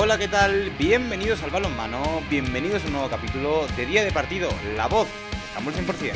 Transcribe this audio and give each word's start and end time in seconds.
Hola, 0.00 0.16
¿qué 0.16 0.28
tal? 0.28 0.70
Bienvenidos 0.78 1.42
al 1.42 1.50
balonmano, 1.50 2.22
bienvenidos 2.30 2.84
a 2.84 2.86
un 2.86 2.92
nuevo 2.92 3.08
capítulo 3.08 3.66
de 3.76 3.84
Día 3.84 4.04
de 4.04 4.12
Partido, 4.12 4.48
La 4.76 4.86
Voz, 4.86 5.08
estamos 5.48 5.74
100%. 5.74 6.12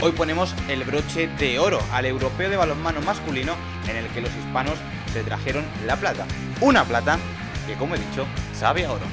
Hoy 0.00 0.12
ponemos 0.12 0.54
el 0.66 0.84
broche 0.84 1.28
de 1.28 1.58
oro 1.58 1.78
al 1.92 2.06
europeo 2.06 2.48
de 2.48 2.56
balonmano 2.56 3.02
masculino 3.02 3.54
en 3.86 3.96
el 3.96 4.06
que 4.08 4.22
los 4.22 4.34
hispanos 4.36 4.78
se 5.12 5.22
trajeron 5.22 5.66
la 5.86 5.96
plata. 5.96 6.24
Una 6.62 6.84
plata 6.84 7.18
que, 7.66 7.74
como 7.74 7.96
he 7.96 7.98
dicho, 7.98 8.24
sabe 8.54 8.86
a 8.86 8.92
oro. 8.92 9.04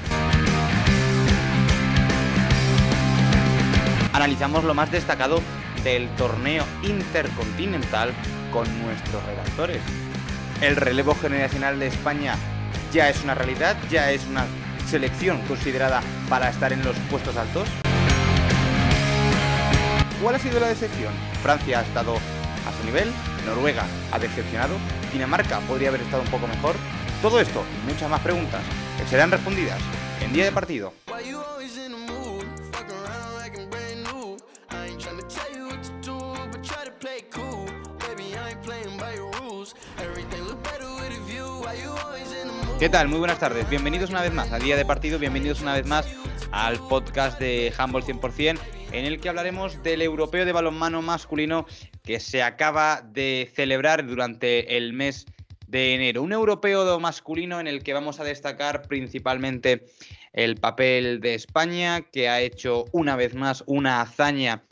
Analizamos 4.14 4.64
lo 4.64 4.74
más 4.74 4.90
destacado 4.90 5.42
del 5.84 6.10
torneo 6.16 6.66
intercontinental 6.84 8.14
con 8.52 8.66
nuestros 8.84 9.24
redactores. 9.26 9.82
El 10.62 10.76
relevo 10.76 11.16
generacional 11.16 11.80
de 11.80 11.88
España 11.88 12.36
ya 12.94 13.10
es 13.10 13.24
una 13.24 13.36
realidad, 13.36 13.78
ya 13.90 14.12
es 14.12 14.26
una 14.28 14.46
selección 14.88 15.42
considerada 15.48 16.02
para 16.30 16.50
estar 16.50 16.74
en 16.74 16.84
los 16.84 16.96
puestos 17.10 17.36
altos. 17.38 17.68
¿Cuál 20.22 20.36
ha 20.36 20.40
sido 20.40 20.60
la 20.60 20.68
decepción? 20.68 21.14
Francia 21.42 21.80
ha 21.80 21.82
estado 21.82 22.16
a 22.16 22.80
su 22.80 22.86
nivel, 22.86 23.12
Noruega 23.46 23.86
ha 24.12 24.20
decepcionado, 24.20 24.76
Dinamarca 25.12 25.60
podría 25.62 25.90
haber 25.90 26.02
estado 26.02 26.22
un 26.22 26.30
poco 26.30 26.48
mejor. 26.48 26.76
Todo 27.22 27.40
esto 27.40 27.64
y 27.84 27.92
muchas 27.92 28.10
más 28.10 28.22
preguntas 28.22 28.62
que 29.00 29.08
serán 29.08 29.32
respondidas 29.32 29.80
en 30.22 30.34
día 30.34 30.46
de 30.46 30.52
partido. 30.52 30.94
¿Qué 42.80 42.90
tal? 42.90 43.10
Muy 43.10 43.20
buenas 43.20 43.38
tardes. 43.38 43.70
Bienvenidos 43.70 44.10
una 44.10 44.22
vez 44.24 44.34
más 44.34 44.52
a 44.52 44.58
Día 44.58 44.76
de 44.76 44.86
Partido, 44.86 45.20
bienvenidos 45.20 45.62
una 45.62 45.76
vez 45.76 45.86
más 45.86 46.08
al 46.52 46.80
podcast 46.88 47.40
de 47.40 47.72
Handball 47.78 48.04
100%, 48.04 48.60
en 48.92 49.06
el 49.06 49.20
que 49.20 49.30
hablaremos 49.30 49.84
del 49.84 50.02
europeo 50.02 50.46
de 50.46 50.52
balonmano 50.52 51.02
masculino 51.04 51.68
que 52.04 52.20
se 52.20 52.42
acaba 52.42 53.04
de 53.04 53.52
celebrar 53.54 54.08
durante 54.08 54.78
el 54.78 54.94
mes 54.94 55.28
de 55.68 55.94
enero. 55.94 56.24
Un 56.24 56.34
europeo 56.34 57.00
masculino 57.00 57.60
en 57.60 57.68
el 57.68 57.84
que 57.84 57.94
vamos 57.94 58.20
a 58.20 58.24
destacar 58.24 58.82
principalmente 58.88 59.86
el 60.34 60.56
papel 60.56 61.22
de 61.22 61.36
España, 61.36 62.02
que 62.02 62.30
ha 62.30 62.42
hecho 62.42 62.86
una 62.92 63.16
vez 63.16 63.36
más 63.36 63.64
una 63.68 64.02
hazaña 64.02 64.64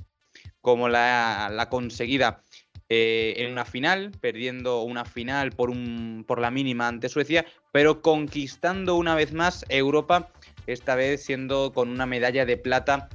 como 0.62 0.90
la, 0.90 1.50
la 1.54 1.70
conseguida 1.70 2.44
eh, 2.90 3.36
en 3.38 3.52
una 3.52 3.66
final, 3.66 4.12
perdiendo 4.20 4.82
una 4.82 5.06
final 5.06 5.52
por, 5.52 5.70
un, 5.70 6.26
por 6.28 6.40
la 6.40 6.50
mínima 6.50 6.88
ante 6.88 7.08
Suecia, 7.08 7.46
pero 7.72 8.02
conquistando 8.02 8.96
una 8.96 9.14
vez 9.14 9.32
más 9.32 9.64
Europa, 9.70 10.30
esta 10.66 10.96
vez 10.96 11.24
siendo 11.24 11.72
con 11.72 11.90
una 11.90 12.08
medalla 12.08 12.46
de 12.46 12.58
plata 12.58 13.10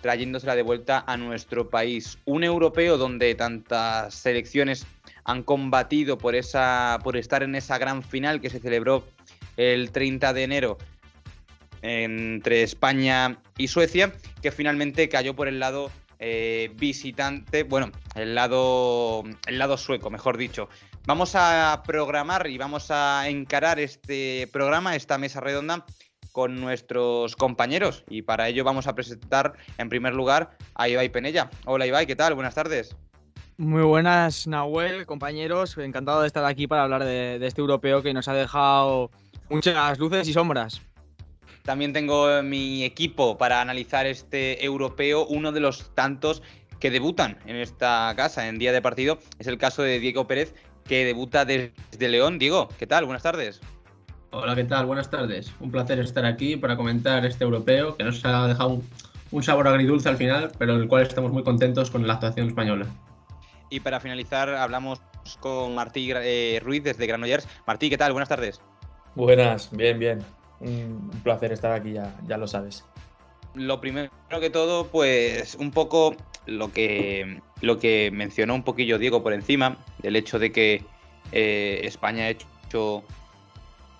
trayéndosela 0.00 0.56
de 0.56 0.62
vuelta 0.62 1.04
a 1.06 1.16
nuestro 1.16 1.70
país. 1.70 2.18
Un 2.24 2.44
europeo 2.44 2.96
donde 2.98 3.34
tantas 3.34 4.14
selecciones 4.14 4.86
han 5.24 5.42
combatido 5.42 6.18
por, 6.18 6.34
esa, 6.34 6.98
por 7.04 7.16
estar 7.16 7.42
en 7.42 7.54
esa 7.54 7.78
gran 7.78 8.02
final 8.02 8.40
que 8.40 8.50
se 8.50 8.58
celebró 8.58 9.06
el 9.56 9.92
30 9.92 10.32
de 10.32 10.42
enero 10.42 10.78
entre 11.82 12.62
España 12.62 13.38
y 13.56 13.68
Suecia, 13.68 14.12
que 14.42 14.50
finalmente 14.50 15.08
cayó 15.08 15.34
por 15.34 15.48
el 15.48 15.60
lado 15.60 15.90
eh, 16.20 16.70
visitante, 16.76 17.62
bueno, 17.62 17.90
el 18.14 18.34
lado, 18.34 19.24
el 19.46 19.58
lado 19.58 19.76
sueco, 19.78 20.10
mejor 20.10 20.36
dicho. 20.36 20.68
Vamos 21.06 21.32
a 21.34 21.82
programar 21.86 22.46
y 22.46 22.58
vamos 22.58 22.90
a 22.90 23.26
encarar 23.28 23.80
este 23.80 24.46
programa, 24.52 24.94
esta 24.94 25.16
mesa 25.16 25.40
redonda, 25.40 25.86
con 26.32 26.60
nuestros 26.60 27.36
compañeros. 27.36 28.04
Y 28.08 28.22
para 28.22 28.48
ello 28.48 28.64
vamos 28.64 28.86
a 28.86 28.94
presentar 28.94 29.54
en 29.78 29.88
primer 29.88 30.14
lugar 30.14 30.56
a 30.74 30.88
Ibai 30.88 31.08
Penella. 31.08 31.50
Hola 31.64 31.86
Ibai, 31.86 32.06
¿qué 32.06 32.16
tal? 32.16 32.34
Buenas 32.34 32.54
tardes. 32.54 32.94
Muy 33.56 33.82
buenas, 33.82 34.46
Nahuel, 34.46 35.06
compañeros. 35.06 35.76
Encantado 35.78 36.20
de 36.20 36.26
estar 36.26 36.44
aquí 36.44 36.66
para 36.66 36.82
hablar 36.82 37.04
de, 37.04 37.38
de 37.38 37.46
este 37.46 37.62
europeo 37.62 38.02
que 38.02 38.12
nos 38.12 38.28
ha 38.28 38.34
dejado 38.34 39.10
muchas 39.48 39.98
luces 39.98 40.28
y 40.28 40.32
sombras. 40.32 40.82
También 41.62 41.92
tengo 41.92 42.42
mi 42.42 42.84
equipo 42.84 43.38
para 43.38 43.60
analizar 43.60 44.06
este 44.06 44.64
europeo, 44.64 45.26
uno 45.26 45.52
de 45.52 45.60
los 45.60 45.94
tantos 45.94 46.42
que 46.80 46.90
debutan 46.90 47.38
en 47.46 47.56
esta 47.56 48.12
casa 48.16 48.48
en 48.48 48.58
día 48.58 48.72
de 48.72 48.82
partido. 48.82 49.18
Es 49.38 49.46
el 49.46 49.58
caso 49.58 49.82
de 49.82 50.00
Diego 50.00 50.26
Pérez, 50.26 50.54
que 50.84 51.04
debuta 51.04 51.44
desde 51.44 52.08
León. 52.08 52.38
Diego, 52.38 52.68
¿qué 52.78 52.86
tal? 52.86 53.04
Buenas 53.04 53.22
tardes. 53.22 53.60
Hola, 54.30 54.54
¿qué 54.54 54.64
tal? 54.64 54.86
Buenas 54.86 55.10
tardes. 55.10 55.52
Un 55.60 55.70
placer 55.70 55.98
estar 56.00 56.24
aquí 56.24 56.56
para 56.56 56.76
comentar 56.76 57.24
este 57.26 57.44
europeo 57.44 57.96
que 57.96 58.04
nos 58.04 58.24
ha 58.24 58.48
dejado 58.48 58.80
un, 59.30 59.42
sabor 59.42 59.68
agridulce 59.68 60.08
al 60.08 60.16
final, 60.16 60.52
pero 60.58 60.74
en 60.74 60.82
el 60.82 60.88
cual 60.88 61.02
estamos 61.02 61.32
muy 61.32 61.44
contentos 61.44 61.90
con 61.90 62.06
la 62.06 62.14
actuación 62.14 62.48
española. 62.48 62.86
Y 63.68 63.80
para 63.80 64.00
finalizar, 64.00 64.48
hablamos 64.48 65.00
con 65.40 65.74
Martí 65.74 66.10
eh, 66.12 66.60
Ruiz 66.62 66.82
desde 66.82 67.06
Granollers. 67.06 67.46
Martí, 67.66 67.90
¿qué 67.90 67.98
tal? 67.98 68.12
Buenas 68.12 68.28
tardes. 68.28 68.60
Buenas, 69.14 69.70
bien, 69.72 69.98
bien 69.98 70.39
un 70.60 71.10
placer 71.22 71.52
estar 71.52 71.72
aquí, 71.72 71.92
ya, 71.92 72.14
ya 72.26 72.36
lo 72.36 72.46
sabes. 72.46 72.84
Lo 73.54 73.80
primero 73.80 74.10
que 74.40 74.50
todo, 74.50 74.86
pues 74.86 75.56
un 75.56 75.70
poco 75.72 76.14
lo 76.46 76.72
que, 76.72 77.40
lo 77.60 77.78
que 77.78 78.10
mencionó 78.12 78.54
un 78.54 78.62
poquillo 78.62 78.98
Diego 78.98 79.22
por 79.22 79.32
encima, 79.32 79.78
del 79.98 80.16
hecho 80.16 80.38
de 80.38 80.52
que 80.52 80.84
eh, 81.32 81.80
España 81.84 82.24
ha 82.24 82.28
hecho 82.30 83.02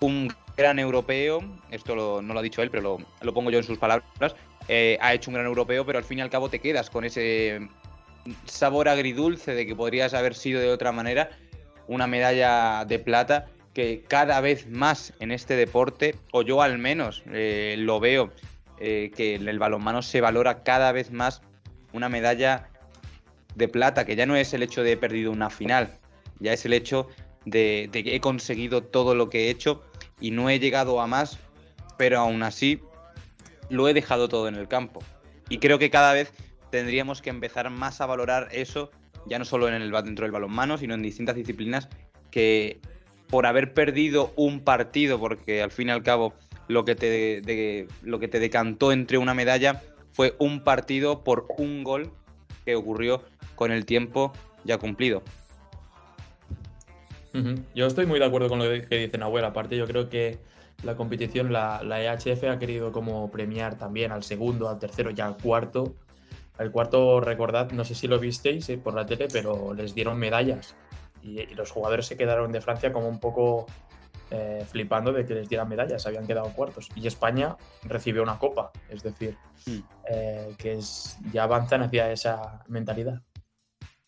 un 0.01 0.33
gran 0.57 0.79
europeo, 0.79 1.43
esto 1.71 2.23
no 2.23 2.35
lo 2.35 2.41
ha 2.41 2.43
dicho 2.43 2.63
él, 2.63 2.71
pero 2.71 2.99
lo, 3.21 3.35
pongo 3.35 3.51
yo 3.51 3.59
en 3.59 3.65
sus 3.65 3.79
palabras, 3.79 4.35
eh, 4.69 4.99
ha 5.01 5.15
hecho 5.15 5.31
un 5.31 5.35
gran 5.35 5.47
europeo, 5.47 5.85
pero 5.85 5.99
al 5.99 6.05
fin 6.05 6.19
y 6.19 6.23
al 6.23 6.31
cabo 6.31 6.49
te 6.49 6.61
quedas 6.61 6.91
con 6.91 7.05
ese 7.05 7.69
sabor 8.45 8.89
agridulce 8.89 9.55
de 9.55 9.67
que 9.67 9.75
podrías 9.75 10.15
haber 10.15 10.35
sido 10.35 10.61
de 10.61 10.71
otra 10.71 10.93
manera 10.93 11.31
una 11.87 12.07
medalla 12.07 12.85
de 12.85 12.99
plata 12.99 13.47
que 13.75 14.05
cada 14.07 14.41
vez 14.41 14.69
más 14.69 15.13
en 15.21 15.31
este 15.31 15.57
deporte, 15.57 16.17
o 16.33 16.43
yo 16.43 16.63
al 16.63 16.79
menos 16.79 17.23
eh, 17.33 17.77
lo 17.79 18.01
veo, 18.01 18.33
eh, 18.79 19.11
que 19.15 19.35
en 19.35 19.49
el 19.49 19.59
balonmano 19.59 20.03
se 20.03 20.21
valora 20.21 20.63
cada 20.63 20.93
vez 20.93 21.11
más 21.13 21.43
una 21.93 22.09
medalla 22.09 22.69
de 23.55 23.69
plata, 23.69 24.05
que 24.05 24.17
ya 24.17 24.27
no 24.27 24.37
es 24.37 24.55
el 24.55 24.63
hecho 24.63 24.83
de 24.83 24.93
he 24.93 24.97
perdido 24.97 25.31
una 25.31 25.51
final, 25.51 25.93
ya 26.39 26.53
es 26.53 26.65
el 26.65 26.73
hecho 26.73 27.09
de, 27.45 27.89
de 27.93 28.05
que 28.05 28.15
he 28.15 28.21
conseguido 28.21 28.83
todo 28.83 29.15
lo 29.15 29.29
que 29.29 29.47
he 29.47 29.51
hecho 29.51 29.83
y 30.21 30.31
no 30.31 30.51
he 30.51 30.59
llegado 30.59 31.01
a 31.01 31.07
más, 31.07 31.39
pero 31.97 32.19
aún 32.19 32.43
así 32.43 32.81
lo 33.69 33.89
he 33.89 33.95
dejado 33.95 34.29
todo 34.29 34.49
en 34.49 34.57
el 34.57 34.69
campo. 34.69 35.03
Y 35.49 35.59
creo 35.59 35.79
que 35.79 35.91
cada 35.91 36.13
vez 36.13 36.33
tendríamos 36.71 37.23
que 37.23 37.31
empezar 37.31 37.71
más 37.71 38.01
a 38.01 38.07
valorar 38.07 38.49
eso, 38.53 38.91
ya 39.27 39.39
no 39.39 39.45
solo 39.45 39.69
en 39.69 39.75
el, 39.75 39.91
dentro 39.91 40.25
del 40.25 40.33
balonmano, 40.33 40.79
sino 40.79 40.95
en 40.95 41.03
distintas 41.03 41.37
disciplinas, 41.37 41.89
que 42.31 42.81
por 43.31 43.47
haber 43.47 43.73
perdido 43.73 44.33
un 44.37 44.61
partido, 44.61 45.19
porque 45.19 45.63
al 45.63 45.71
fin 45.71 45.89
y 45.89 45.93
al 45.93 46.03
cabo 46.03 46.35
lo 46.69 46.85
que 46.85 46.95
te, 46.95 47.87
lo 48.03 48.19
que 48.19 48.29
te 48.29 48.41
decantó 48.41 48.93
entre 48.93 49.19
una 49.19 49.35
medalla 49.35 49.83
fue 50.13 50.35
un 50.39 50.63
partido 50.63 51.23
por 51.25 51.47
un 51.57 51.85
gol 51.85 52.11
que 52.65 52.75
ocurrió 52.75 53.23
con 53.55 53.73
el 53.73 53.87
tiempo 53.87 54.33
ya 54.65 54.79
cumplido. 54.79 55.23
Yo 57.77 57.87
estoy 57.87 58.07
muy 58.07 58.19
de 58.19 58.25
acuerdo 58.25 58.49
con 58.49 58.59
lo 58.59 58.65
que 58.65 58.97
dice 58.99 59.17
Nahuel. 59.17 59.45
Aparte, 59.45 59.77
yo 59.77 59.87
creo 59.87 60.09
que 60.09 60.39
la 60.83 60.97
competición, 60.97 61.53
la, 61.53 61.81
la, 61.85 62.03
EHF 62.03 62.43
ha 62.45 62.59
querido 62.59 62.91
como 62.91 63.31
premiar 63.31 63.79
también 63.79 64.11
al 64.11 64.25
segundo, 64.25 64.69
al 64.69 64.81
tercero 64.81 65.13
y 65.17 65.21
al 65.21 65.37
cuarto. 65.37 65.95
Al 66.59 66.73
cuarto, 66.73 67.21
recordad, 67.21 67.71
no 67.71 67.85
sé 67.85 67.95
si 67.95 68.09
lo 68.09 68.19
visteis 68.19 68.69
eh, 68.69 68.79
por 68.79 68.95
la 68.95 69.07
tele, 69.07 69.29
pero 69.33 69.73
les 69.75 69.95
dieron 69.95 70.19
medallas 70.19 70.75
y, 71.23 71.47
los 71.55 71.71
jugadores 71.71 72.07
se 72.07 72.17
quedaron 72.17 72.53
de 72.53 72.61
Francia 72.61 72.93
como 72.93 73.09
un 73.09 73.21
poco 73.21 73.67
eh, 74.31 74.65
flipando 74.69 75.13
de 75.13 75.27
que 75.27 75.35
les 75.35 75.49
dieran 75.49 75.69
medallas, 75.69 76.07
habían 76.07 76.27
quedado 76.27 76.53
cuartos. 76.53 76.89
Y 76.95 77.07
España 77.07 77.57
recibió 77.83 78.23
una 78.23 78.39
copa, 78.39 78.71
es 78.89 79.03
decir, 79.03 79.37
hmm. 79.67 79.79
eh, 80.11 80.55
que 80.57 80.75
es, 80.75 81.19
ya 81.33 81.45
avanzan 81.45 81.83
hacia 81.83 82.13
esa 82.13 82.63
mentalidad. 82.69 83.23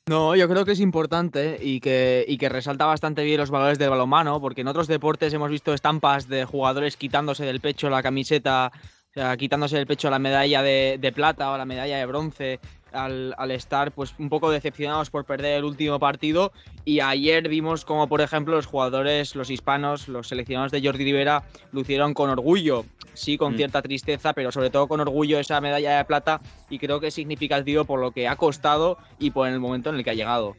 No, 0.09 0.35
yo 0.35 0.49
creo 0.49 0.64
que 0.64 0.73
es 0.73 0.81
importante 0.81 1.59
y 1.61 1.79
que, 1.79 2.25
y 2.26 2.37
que 2.37 2.49
resalta 2.49 2.87
bastante 2.87 3.23
bien 3.23 3.38
los 3.38 3.50
valores 3.50 3.79
del 3.79 3.91
balonmano, 3.91 4.41
porque 4.41 4.62
en 4.62 4.69
otros 4.69 4.88
deportes 4.88 5.32
hemos 5.32 5.50
visto 5.50 5.73
estampas 5.73 6.29
de 6.29 6.44
jugadores 6.44 6.97
quitándose 6.97 7.44
del 7.44 7.61
pecho 7.61 7.88
la 7.88 8.03
camiseta, 8.03 8.73
o 8.75 9.12
sea, 9.12 9.37
quitándose 9.37 9.76
del 9.76 9.87
pecho 9.87 10.11
la 10.11 10.19
medalla 10.19 10.61
de, 10.62 10.99
de 11.00 11.12
plata 11.12 11.53
o 11.53 11.56
la 11.56 11.65
medalla 11.65 11.99
de 11.99 12.06
bronce 12.06 12.61
al, 12.93 13.50
estar 13.50 13.93
pues 13.93 14.15
un 14.19 14.29
poco 14.29 14.50
decepcionados 14.50 15.11
por 15.11 15.25
perder 15.25 15.59
el 15.59 15.65
último 15.65 15.99
partido 15.99 16.53
y 16.85 17.00
ayer 17.00 17.49
vimos 17.49 17.85
como 17.85 18.09
por 18.09 18.21
ejemplo 18.21 18.55
los 18.55 18.67
jugadores, 18.67 19.35
los 19.35 19.50
hispanos, 19.50 20.09
los 20.09 20.29
seleccionados 20.29 20.73
de 20.73 20.83
Jordi 20.83 21.05
Rivera 21.05 21.44
lucieron 21.73 22.15
con 22.15 22.31
orgullo, 22.31 22.85
sí 23.15 23.37
con 23.37 23.55
mm. 23.55 23.56
cierta 23.56 23.83
tristeza, 23.83 24.33
pero 24.33 24.53
sobre 24.53 24.71
todo 24.71 24.89
con 24.89 25.00
orgullo 25.00 25.39
esa 25.39 25.61
medalla 25.61 25.97
de 25.97 26.05
plata 26.05 26.41
y 26.71 26.79
creo 26.79 27.00
que 27.00 27.09
es 27.09 27.15
significativo 27.15 27.85
por 27.85 28.00
lo 28.00 28.12
que 28.12 28.29
ha 28.29 28.37
costado 28.37 28.99
y 29.19 29.31
por 29.31 29.49
el 29.49 29.61
momento 29.61 29.91
en 29.91 29.97
el 29.97 30.05
que 30.05 30.11
ha 30.11 30.15
llegado. 30.15 30.56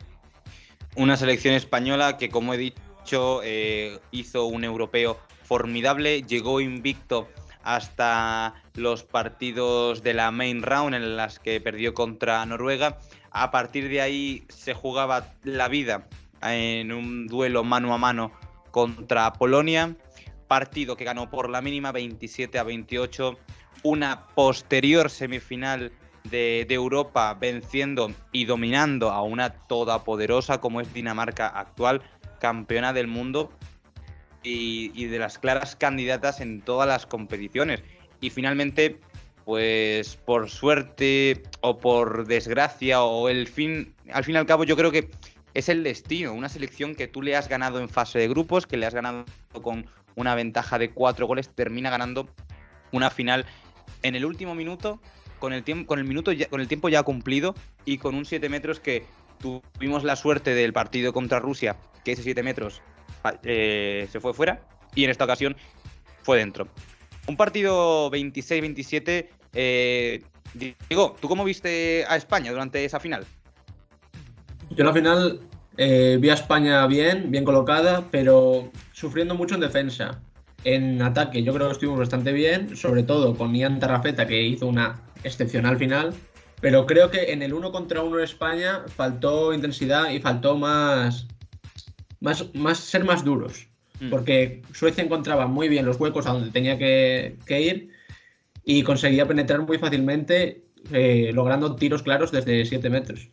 Una 0.96 1.18
selección 1.18 1.56
española 1.56 2.18
que, 2.18 2.30
como 2.30 2.54
he 2.54 2.58
dicho, 2.58 3.42
eh, 3.44 4.00
hizo 4.12 4.46
un 4.46 4.64
europeo 4.64 5.18
formidable, 5.44 6.22
llegó 6.22 6.62
invicto 6.62 7.28
hasta 7.64 8.54
los 8.76 9.04
partidos 9.04 10.04
de 10.04 10.14
la 10.14 10.32
main 10.32 10.62
round 10.62 10.94
en 10.96 11.18
las 11.18 11.40
que 11.40 11.60
perdió 11.62 11.94
contra 11.94 12.46
Noruega. 12.46 13.00
A 13.32 13.52
partir 13.52 13.90
de 13.90 14.02
ahí 14.02 14.46
se 14.50 14.74
jugaba 14.74 15.34
la 15.44 15.68
vida 15.68 16.08
en 16.42 16.92
un 16.92 17.28
duelo 17.28 17.64
mano 17.64 17.94
a 17.94 17.98
mano 17.98 18.32
contra 18.72 19.34
Polonia, 19.34 19.96
partido 20.48 20.98
que 20.98 21.06
ganó 21.06 21.30
por 21.30 21.50
la 21.50 21.62
mínima 21.62 21.92
27 21.92 22.60
a 22.60 22.64
28, 22.64 23.38
una 23.84 24.28
posterior 24.36 25.10
semifinal 25.10 25.92
de, 26.30 26.66
Europa 26.70 27.34
venciendo 27.34 28.12
y 28.32 28.46
dominando 28.46 29.12
a 29.12 29.22
una 29.24 29.52
todopoderosa 29.52 30.60
como 30.60 30.82
es 30.82 30.94
Dinamarca 30.94 31.48
actual, 31.48 32.02
campeona 32.40 32.94
del 32.94 33.08
mundo 33.08 33.52
y, 34.44 35.06
de 35.06 35.20
las 35.20 35.38
claras 35.40 35.76
candidatas 35.76 36.42
en 36.42 36.62
todas 36.62 36.88
las 36.88 37.06
competiciones. 37.06 37.82
Y 38.22 38.30
finalmente, 38.30 39.00
pues 39.46 40.16
por 40.18 40.50
suerte 40.50 41.44
o 41.62 41.78
por 41.78 42.28
desgracia 42.28 43.04
o 43.04 43.30
el 43.30 43.48
fin, 43.48 43.94
al 44.12 44.24
fin 44.24 44.36
y 44.36 44.38
al 44.38 44.46
cabo 44.46 44.64
yo 44.64 44.76
creo 44.76 44.92
que 44.92 45.10
es 45.54 45.70
el 45.70 45.84
destino, 45.84 46.34
una 46.34 46.50
selección 46.50 46.96
que 46.96 47.08
tú 47.08 47.22
le 47.22 47.36
has 47.36 47.48
ganado 47.48 47.80
en 47.80 47.90
fase 47.90 48.20
de 48.20 48.28
grupos, 48.28 48.66
que 48.66 48.78
le 48.78 48.86
has 48.86 48.94
ganado 48.94 49.26
con 49.62 49.86
una 50.16 50.36
ventaja 50.36 50.80
de 50.80 50.92
cuatro 50.92 51.28
goles, 51.28 51.50
termina 51.50 51.90
ganando 51.90 52.30
una 52.92 53.10
final 53.10 53.46
en 54.02 54.16
el 54.16 54.26
último 54.26 54.56
minuto 54.56 55.00
con 55.40 55.54
el 55.54 55.64
tiempo, 55.64 55.88
con 55.88 56.00
el 56.00 56.06
minuto 56.06 56.32
ya, 56.32 56.48
con 56.48 56.62
el 56.62 56.68
tiempo 56.68 56.90
ya 56.90 57.04
cumplido 57.04 57.56
y 57.86 57.98
con 57.98 58.16
un 58.16 58.26
7 58.26 58.48
metros 58.50 58.80
que 58.80 59.06
tuvimos 59.40 60.04
la 60.04 60.16
suerte 60.16 60.56
del 60.56 60.72
partido 60.72 61.12
contra 61.12 61.40
Rusia, 61.40 61.76
que 62.06 62.14
ese 62.14 62.24
7 62.24 62.44
metros 62.44 62.82
eh, 63.44 64.08
se 64.12 64.20
fue 64.20 64.34
fuera 64.34 64.62
y 64.96 65.04
en 65.04 65.10
esta 65.10 65.26
ocasión 65.26 65.56
fue 66.22 66.38
dentro. 66.38 66.68
Un 67.28 67.38
partido 67.38 68.12
26-27. 68.12 69.30
Eh, 69.54 70.24
digo, 70.90 71.16
¿tú 71.20 71.28
cómo 71.28 71.44
viste 71.44 72.06
a 72.08 72.16
España 72.16 72.52
durante 72.52 72.84
esa 72.84 73.00
final? 73.00 73.26
Yo 74.70 74.78
en 74.80 74.86
la 74.86 74.94
final 74.94 75.40
eh, 75.78 76.18
vi 76.20 76.30
a 76.30 76.34
España 76.34 76.86
bien, 76.88 77.32
bien 77.32 77.44
colocada, 77.44 78.06
pero 78.12 78.72
sufriendo 78.92 79.36
mucho 79.36 79.56
en 79.56 79.62
defensa. 79.62 80.20
En 80.64 81.02
ataque 81.02 81.44
yo 81.44 81.54
creo 81.54 81.68
que 81.68 81.74
estuvimos 81.74 82.00
bastante 82.00 82.32
bien, 82.32 82.76
sobre 82.76 83.04
todo 83.04 83.36
con 83.36 83.54
Ian 83.54 83.80
Tarrafeta 83.80 84.26
que 84.28 84.42
hizo 84.42 84.68
una 84.68 85.02
excepcional 85.24 85.78
final, 85.78 86.14
pero 86.62 86.86
creo 86.86 87.12
que 87.12 87.34
en 87.34 87.42
el 87.42 87.54
uno 87.54 87.72
contra 87.72 88.02
uno 88.02 88.18
en 88.18 88.24
España 88.24 88.84
faltó 88.88 89.54
intensidad 89.54 90.10
y 90.10 90.20
faltó 90.20 90.58
más, 90.58 91.28
más, 92.24 92.56
más 92.56 92.80
ser 92.80 93.04
más 93.04 93.24
duros, 93.24 93.68
mm. 94.00 94.10
porque 94.10 94.62
Suecia 94.74 95.04
encontraba 95.04 95.46
muy 95.46 95.68
bien 95.68 95.86
los 95.86 96.00
huecos 96.00 96.26
a 96.26 96.32
donde 96.32 96.52
tenía 96.52 96.78
que, 96.78 97.38
ir 97.50 97.90
y 98.64 98.82
conseguía 98.84 99.28
penetrar 99.28 99.62
muy 99.62 99.78
fácilmente, 99.78 100.64
eh, 100.92 101.32
logrando 101.34 101.76
tiros 101.76 102.02
claros 102.02 102.32
desde 102.32 102.66
7 102.66 102.90
metros. 102.90 103.28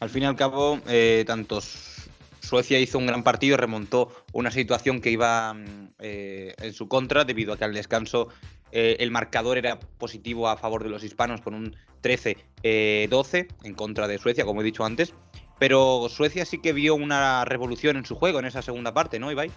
Al 0.00 0.10
fin 0.10 0.24
y 0.24 0.26
al 0.26 0.34
cabo, 0.34 0.80
eh, 0.88 1.22
tantos 1.26 2.08
Suecia 2.40 2.80
hizo 2.80 2.98
un 2.98 3.06
gran 3.06 3.22
partido, 3.22 3.56
remontó 3.56 4.10
una 4.32 4.50
situación 4.50 5.00
que 5.00 5.12
iba 5.12 5.54
mm, 5.54 5.90
eh, 6.00 6.54
en 6.58 6.72
su 6.72 6.88
contra 6.88 7.24
debido 7.24 7.52
a 7.52 7.56
que 7.56 7.64
al 7.64 7.74
descanso 7.74 8.28
eh, 8.72 8.96
el 9.00 9.10
marcador 9.10 9.58
era 9.58 9.78
positivo 9.78 10.48
a 10.48 10.56
favor 10.56 10.82
de 10.82 10.90
los 10.90 11.04
hispanos 11.04 11.40
con 11.40 11.54
un 11.54 11.76
13-12 12.02 12.36
eh, 12.62 13.48
en 13.64 13.74
contra 13.74 14.08
de 14.08 14.18
Suecia, 14.18 14.44
como 14.44 14.60
he 14.60 14.64
dicho 14.64 14.84
antes. 14.84 15.14
Pero 15.60 16.08
Suecia 16.08 16.46
sí 16.46 16.58
que 16.58 16.72
vio 16.72 16.94
una 16.94 17.44
revolución 17.44 17.98
en 17.98 18.06
su 18.06 18.16
juego 18.16 18.38
en 18.38 18.46
esa 18.46 18.62
segunda 18.62 18.94
parte, 18.94 19.20
¿no, 19.20 19.30
Ibai? 19.30 19.52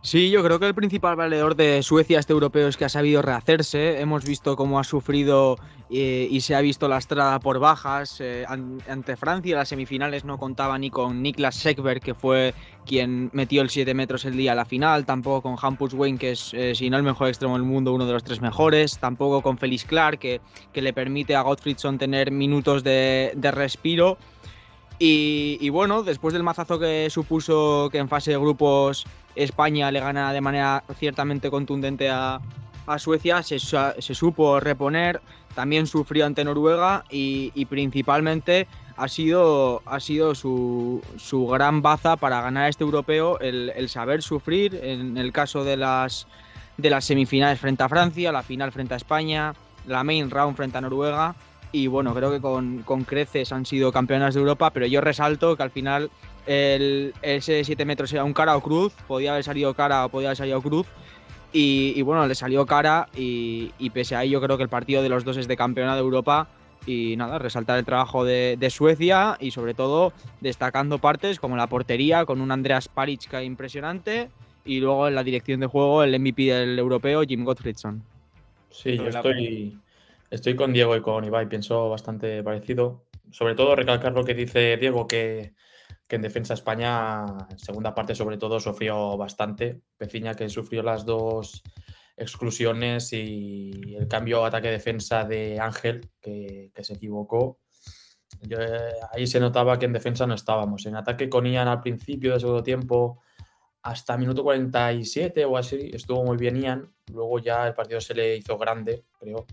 Sí, 0.00 0.30
yo 0.30 0.44
creo 0.44 0.60
que 0.60 0.66
el 0.66 0.74
principal 0.76 1.16
valedor 1.16 1.56
de 1.56 1.82
Suecia 1.82 2.20
este 2.20 2.32
europeo 2.32 2.68
es 2.68 2.76
que 2.76 2.84
ha 2.84 2.88
sabido 2.88 3.20
rehacerse. 3.20 4.00
Hemos 4.00 4.24
visto 4.24 4.54
cómo 4.54 4.78
ha 4.78 4.84
sufrido 4.84 5.58
eh, 5.90 6.28
y 6.30 6.40
se 6.42 6.54
ha 6.54 6.60
visto 6.60 6.86
lastrada 6.86 7.40
por 7.40 7.58
bajas. 7.58 8.20
Eh, 8.20 8.46
ante 8.46 9.16
Francia 9.16 9.56
las 9.56 9.70
semifinales 9.70 10.24
no 10.24 10.38
contaba 10.38 10.78
ni 10.78 10.90
con 10.90 11.20
Niklas 11.20 11.56
Sekberg, 11.56 12.00
que 12.00 12.14
fue 12.14 12.54
quien 12.86 13.30
metió 13.32 13.60
el 13.60 13.70
7 13.70 13.92
metros 13.94 14.24
el 14.24 14.36
día 14.36 14.52
a 14.52 14.54
la 14.54 14.64
final, 14.64 15.04
tampoco 15.04 15.42
con 15.42 15.56
Hampus 15.60 15.92
Wayne, 15.92 16.18
que 16.18 16.30
es, 16.30 16.54
eh, 16.54 16.76
si 16.76 16.88
no 16.88 16.96
el 16.96 17.02
mejor 17.02 17.26
extremo 17.26 17.54
del 17.54 17.64
mundo, 17.64 17.92
uno 17.92 18.06
de 18.06 18.12
los 18.12 18.22
tres 18.22 18.40
mejores, 18.40 18.98
tampoco 18.98 19.42
con 19.42 19.58
Felix 19.58 19.84
Clark, 19.84 20.20
que, 20.20 20.40
le 20.72 20.92
permite 20.92 21.34
a 21.34 21.42
Gottfriedson 21.42 21.98
tener 21.98 22.30
minutos 22.30 22.84
de 22.84 23.50
respiro. 23.52 24.16
Y, 25.00 25.68
bueno, 25.68 26.02
después 26.02 26.34
del 26.34 26.42
mazazo 26.42 26.78
que 26.78 27.08
supuso 27.10 27.88
que 27.90 27.98
en 27.98 28.08
fase 28.08 28.32
de 28.32 28.38
grupos 28.38 29.06
España 29.36 29.92
le 29.92 30.00
gana 30.00 30.32
de 30.32 30.40
manera 30.40 30.82
ciertamente 30.98 31.50
contundente 31.50 32.10
a, 32.10 32.40
Suecia, 32.96 33.42
se, 33.42 33.58
supo 33.58 34.60
reponer, 34.60 35.20
también 35.54 35.86
sufrió 35.86 36.24
ante 36.24 36.42
Noruega 36.42 37.04
y, 37.10 37.64
principalmente 37.66 38.66
ha 38.96 39.08
sido, 39.08 39.82
ha 39.84 40.00
sido 40.00 40.34
su, 40.34 41.02
gran 41.50 41.82
baza 41.82 42.16
para 42.16 42.40
ganar 42.40 42.70
este 42.70 42.84
europeo 42.84 43.38
el, 43.40 43.88
saber 43.90 44.22
sufrir 44.22 44.74
en 44.82 45.18
el 45.18 45.32
caso 45.32 45.64
de 45.64 45.76
las, 45.76 46.26
de 46.78 46.88
las 46.88 47.04
semifinales 47.04 47.60
frente 47.60 47.82
a 47.82 47.90
Francia, 47.90 48.32
la 48.32 48.42
final 48.42 48.72
frente 48.72 48.94
a 48.94 48.96
España, 48.96 49.52
la 49.86 50.02
main 50.02 50.30
round 50.30 50.56
frente 50.56 50.78
a 50.78 50.80
Noruega 50.80 51.36
y 51.72 51.86
bueno, 51.86 52.14
creo 52.14 52.30
que 52.30 52.40
con, 52.40 53.04
creces 53.04 53.52
han 53.52 53.66
sido 53.66 53.92
campeonas 53.92 54.34
de 54.34 54.40
Europa, 54.40 54.70
pero 54.70 54.86
yo 54.86 55.00
resalto 55.00 55.56
que 55.56 55.62
al 55.62 55.70
final 55.70 56.10
el, 56.46 57.12
ese 57.22 57.62
7 57.64 57.84
metros 57.84 58.12
era 58.12 58.24
un 58.24 58.32
cara 58.32 58.56
o 58.56 58.62
cruz, 58.62 58.94
podía 59.06 59.32
haber 59.32 59.44
salido 59.44 59.74
cara 59.74 60.06
o 60.06 60.08
podía 60.08 60.28
haber 60.28 60.38
salido 60.38 60.62
cruz, 60.62 60.86
y, 61.52 62.02
bueno, 62.02 62.26
le 62.26 62.34
salió 62.34 62.66
cara 62.66 63.08
y, 63.16 63.90
pese 63.90 64.14
a 64.14 64.22
ello 64.22 64.40
creo 64.40 64.56
que 64.56 64.62
el 64.62 64.68
partido 64.68 65.02
de 65.02 65.08
los 65.08 65.24
dos 65.24 65.36
es 65.38 65.48
de 65.48 65.56
campeona 65.56 65.94
de 65.94 66.00
Europa 66.00 66.48
y 66.86 67.16
nada, 67.16 67.38
resaltar 67.38 67.78
el 67.78 67.84
trabajo 67.84 68.24
de, 68.24 68.68
Suecia 68.70 69.36
y 69.40 69.50
sobre 69.50 69.74
todo 69.74 70.12
destacando 70.40 70.98
partes 70.98 71.40
como 71.40 71.56
la 71.56 71.66
portería 71.66 72.24
con 72.26 72.40
un 72.40 72.50
Andreas 72.50 72.88
Parichka 72.88 73.42
impresionante 73.42 74.30
y 74.64 74.80
luego 74.80 75.08
en 75.08 75.14
la 75.14 75.24
dirección 75.24 75.60
de 75.60 75.66
juego 75.66 76.02
el 76.02 76.18
MVP 76.18 76.42
del 76.44 76.78
europeo 76.78 77.22
Jim 77.22 77.44
Gottfriedson. 77.44 78.02
Sí, 78.70 78.96
yo 78.96 79.08
estoy, 79.08 79.78
Estoy 80.30 80.56
con 80.56 80.74
Diego 80.74 80.94
y 80.94 81.00
con 81.00 81.24
Ibai, 81.24 81.48
pienso 81.48 81.88
bastante 81.88 82.42
parecido. 82.42 83.06
Sobre 83.30 83.54
todo 83.54 83.74
recalcar 83.74 84.12
lo 84.12 84.24
que 84.24 84.34
dice 84.34 84.76
Diego, 84.76 85.06
que, 85.06 85.54
en 86.08 86.22
defensa 86.22 86.52
España, 86.52 87.24
en 87.50 87.58
segunda 87.58 87.94
parte 87.94 88.14
sobre 88.14 88.36
todo, 88.36 88.60
sufrió 88.60 89.16
bastante. 89.16 89.80
Peciña 89.96 90.34
que 90.34 90.50
sufrió 90.50 90.82
las 90.82 91.06
dos 91.06 91.62
exclusiones 92.14 93.12
y 93.12 93.94
el 93.94 94.06
cambio 94.06 94.44
ataque-defensa 94.44 95.24
de 95.24 95.58
Ángel, 95.60 96.10
que, 96.20 96.72
se 96.78 96.94
equivocó. 96.94 97.60
Eh, 98.50 98.92
ahí 99.12 99.26
se 99.26 99.40
notaba 99.40 99.78
que 99.78 99.86
en 99.86 99.94
defensa 99.94 100.26
no 100.26 100.34
estábamos. 100.34 100.84
En 100.84 100.96
ataque 100.96 101.30
con 101.30 101.46
Ian 101.46 101.68
al 101.68 101.80
principio 101.80 102.32
del 102.32 102.40
segundo 102.40 102.62
tiempo, 102.62 103.22
hasta 103.88 104.18
minuto 104.18 104.42
47 104.42 105.44
o 105.46 105.56
así, 105.56 105.90
estuvo 105.94 106.22
muy 106.22 106.36
bien 106.36 106.60
Ian. 106.60 106.92
Luego 107.12 107.38
ya 107.38 107.66
el 107.66 107.74
partido 107.74 108.00
se 108.00 108.14
le 108.14 108.36
hizo 108.36 108.58
grande, 108.58 109.04
creo 109.18 109.46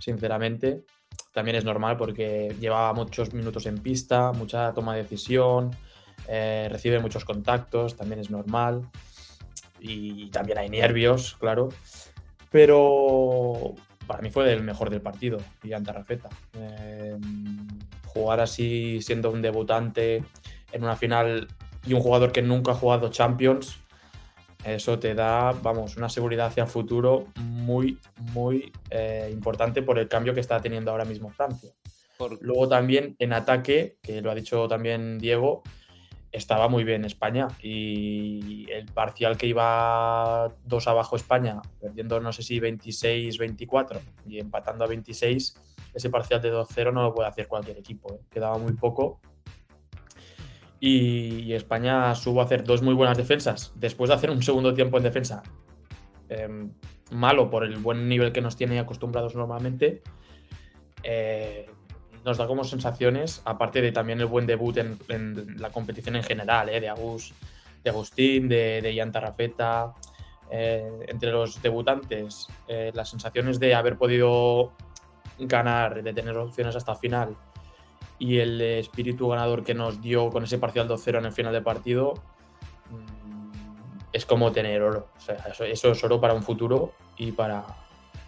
sinceramente. 0.00 0.84
También 1.32 1.56
es 1.56 1.64
normal 1.64 1.96
porque 1.96 2.54
llevaba 2.60 2.92
muchos 2.92 3.32
minutos 3.32 3.66
en 3.66 3.78
pista, 3.78 4.32
mucha 4.32 4.72
toma 4.72 4.96
de 4.96 5.02
decisión, 5.02 5.70
eh, 6.26 6.68
recibe 6.70 6.98
muchos 6.98 7.24
contactos, 7.24 7.96
también 7.96 8.20
es 8.20 8.30
normal. 8.30 8.88
Y 9.78 10.28
también 10.30 10.58
hay 10.58 10.68
nervios, 10.68 11.36
claro. 11.38 11.68
Pero 12.50 13.74
para 14.08 14.22
mí 14.22 14.30
fue 14.30 14.52
el 14.52 14.64
mejor 14.64 14.90
del 14.90 15.02
partido, 15.02 15.38
y 15.62 15.70
Tarrafeta. 15.70 16.30
Eh, 16.54 17.16
jugar 18.06 18.40
así, 18.40 19.00
siendo 19.02 19.30
un 19.30 19.40
debutante 19.40 20.24
en 20.72 20.82
una 20.82 20.96
final 20.96 21.46
y 21.88 21.94
un 21.94 22.00
jugador 22.00 22.32
que 22.32 22.42
nunca 22.42 22.72
ha 22.72 22.74
jugado 22.74 23.08
Champions, 23.08 23.78
eso 24.64 24.98
te 24.98 25.14
da, 25.14 25.52
vamos, 25.52 25.96
una 25.96 26.10
seguridad 26.10 26.48
hacia 26.48 26.64
el 26.64 26.68
futuro 26.68 27.28
muy, 27.36 27.98
muy 28.34 28.70
eh, 28.90 29.30
importante 29.32 29.82
por 29.82 29.98
el 29.98 30.08
cambio 30.08 30.34
que 30.34 30.40
está 30.40 30.60
teniendo 30.60 30.90
ahora 30.90 31.06
mismo 31.06 31.30
Francia. 31.30 31.70
Luego 32.40 32.68
también 32.68 33.16
en 33.20 33.32
ataque, 33.32 33.96
que 34.02 34.20
lo 34.20 34.30
ha 34.30 34.34
dicho 34.34 34.68
también 34.68 35.18
Diego, 35.18 35.62
estaba 36.30 36.68
muy 36.68 36.84
bien 36.84 37.04
España 37.06 37.48
y 37.62 38.66
el 38.70 38.86
parcial 38.86 39.38
que 39.38 39.46
iba 39.46 40.52
dos 40.64 40.88
abajo 40.88 41.16
España, 41.16 41.62
perdiendo 41.80 42.20
no 42.20 42.32
sé 42.32 42.42
si 42.42 42.60
26-24 42.60 44.00
y 44.26 44.40
empatando 44.40 44.84
a 44.84 44.88
26, 44.88 45.54
ese 45.94 46.10
parcial 46.10 46.42
de 46.42 46.52
2-0 46.52 46.92
no 46.92 47.02
lo 47.04 47.14
puede 47.14 47.28
hacer 47.28 47.48
cualquier 47.48 47.78
equipo, 47.78 48.12
¿eh? 48.12 48.20
quedaba 48.28 48.58
muy 48.58 48.74
poco 48.74 49.20
y, 50.80 51.52
España 51.52 52.14
supo 52.14 52.40
hacer 52.40 52.64
dos 52.64 52.82
muy 52.82 52.94
buenas 52.94 53.16
defensas. 53.16 53.72
Después 53.74 54.08
de 54.08 54.14
hacer 54.14 54.30
un 54.30 54.42
segundo 54.42 54.74
tiempo 54.74 54.96
en 54.96 55.02
defensa 55.02 55.42
em, 56.28 56.70
malo 57.10 57.50
por 57.50 57.64
el 57.64 57.76
buen 57.78 58.08
nivel 58.08 58.32
que 58.32 58.40
nos 58.40 58.56
tiene 58.56 58.78
acostumbrados 58.78 59.34
normalmente, 59.34 60.02
eh, 61.02 61.66
nos 62.24 62.36
da 62.36 62.46
como 62.46 62.64
sensaciones, 62.64 63.42
aparte 63.44 63.80
de 63.80 63.92
también 63.92 64.20
el 64.20 64.26
buen 64.26 64.46
debut 64.46 64.76
en, 64.76 64.98
la 65.60 65.70
competición 65.70 66.16
en 66.16 66.22
general, 66.22 66.68
¿eh? 66.68 66.80
de, 66.80 66.88
Agus, 66.88 67.32
de 67.82 67.90
Agustín, 67.90 68.48
de, 68.48 68.80
de 68.82 68.94
Ian 68.94 69.12
Tarrafeta, 69.12 69.94
eh, 70.50 71.06
entre 71.08 71.30
los 71.30 71.60
debutantes, 71.60 72.48
eh, 72.68 72.90
las 72.94 73.10
sensaciones 73.10 73.60
de 73.60 73.74
haber 73.74 73.98
podido 73.98 74.72
ganar, 75.38 76.02
de 76.02 76.12
tener 76.14 76.36
opciones 76.38 76.74
hasta 76.74 76.94
final 76.94 77.36
y 78.18 78.38
el 78.38 78.60
espíritu 78.60 79.28
ganador 79.28 79.64
que 79.64 79.74
nos 79.74 80.00
dio 80.00 80.30
con 80.30 80.44
ese 80.44 80.58
parcial 80.58 80.88
2-0 80.88 81.18
en 81.18 81.26
el 81.26 81.32
final 81.32 81.52
de 81.52 81.60
partido 81.60 82.14
mm, 82.90 84.08
es 84.12 84.26
como 84.26 84.52
tener 84.52 84.82
oro. 84.82 85.08
O 85.16 85.20
sea, 85.20 85.36
eso, 85.52 85.64
es 85.64 86.04
oro 86.04 86.20
para 86.20 86.34
un 86.34 86.42
futuro 86.42 86.92
y 87.16 87.32
para, 87.32 87.64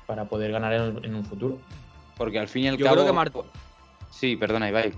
para 0.07 0.27
poder 0.27 0.53
ganar 0.53 0.73
en, 0.73 1.15
un 1.15 1.25
futuro. 1.25 1.59
Porque 2.17 2.39
al 2.39 2.49
fin 2.49 2.65
y 2.65 2.69
al 2.69 2.79
cabo. 2.79 2.95
Creo 2.95 3.07
que 3.07 3.13
Martí... 3.13 3.39
Sí, 4.11 4.37
perdona, 4.37 4.69
Ibai. 4.69 4.93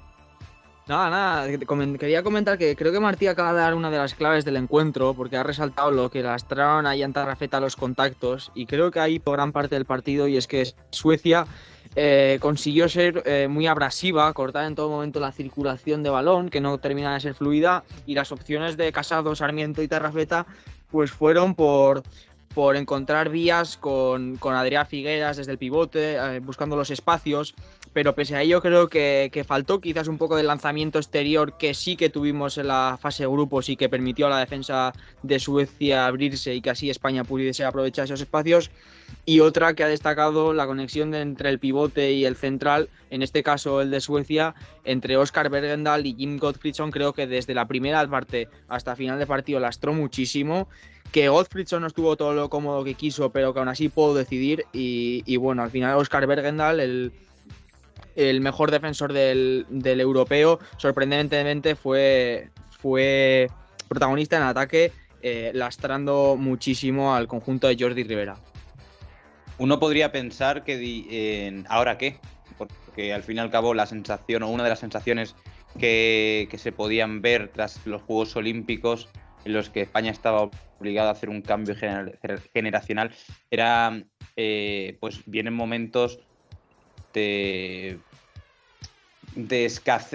Nada, 0.89 1.11
nada, 1.11 1.59
quería 1.97 2.25
comentar 2.25 2.59
que 2.59 2.75
creo 2.75 2.91
que 2.91 2.99
Martí 2.99 3.29
acaba 3.29 3.53
de 3.53 3.61
dar 3.61 3.75
una 3.75 3.89
de 3.89 3.99
las 3.99 4.15
claves 4.15 4.45
del 4.45 4.57
encuentro, 4.57 5.15
porque 5.15 5.37
ha 5.37 5.45
resaltado 5.45 5.93
lo 5.93 6.11
que 6.11 6.25
lastraron 6.25 6.87
a 6.87 6.97
Yanta 6.97 7.25
Rafeta 7.25 7.61
los 7.61 7.77
contactos, 7.77 8.51
y 8.53 8.67
creo 8.67 8.91
que 8.91 8.99
ahí 8.99 9.21
por 9.21 9.37
gran 9.37 9.53
parte 9.53 9.77
del 9.77 9.85
partido, 9.85 10.27
y 10.27 10.37
es 10.37 10.49
que 10.49 10.75
Suecia 10.91 11.47
eh, 11.95 12.39
consiguió 12.41 12.89
ser 12.89 13.23
eh, 13.27 13.49
muy 13.49 13.67
abrasiva, 13.67 14.33
cortar 14.33 14.65
en 14.67 14.75
todo 14.75 14.89
momento 14.89 15.21
la 15.21 15.33
circulación 15.33 16.03
de 16.03 16.11
balón, 16.11 16.49
que 16.49 16.61
no 16.61 16.79
termina 16.79 17.13
de 17.13 17.21
ser 17.21 17.35
fluida, 17.35 17.85
y 18.07 18.15
las 18.15 18.33
opciones 18.33 18.77
de 18.77 18.93
Casado, 18.93 19.35
Sarmiento 19.35 19.83
y 19.83 19.89
Tarrafeta 19.89 20.47
pues 20.91 21.11
fueron 21.11 21.55
por, 21.55 22.03
por 22.55 22.77
encontrar 22.77 23.29
vías 23.29 23.77
con, 23.77 24.37
con 24.37 24.55
Adrián 24.55 24.87
Figueras 24.87 25.37
desde 25.37 25.53
el 25.53 25.59
pivote, 25.59 26.15
eh, 26.15 26.41
buscando 26.41 26.77
los 26.77 26.91
espacios, 26.91 27.55
pero 27.93 28.15
pese 28.15 28.37
a 28.37 28.43
ello 28.43 28.63
creo 28.63 28.89
que, 28.89 29.31
que, 29.33 29.45
faltó 29.45 29.81
quizás 29.81 30.09
un 30.09 30.19
poco 30.19 30.37
del 30.37 30.47
lanzamiento 30.47 30.99
exterior 30.99 31.57
que 31.59 31.75
sí 31.75 31.97
que 31.97 32.09
tuvimos 32.09 32.59
en 32.59 32.69
la 32.69 32.99
fase 33.01 33.25
de 33.25 33.29
grupos 33.29 33.69
y 33.69 33.77
que 33.77 33.89
permitió 33.89 34.27
a 34.27 34.31
la 34.31 34.39
defensa 34.39 34.93
de 35.23 35.39
Suecia 35.39 36.07
abrirse 36.07 36.55
y 36.55 36.61
que 36.61 36.71
así 36.71 36.91
España 36.91 37.25
pudiese 37.25 37.65
aprovechar 37.65 38.05
esos 38.07 38.21
espacios. 38.21 38.71
Y 39.25 39.41
otra 39.41 39.75
que 39.75 39.85
ha 39.85 39.89
destacado 39.89 40.53
la 40.55 40.67
conexión 40.67 41.15
entre 41.15 41.51
el 41.51 41.59
pivote 41.59 42.13
y 42.13 42.25
el 42.25 42.35
central, 42.35 42.89
en 43.11 43.23
este 43.23 43.43
caso 43.43 43.81
el 43.81 43.91
de 43.91 44.01
Suecia, 44.01 44.55
entre 44.85 45.17
Oscar 45.17 45.51
Bergendal 45.51 46.07
y 46.07 46.15
Jim 46.15 46.39
Gottfriedson, 46.39 46.91
creo 46.91 47.13
que 47.13 47.27
desde 47.27 47.55
la 47.55 47.69
primera 47.69 48.05
parte 48.09 48.49
hasta 48.69 48.97
final 48.97 49.19
de 49.19 49.27
partido 49.27 49.61
lastró 49.61 49.93
muchísimo, 49.93 50.67
que 51.13 51.29
Gottfriedson 51.29 51.83
no 51.83 51.89
estuvo 51.89 52.17
todo 52.17 52.33
lo 52.33 52.49
cómodo 52.49 52.83
que 52.85 52.95
quiso, 52.95 53.31
pero 53.31 53.53
que 53.53 53.61
aún 53.61 53.69
así 53.69 53.89
pudo 53.91 54.15
decidir 54.15 54.65
y, 54.73 55.37
bueno, 55.37 55.63
al 55.63 55.71
final 55.71 55.99
Oscar 55.99 56.27
Bergendal, 56.27 56.81
el, 56.81 57.13
el 58.17 58.41
mejor 58.41 58.71
defensor 58.71 59.13
del, 59.13 59.67
europeo, 59.85 60.59
sorprendentemente 60.77 61.75
fue, 61.77 62.51
fue 62.81 63.49
protagonista 63.89 64.37
en 64.37 64.43
ataque, 64.43 64.93
eh, 65.23 65.53
lastrando 65.55 66.37
muchísimo 66.39 67.15
al 67.15 67.29
conjunto 67.29 67.69
de 67.69 67.77
Jordi 67.79 68.03
Rivera. 68.05 68.37
Uno 69.59 69.79
podría 69.79 70.11
pensar 70.11 70.65
que 70.65 71.65
ahora 71.69 71.99
qué, 71.99 72.19
porque 72.59 73.13
al 73.13 73.23
fin 73.23 73.37
y 73.37 73.41
al 73.41 73.51
cabo 73.51 73.75
la 73.75 73.87
sensación 73.87 74.43
o 74.43 74.49
una 74.49 74.65
de 74.65 74.71
las 74.71 74.81
sensaciones 74.81 75.37
que, 75.79 76.49
se 76.57 76.73
podían 76.73 77.23
ver 77.23 77.49
tras 77.49 77.87
los 77.87 78.03
Juegos 78.03 78.37
Olímpicos 78.37 79.09
en 79.45 79.55
los 79.55 79.71
que 79.71 79.83
España 79.83 80.11
estaba 80.11 80.51
obligada 80.79 81.09
a 81.09 81.13
hacer 81.13 81.29
un 81.29 81.43
cambio 81.43 81.75
generacional 82.53 83.13
era 83.51 84.03
eh, 84.37 84.97
pues 85.01 85.23
vienen 85.27 85.55
momentos 85.55 86.21
de 87.13 87.99
de, 89.35 89.71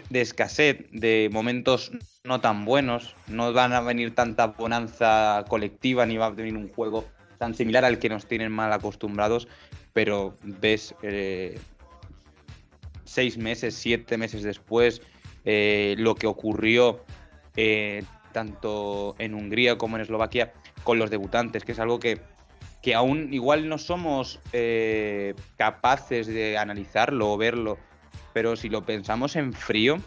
de 0.09 0.21
escasez, 0.21 0.85
de 0.91 1.29
momentos 1.31 1.91
no 2.23 2.41
tan 2.41 2.65
buenos, 2.65 3.15
no 3.27 3.53
van 3.53 3.73
a 3.73 3.81
venir 3.81 4.13
tanta 4.13 4.47
bonanza 4.47 5.45
colectiva 5.47 6.05
ni 6.05 6.17
va 6.17 6.27
a 6.27 6.29
venir 6.29 6.55
un 6.55 6.69
juego 6.69 7.05
tan 7.37 7.55
similar 7.55 7.85
al 7.85 7.99
que 7.99 8.09
nos 8.09 8.27
tienen 8.27 8.51
mal 8.51 8.73
acostumbrados, 8.73 9.47
pero 9.93 10.35
ves 10.43 10.95
eh, 11.01 11.59
seis 13.05 13.37
meses, 13.37 13.75
siete 13.75 14.17
meses 14.17 14.43
después 14.43 15.01
eh, 15.45 15.95
lo 15.97 16.15
que 16.15 16.27
ocurrió 16.27 17.03
eh, 17.55 18.03
tanto 18.33 19.15
en 19.19 19.33
Hungría 19.33 19.77
como 19.77 19.95
en 19.95 20.03
Eslovaquia 20.03 20.53
con 20.83 20.99
los 20.99 21.09
debutantes, 21.09 21.63
que 21.63 21.71
es 21.71 21.79
algo 21.79 21.99
que, 21.99 22.19
que 22.87 22.95
aún 22.95 23.33
igual 23.33 23.67
no 23.67 23.77
somos 23.77 24.39
capaces 25.57 26.25
de 26.25 26.57
analizarlo 26.57 27.33
o 27.33 27.37
verlo, 27.37 27.77
pero 28.31 28.55
si 28.55 28.69
lo 28.69 28.85
pensamos 28.85 29.35
en 29.35 29.51
frío 29.51 29.97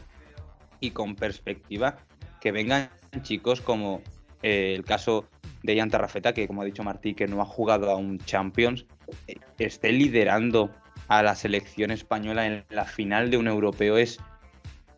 y 0.81 0.93
con 0.93 1.15
perspectiva, 1.15 1.99
que 2.41 2.53
vengan 2.53 2.89
chicos 3.21 3.61
como 3.61 4.01
el 4.41 4.83
caso 4.87 5.29
de 5.63 5.75
Ian 5.75 5.91
Tarrafeta, 5.91 6.33
que 6.33 6.47
como 6.47 6.63
ha 6.63 6.65
dicho 6.65 6.83
Martí, 6.83 7.13
que 7.13 7.27
no 7.27 7.43
ha 7.43 7.45
jugado 7.45 7.91
a 7.91 7.97
un 7.97 8.17
Champions, 8.17 8.87
eh, 9.27 9.35
esté 9.59 9.93
liderando 9.93 10.71
a 11.09 11.23
la 11.23 11.35
selección 11.35 11.91
española 11.91 12.47
en 12.47 12.65
la 12.71 12.87
final 12.87 13.31
de 13.31 13.37
un 13.37 13.47
europeo 13.47 13.99
es 13.99 14.21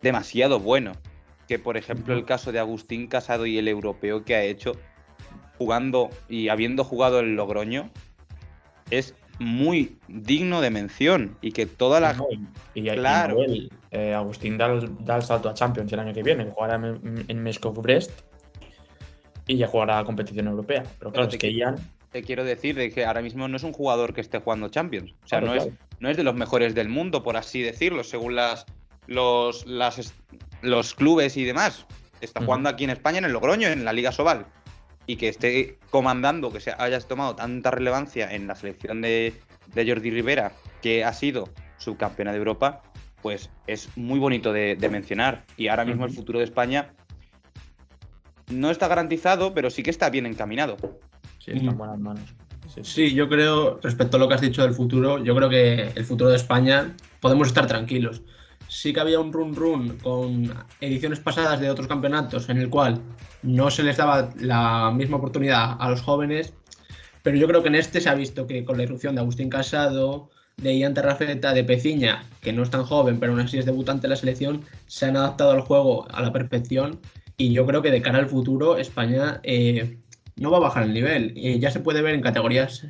demasiado 0.02 0.60
bueno. 0.60 0.92
Que 1.48 1.58
por 1.58 1.76
ejemplo 1.76 2.14
el 2.14 2.26
caso 2.26 2.52
de 2.52 2.60
Agustín 2.60 3.08
Casado 3.08 3.44
y 3.44 3.58
el 3.58 3.66
europeo 3.66 4.24
que 4.24 4.36
ha 4.36 4.44
hecho 4.44 4.76
jugando 5.59 6.11
y 6.28 6.49
habiendo 6.49 6.85
jugado 6.85 7.21
el 7.21 7.35
Logroño 7.35 7.90
es 8.90 9.14
muy 9.38 9.97
digno 10.09 10.61
de 10.61 10.71
mención 10.71 11.37
y 11.40 11.52
que 11.52 11.66
toda 11.66 12.00
la 12.00 12.16
y, 12.75 12.88
claro 12.90 13.38
eh, 13.90 14.14
Agustín 14.14 14.59
da 14.59 14.66
el, 14.66 15.23
salto 15.23 15.49
a 15.49 15.54
Champions 15.54 15.92
el 15.92 16.00
año 16.00 16.12
que 16.12 16.23
viene 16.23 16.50
jugará 16.50 16.76
en, 16.76 17.25
en 17.26 17.42
Meskov 17.42 17.80
Brest 17.80 18.12
y 19.47 19.56
ya 19.56 19.66
jugará 19.66 19.97
la 19.97 20.04
competición 20.04 20.47
europea. 20.47 20.85
Pero 20.99 21.12
claro, 21.12 21.28
es 21.28 21.37
que 21.37 21.52
Ian. 21.52 21.76
Te 22.11 22.23
quiero 22.23 22.44
decir 22.44 22.75
de 22.76 22.90
que 22.90 23.06
ahora 23.06 23.23
mismo 23.23 23.49
no 23.49 23.56
es 23.56 23.62
un 23.62 23.73
jugador 23.73 24.12
que 24.12 24.21
esté 24.21 24.38
jugando 24.38 24.68
Champions. 24.68 25.14
O 25.25 25.28
sea, 25.28 25.40
no, 25.40 25.54
es, 25.54 25.68
no 25.99 26.11
es 26.11 26.16
de 26.16 26.25
los 26.25 26.35
mejores 26.35 26.75
del 26.75 26.88
mundo, 26.88 27.23
por 27.23 27.37
así 27.37 27.62
decirlo, 27.62 28.04
según 28.04 28.37
las, 28.37 28.66
los, 29.06 29.66
las, 29.66 30.14
los 30.61 30.94
clubes 30.94 31.37
y 31.37 31.44
demás. 31.44 31.87
Está 32.21 32.44
jugando 32.44 32.68
aquí 32.68 32.85
en 32.85 32.90
España, 32.90 33.18
en 33.18 33.25
el 33.25 33.32
Logroño, 33.32 33.68
en 33.68 33.85
la 33.85 33.92
Liga 33.92 34.12
Sobal. 34.12 34.47
Y 35.06 35.16
que 35.16 35.28
esté 35.28 35.78
comandando, 35.90 36.52
que 36.52 36.61
se 36.61 36.75
haya 36.78 37.00
tomado 37.00 37.35
tanta 37.35 37.71
relevancia 37.71 38.32
en 38.32 38.47
la 38.47 38.54
selección 38.54 39.00
de, 39.02 39.35
de 39.75 39.88
Jordi 39.88 40.11
Rivera, 40.11 40.52
que 40.80 41.04
ha 41.04 41.12
sido 41.12 41.49
subcampeona 41.78 42.32
de 42.32 42.38
Europa, 42.38 42.82
pues 43.23 43.50
es 43.66 43.88
muy 43.97 44.18
bonito 44.18 44.52
de, 44.52 44.76
mencionar. 44.90 45.44
Y 45.56 45.68
ahora 45.68 45.85
mismo 45.85 46.04
el 46.04 46.12
futuro 46.12 46.40
de 46.40 46.44
España 46.44 46.92
no 48.50 48.71
está 48.71 48.88
garantizado, 48.88 49.54
pero 49.54 49.71
sí 49.71 49.82
que 49.82 49.90
está 49.90 50.11
bien 50.11 50.26
encaminado. 50.26 50.76
Sí, 51.38 51.52
está 51.52 51.71
en 51.71 51.78
buenas 51.78 51.99
manos. 51.99 52.35
Sí, 52.82 53.14
yo 53.14 53.28
creo, 53.28 53.78
respecto 53.82 54.16
a 54.16 54.21
lo 54.21 54.28
que 54.28 54.35
has 54.35 54.40
dicho 54.40 54.62
del 54.62 54.75
futuro, 54.75 55.23
yo 55.23 55.35
creo 55.37 55.49
que 55.49 55.92
el 55.94 56.04
futuro 56.04 56.30
de 56.30 56.37
España 56.37 56.94
podemos 57.21 57.49
estar 57.49 57.66
tranquilos. 57.66 58.23
Sí 58.73 58.95
que 58.95 59.00
había 59.00 59.21
un 59.21 59.35
run 59.35 59.55
run 59.55 59.99
con 59.99 60.50
ediciones 60.81 61.21
pasadas 61.21 61.61
de 61.61 61.69
otros 61.69 61.87
campeonatos 61.87 62.49
en 62.49 62.57
el 62.57 62.71
cual 62.71 63.02
no 63.43 63.71
se 63.71 63.83
les 63.83 63.99
daba 63.99 64.31
la 64.41 64.91
misma 64.91 65.19
oportunidad 65.19 65.76
a 65.79 65.91
los 65.91 66.00
jóvenes, 66.00 66.55
pero 67.23 67.37
yo 67.37 67.47
creo 67.47 67.61
que 67.62 67.69
en 67.69 67.75
este 67.75 68.00
se 68.00 68.09
ha 68.09 68.14
visto 68.14 68.47
que 68.47 68.64
con 68.64 68.79
la 68.79 68.85
irrupción 68.85 69.14
de 69.14 69.21
Agustín 69.21 69.50
Casado, 69.50 70.31
de 70.57 70.79
Ian 70.79 70.95
Terrafeta, 70.95 71.52
de 71.52 71.64
Peciña, 71.64 72.25
que 72.41 72.55
no 72.55 72.62
es 72.62 72.71
tan 72.71 72.85
joven, 72.85 73.21
pero 73.21 73.33
aún 73.33 73.43
así 73.43 73.59
es 73.59 73.67
debutante 73.67 74.07
en 74.07 74.11
la 74.11 74.17
selección, 74.17 74.64
se 74.87 75.05
han 75.05 75.19
adaptado 75.19 75.50
al 75.50 75.61
juego 75.61 76.11
a 76.11 76.23
la 76.23 76.33
perfección 76.33 76.99
y 77.37 77.52
yo 77.52 77.67
creo 77.67 77.83
que 77.83 77.91
de 77.91 78.00
cara 78.00 78.21
al 78.21 78.29
futuro 78.31 78.79
España 78.79 79.41
eh, 79.43 79.99
no 80.37 80.50
va 80.50 80.57
a 80.57 80.61
bajar 80.61 80.85
el 80.85 80.95
nivel. 80.95 81.35
Y 81.37 81.59
ya 81.59 81.71
se 81.71 81.81
puede 81.81 82.00
ver 82.00 82.14
en 82.14 82.23
categorías 82.23 82.87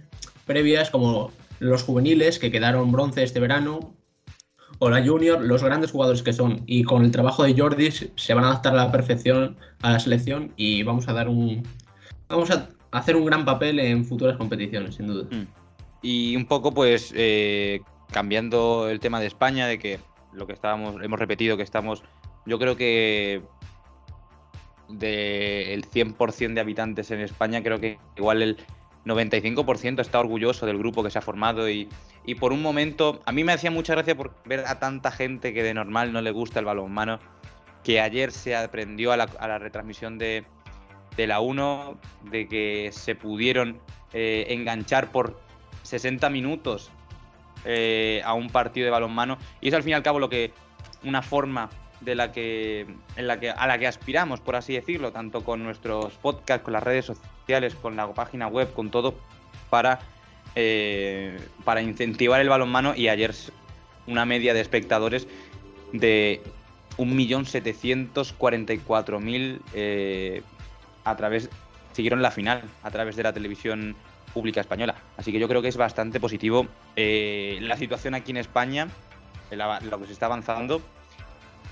previas 0.47 0.91
como 0.91 1.33
los 1.59 1.83
juveniles 1.83 2.39
que 2.39 2.53
quedaron 2.53 2.93
bronce 2.93 3.25
este 3.25 3.41
verano 3.41 3.97
o 4.85 4.91
la 4.91 5.01
junior, 5.01 5.41
los 5.41 5.62
grandes 5.62 5.93
jugadores 5.93 6.25
que 6.25 6.33
son. 6.33 6.65
Y 6.67 6.83
con 6.83 7.05
el 7.05 7.12
trabajo 7.12 7.45
de 7.45 7.57
Jordi 7.57 7.91
se 7.93 8.35
van 8.35 8.43
a 8.43 8.49
adaptar 8.49 8.73
a 8.73 8.87
la 8.87 8.91
perfección 8.91 9.57
a 9.81 9.93
la 9.93 10.01
selección 10.01 10.53
y 10.57 10.83
vamos 10.83 11.07
a 11.07 11.12
dar 11.12 11.29
un... 11.29 11.62
Vamos 12.29 12.51
a 12.51 12.69
hacer 12.91 13.15
un 13.15 13.25
gran 13.25 13.45
papel 13.45 13.79
en 13.79 14.05
futuras 14.05 14.37
competiciones, 14.37 14.97
sin 14.97 15.07
duda. 15.07 15.29
Mm. 15.31 15.47
Y 16.03 16.35
un 16.35 16.47
poco, 16.47 16.73
pues, 16.75 17.12
eh, 17.15 17.81
cambiando 18.11 18.89
el 18.89 18.99
tema 18.99 19.21
de 19.21 19.27
España, 19.27 19.69
de 19.69 19.79
que 19.79 20.01
lo 20.33 20.49
que 20.49 20.53
estábamos, 20.53 20.97
hemos 21.01 21.21
repetido 21.21 21.57
que 21.57 21.62
estamos, 21.62 22.03
yo 22.45 22.59
creo 22.59 22.77
que 22.77 23.41
del 24.89 25.87
100% 25.87 26.55
de 26.55 26.61
habitantes 26.61 27.12
en 27.12 27.21
España, 27.21 27.62
creo 27.62 27.79
que 27.79 28.01
igual 28.17 28.43
el 28.43 28.57
95% 29.04 30.00
está 30.00 30.21
orgulloso 30.21 30.66
del 30.66 30.78
grupo 30.78 31.02
que 31.02 31.11
se 31.11 31.18
ha 31.18 31.23
formado 31.23 31.68
y, 31.68 31.88
por 32.38 32.52
un 32.52 32.62
momento, 32.62 33.21
a 33.26 33.32
mí 33.32 33.44
me 33.44 33.52
hacía 33.52 33.71
mucha 33.71 33.94
gracia 33.94 34.16
por 34.16 34.35
ver 34.44 34.61
a 34.66 34.78
tanta 34.78 35.11
gente 35.11 35.52
que 35.52 35.62
de 35.62 35.75
normal 35.75 36.12
no 36.12 36.21
le 36.21 36.30
gusta 36.30 36.61
el 36.61 36.66
balonmano, 36.66 37.18
que 37.82 38.00
ayer 38.00 38.30
se 38.30 38.54
aprendió 38.54 39.12
a 39.12 39.16
la, 39.16 39.59
retransmisión 39.59 40.18
de, 40.18 40.44
la 41.16 41.40
1, 41.40 41.99
de 42.30 42.47
que 42.47 42.90
se 42.92 43.14
pudieron 43.14 43.80
eh, 44.12 44.47
enganchar 44.50 45.11
por 45.11 45.40
60 45.82 46.30
minutos 46.30 46.90
eh, 47.64 48.23
a 48.25 48.35
un 48.35 48.50
partido 48.50 48.85
de 48.85 48.90
balonmano. 48.90 49.38
Y 49.61 49.68
es 49.68 49.75
al 49.75 49.82
fin 49.82 49.90
y 49.90 49.94
al 49.94 50.02
cabo 50.02 50.21
lo 50.21 50.28
que 50.28 50.52
una 51.02 51.23
forma 51.23 51.71
de 52.04 52.14
la 52.14 52.30
que, 52.32 52.87
en 53.16 53.26
la 53.26 53.40
que, 53.40 53.50
a 53.50 53.66
la 53.66 53.78
que 53.78 53.87
aspiramos, 53.87 54.40
por 54.40 54.56
así 54.56 54.73
decirlo, 54.75 55.12
tanto 55.12 55.44
con 55.44 55.62
nuestros 55.62 56.14
podcasts, 56.14 56.64
con 56.64 56.73
las 56.73 56.82
redes 56.82 57.04
sociales, 57.06 57.75
con 57.75 57.97
la 57.97 58.12
página 58.12 58.49
web, 58.49 58.73
con 58.73 58.90
todo, 58.90 59.14
para, 59.71 60.00
eh, 60.54 61.38
para 61.64 61.82
incentivar 61.82 62.40
el 62.40 62.49
balonmano 62.49 62.94
y 62.94 63.09
ayer 63.09 63.35
una 64.06 64.25
media 64.25 64.54
de 64.54 64.61
espectadores 64.61 65.26
de 65.92 66.40
1.744.000 66.99 69.61
eh, 69.75 70.42
a 71.04 71.16
través 71.16 71.50
siguieron 71.92 72.23
la 72.23 72.30
final 72.30 72.62
a 72.82 72.90
través 72.90 73.16
de 73.16 73.23
la 73.23 73.32
televisión 73.32 73.97
pública 74.32 74.61
española. 74.61 74.94
Así 75.16 75.32
que 75.32 75.38
yo 75.38 75.49
creo 75.49 75.62
que 75.62 75.68
es 75.68 75.76
bastante 75.76 76.21
positivo 76.21 76.66
eh, 76.97 77.59
la 77.61 77.76
situación 77.76 78.14
aquí 78.14 78.30
en 78.30 78.38
España, 78.38 78.88
lo 79.50 80.00
que 80.00 80.06
se 80.06 80.12
está 80.12 80.26
avanzando. 80.26 80.80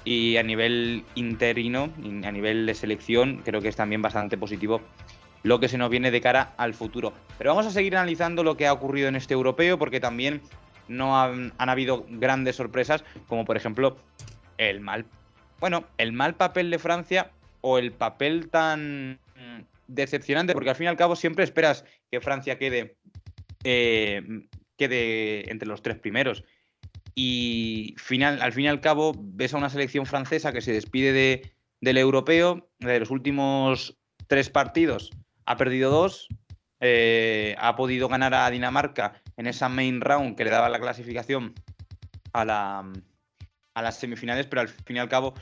Y 0.05 0.37
a 0.39 0.43
nivel 0.43 1.05
interino, 1.15 1.91
a 2.25 2.33
nivel 2.33 2.67
de 2.67 2.75
selección, 2.75 3.43
creo 3.45 3.61
que 3.61 3.69
es 3.69 3.77
también 3.77 4.01
bastante 4.03 4.39
positivo 4.39 4.81
lo 5.43 5.61
que 5.61 5.69
se 5.69 5.79
nos 5.79 5.91
viene 5.91 6.11
de 6.11 6.21
cara 6.21 6.55
al 6.57 6.75
futuro. 6.75 7.13
Pero 7.39 7.51
vamos 7.51 7.67
a 7.67 7.71
seguir 7.71 7.97
analizando 7.97 8.43
lo 8.43 8.57
que 8.57 8.67
ha 8.67 8.73
ocurrido 8.73 9.09
en 9.09 9.17
este 9.17 9.35
europeo, 9.35 9.79
porque 9.79 10.01
también 10.01 10.43
no 10.89 11.21
han, 11.21 11.53
habido 11.59 12.05
grandes 12.09 12.57
sorpresas, 12.57 13.05
como 13.29 13.45
por 13.45 13.57
ejemplo 13.57 13.97
el 14.59 14.81
mal, 14.81 15.07
bueno, 15.59 15.85
el 15.99 16.13
mal 16.13 16.35
papel 16.35 16.71
de 16.71 16.79
Francia 16.79 17.31
o 17.61 17.79
el 17.79 17.93
papel 17.93 18.51
tan 18.51 19.19
decepcionante, 19.87 20.53
porque 20.53 20.71
al 20.71 20.77
fin 20.77 20.87
y 20.87 20.89
al 20.89 20.97
cabo 20.97 21.17
siempre 21.17 21.45
esperas 21.45 21.85
que 22.11 22.21
Francia 22.21 22.59
quede, 22.59 22.97
eh, 23.65 24.23
quede 24.77 25.51
entre 25.51 25.69
los 25.69 25.83
tres 25.83 25.99
primeros. 25.99 26.45
Y 27.23 27.97
final, 27.99 28.41
al 28.41 28.55
fin 28.55 28.65
y 28.65 28.69
al 28.69 28.81
cabo 28.81 29.13
ves 29.15 29.53
a 29.53 29.59
una 29.59 29.69
selección 29.69 30.07
francesa 30.07 30.55
que 30.55 30.63
se 30.63 30.73
despide 30.73 31.13
de, 31.13 31.53
del 31.83 31.99
europeo, 31.99 32.71
de 32.79 32.99
los 32.99 33.11
últimos 33.11 33.99
tres 34.27 34.49
partidos 34.49 35.11
ha 35.45 35.59
perdido 35.59 35.91
dos, 35.91 36.29
eh, 36.81 37.55
ha 37.59 37.77
podido 37.77 38.09
ganar 38.09 38.33
a 38.33 38.49
Dinamarca 38.49 39.21
en 39.37 39.47
esa 39.47 39.69
main 39.69 40.01
round 40.01 40.35
que 40.35 40.45
le 40.45 40.51
daba 40.51 40.71
la 40.71 40.81
clasificación 40.81 41.53
a, 42.33 42.47
la, 42.47 42.91
a 43.75 43.83
las 43.83 43.99
semifinales, 43.99 44.47
pero 44.47 44.63
al 44.63 44.69
fin 44.69 44.97
y 44.97 45.01
al 45.01 45.11
cabo 45.11 45.35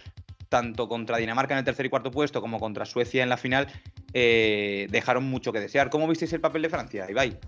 tanto 0.48 0.88
contra 0.88 1.18
Dinamarca 1.18 1.54
en 1.54 1.58
el 1.58 1.64
tercer 1.64 1.86
y 1.86 1.90
cuarto 1.90 2.10
puesto 2.10 2.40
como 2.40 2.58
contra 2.58 2.86
Suecia 2.86 3.22
en 3.22 3.28
la 3.28 3.36
final, 3.36 3.68
eh, 4.14 4.88
dejaron 4.90 5.22
mucho 5.26 5.52
que 5.52 5.60
desear. 5.60 5.90
¿Cómo 5.90 6.08
visteis 6.08 6.32
el 6.32 6.40
papel 6.40 6.62
de 6.62 6.70
Francia, 6.70 7.08
Ibai? 7.08 7.38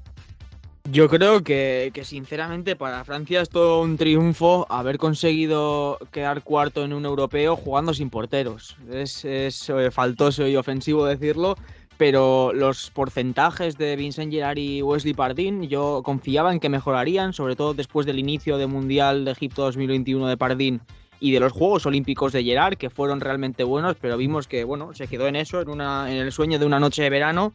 Yo 0.85 1.09
creo 1.09 1.43
que, 1.43 1.93
sinceramente 2.05 2.75
para 2.75 3.05
Francia 3.05 3.43
es 3.43 3.51
todo 3.51 3.83
un 3.83 3.97
triunfo 3.97 4.67
haber 4.71 4.99
conseguido 4.99 5.99
quedar 6.11 6.43
cuarto 6.43 6.85
en 6.85 6.93
un 6.93 7.05
europeo 7.05 7.55
jugando 7.55 7.95
sin 7.95 8.11
porteros. 8.11 8.77
Es, 8.91 9.25
es 9.25 9.69
eh, 9.69 9.91
faltoso 9.91 10.49
y 10.49 10.57
ofensivo 10.57 11.05
decirlo, 11.05 11.57
pero 11.97 12.53
los 12.55 12.91
porcentajes 12.91 13.77
de 13.77 13.95
Vincent 13.95 14.33
Gerard 14.33 14.57
y 14.57 14.81
Wesley 14.81 15.13
Pardín 15.13 15.69
yo 15.69 16.01
confiaba 16.03 16.51
en 16.51 16.59
que 16.59 16.71
mejorarían, 16.71 17.35
sobre 17.35 17.57
todo 17.57 17.75
después 17.75 18.07
del 18.07 18.19
inicio 18.19 18.57
del 18.57 18.69
Mundial 18.69 19.27
de 19.27 19.33
Egipto 19.33 19.63
2021 19.63 20.27
de 20.27 20.37
Pardín 20.39 20.81
y 21.21 21.33
de 21.33 21.41
los 21.41 21.53
Juegos 21.53 21.85
Olímpicos 21.85 22.33
de 22.33 22.43
Gerard, 22.43 22.79
que 22.79 22.89
fueron 22.89 23.21
realmente 23.21 23.65
buenos, 23.65 23.97
pero 24.01 24.17
vimos 24.17 24.49
que 24.49 24.65
bueno, 24.65 24.95
se 24.95 25.07
quedó 25.07 25.29
en 25.29 25.37
eso, 25.37 25.61
en, 25.61 25.69
una, 25.69 26.11
en 26.11 26.17
el 26.17 26.33
sueño 26.33 26.59
de 26.59 26.65
una 26.65 26.81
noche 26.81 27.03
de 27.03 27.11
verano, 27.11 27.53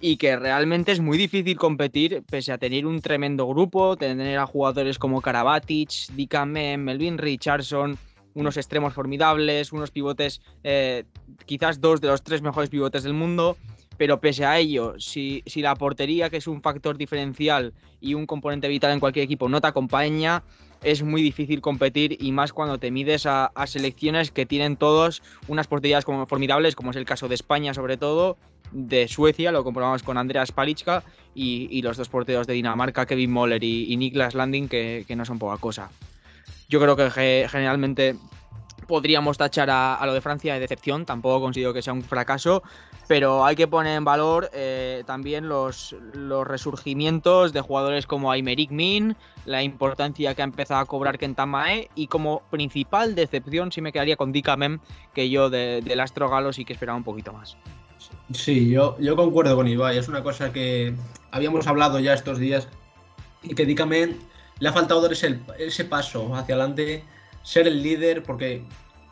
y 0.00 0.16
que 0.16 0.36
realmente 0.36 0.92
es 0.92 1.00
muy 1.00 1.18
difícil 1.18 1.56
competir, 1.56 2.22
pese 2.28 2.52
a 2.52 2.58
tener 2.58 2.86
un 2.86 3.00
tremendo 3.00 3.46
grupo, 3.46 3.96
tener 3.96 4.38
a 4.38 4.46
jugadores 4.46 4.98
como 4.98 5.20
Karabatic, 5.20 5.90
Dikame, 6.14 6.76
Melvin 6.76 7.18
Richardson, 7.18 7.96
unos 8.34 8.56
extremos 8.56 8.92
formidables, 8.92 9.72
unos 9.72 9.90
pivotes, 9.90 10.40
eh, 10.64 11.04
quizás 11.46 11.80
dos 11.80 12.00
de 12.00 12.08
los 12.08 12.22
tres 12.22 12.42
mejores 12.42 12.70
pivotes 12.70 13.02
del 13.02 13.14
mundo. 13.14 13.56
Pero 13.96 14.20
pese 14.20 14.44
a 14.44 14.58
ello, 14.58 14.94
si, 14.98 15.44
si 15.46 15.62
la 15.62 15.76
portería, 15.76 16.28
que 16.28 16.38
es 16.38 16.48
un 16.48 16.60
factor 16.60 16.98
diferencial 16.98 17.72
y 18.00 18.14
un 18.14 18.26
componente 18.26 18.66
vital 18.66 18.90
en 18.90 18.98
cualquier 18.98 19.24
equipo, 19.24 19.48
no 19.48 19.60
te 19.60 19.68
acompaña, 19.68 20.42
es 20.84 21.02
muy 21.02 21.22
difícil 21.22 21.60
competir 21.60 22.16
y 22.20 22.30
más 22.30 22.52
cuando 22.52 22.78
te 22.78 22.90
mides 22.90 23.26
a, 23.26 23.50
selecciones 23.66 24.30
que 24.30 24.46
tienen 24.46 24.76
todos 24.76 25.22
unas 25.48 25.66
porterías 25.66 26.04
como 26.04 26.26
formidables, 26.26 26.76
como 26.76 26.90
es 26.90 26.96
el 26.96 27.06
caso 27.06 27.26
de 27.26 27.34
España 27.34 27.72
sobre 27.72 27.96
todo, 27.96 28.36
de 28.74 29.08
Suecia, 29.08 29.52
lo 29.52 29.64
comprobamos 29.64 30.02
con 30.02 30.18
Andreas 30.18 30.52
Palichka 30.52 31.02
y, 31.34 31.80
los 31.82 31.96
dos 31.96 32.08
porteros 32.08 32.46
de 32.46 32.54
Dinamarca, 32.54 33.06
Kevin 33.06 33.32
Moller 33.32 33.62
y, 33.62 33.96
Niklas 33.96 34.34
Landing, 34.34 34.68
que, 34.68 35.06
no 35.16 35.24
son 35.24 35.38
poca 35.38 35.56
cosa. 35.58 35.90
Yo 36.68 36.80
creo 36.80 36.96
que 36.96 37.46
generalmente 37.48 38.16
podríamos 38.86 39.38
tachar 39.38 39.70
a, 39.70 40.00
lo 40.04 40.12
de 40.12 40.20
Francia 40.20 40.54
de 40.54 40.60
decepción, 40.60 41.06
tampoco 41.06 41.40
considero 41.40 41.72
que 41.72 41.82
sea 41.82 41.92
un 41.92 42.02
fracaso, 42.02 42.62
pero 43.06 43.44
hay 43.44 43.56
que 43.56 43.68
poner 43.68 43.96
en 43.96 44.04
valor 44.04 44.50
eh, 44.52 45.04
también 45.06 45.48
los, 45.48 45.94
los, 46.12 46.46
resurgimientos 46.46 47.52
de 47.52 47.60
jugadores 47.60 48.06
como 48.06 48.30
Aymeric 48.30 48.70
Min, 48.70 49.16
la 49.46 49.62
importancia 49.62 50.34
que 50.34 50.42
ha 50.42 50.44
empezado 50.44 50.80
a 50.80 50.86
cobrar 50.86 51.18
Kentamae 51.18 51.90
y 51.94 52.08
como 52.08 52.42
principal 52.50 53.14
decepción 53.14 53.72
sí 53.72 53.80
me 53.80 53.92
quedaría 53.92 54.16
con 54.16 54.32
Dikamen, 54.32 54.80
que 55.14 55.30
yo 55.30 55.48
del 55.48 56.00
Astro 56.00 56.28
Galo 56.28 56.52
sí 56.52 56.64
que 56.64 56.72
esperaba 56.72 56.98
un 56.98 57.04
poquito 57.04 57.32
más. 57.32 57.56
Sí, 58.32 58.70
yo, 58.70 58.96
yo 58.98 59.16
concuerdo 59.16 59.56
con 59.56 59.68
Ibai, 59.68 59.98
es 59.98 60.08
una 60.08 60.22
cosa 60.22 60.52
que 60.52 60.94
habíamos 61.30 61.66
hablado 61.66 61.98
ya 62.00 62.14
estos 62.14 62.38
días 62.38 62.68
y 63.42 63.54
que 63.54 63.66
Dikamen 63.66 64.18
le 64.60 64.68
ha 64.68 64.72
faltado 64.72 65.02
dar 65.02 65.12
ese, 65.12 65.38
ese 65.58 65.84
paso 65.84 66.34
hacia 66.34 66.54
adelante, 66.54 67.04
ser 67.42 67.66
el 67.66 67.82
líder, 67.82 68.22
porque 68.22 68.64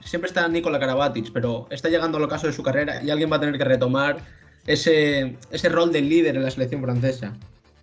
siempre 0.04 0.28
está 0.28 0.46
Nikola 0.48 0.78
Karabatic, 0.78 1.32
pero 1.32 1.66
está 1.70 1.88
llegando 1.88 2.18
al 2.18 2.24
ocaso 2.24 2.46
de 2.46 2.52
su 2.52 2.62
carrera 2.62 3.02
y 3.02 3.10
alguien 3.10 3.30
va 3.30 3.36
a 3.36 3.40
tener 3.40 3.58
que 3.58 3.64
retomar 3.64 4.18
ese, 4.66 5.36
ese 5.50 5.68
rol 5.68 5.92
de 5.92 6.00
líder 6.00 6.36
en 6.36 6.44
la 6.44 6.50
selección 6.50 6.82
francesa. 6.82 7.34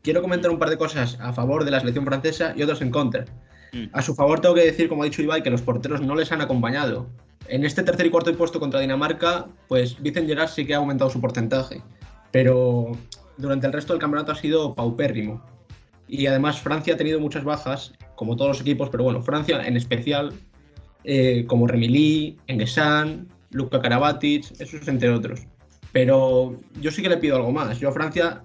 Quiero 0.01 0.21
comentar 0.21 0.49
un 0.49 0.60
par 0.60 0.69
de 0.69 0.77
cosas 0.77 1.17
a 1.19 1.34
favor 1.34 1.65
de 1.65 1.71
la 1.71 1.79
selección 1.79 2.05
francesa 2.05 2.53
y 2.55 2.63
otras 2.63 2.82
en 2.82 2.91
contra. 2.91 3.25
Mm. 3.73 3.86
A 3.93 4.01
su 4.01 4.15
favor 4.15 4.39
tengo 4.39 4.55
que 4.55 4.65
decir, 4.65 4.89
como 4.89 5.03
ha 5.03 5.05
dicho 5.05 5.21
Ibai, 5.21 5.43
que 5.43 5.49
los 5.49 5.62
porteros 5.62 6.01
no 6.01 6.15
les 6.15 6.32
han 6.32 6.41
acompañado. 6.41 7.08
En 7.47 7.65
este 7.65 7.84
tercer 7.84 8.06
y 8.06 8.10
cuarto 8.10 8.36
puesto 8.38 8.60
contra 8.60 8.80
Dinamarca, 8.80 9.47
pues 9.67 9.99
Vicen 10.02 10.28
Gerard 10.28 10.49
sí 10.49 10.65
que 10.65 10.73
ha 10.73 10.78
aumentado 10.78 11.10
su 11.10 11.19
porcentaje, 11.19 11.82
pero 12.32 12.91
durante 13.38 13.67
el 13.67 13.73
resto 13.73 13.93
del 13.93 14.02
campeonato 14.02 14.32
ha 14.32 14.36
sido 14.36 14.75
paupérrimo. 14.75 15.43
Y 16.08 16.28
además 16.28 16.60
Francia 16.60 16.93
ha 16.93 16.97
tenido 16.97 17.19
muchas 17.19 17.43
bajas, 17.43 17.93
como 18.15 18.36
todos 18.36 18.49
los 18.49 18.62
equipos, 18.62 18.89
pero 18.89 19.04
bueno, 19.04 19.21
Francia 19.21 19.65
en 19.65 19.78
especial 19.78 20.34
eh, 21.04 21.45
como 21.47 21.67
Remilí, 21.67 22.38
Engesan, 22.47 23.28
Luka 23.52 23.82
Karabatic, 23.82 24.60
esos 24.60 24.88
entre 24.88 25.10
otros. 25.10 25.41
Pero 25.91 26.60
yo 26.82 26.91
sí 26.91 27.02
que 27.02 27.10
le 27.10 27.17
pido 27.17 27.38
algo 27.38 27.52
más. 27.52 27.80
Yo 27.80 27.89
a 27.89 27.91
Francia, 27.91 28.43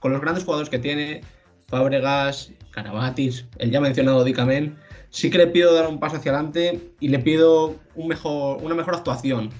con 0.00 0.12
los 0.12 0.20
grandes 0.20 0.44
jugadores 0.44 0.68
que 0.68 0.78
tiene, 0.78 1.22
Fabregas, 1.68 2.52
Karabatic, 2.70 3.46
el 3.58 3.70
ya 3.70 3.80
mencionado 3.80 4.24
Dicamen, 4.24 4.76
sí 5.10 5.30
que 5.30 5.38
le 5.38 5.46
pido 5.46 5.74
dar 5.74 5.88
un 5.88 5.98
paso 5.98 6.16
hacia 6.16 6.32
adelante 6.32 6.92
y 7.00 7.08
le 7.08 7.18
pido 7.18 7.76
una 7.94 8.74
mejor 8.74 8.94
actuación. 8.94 9.50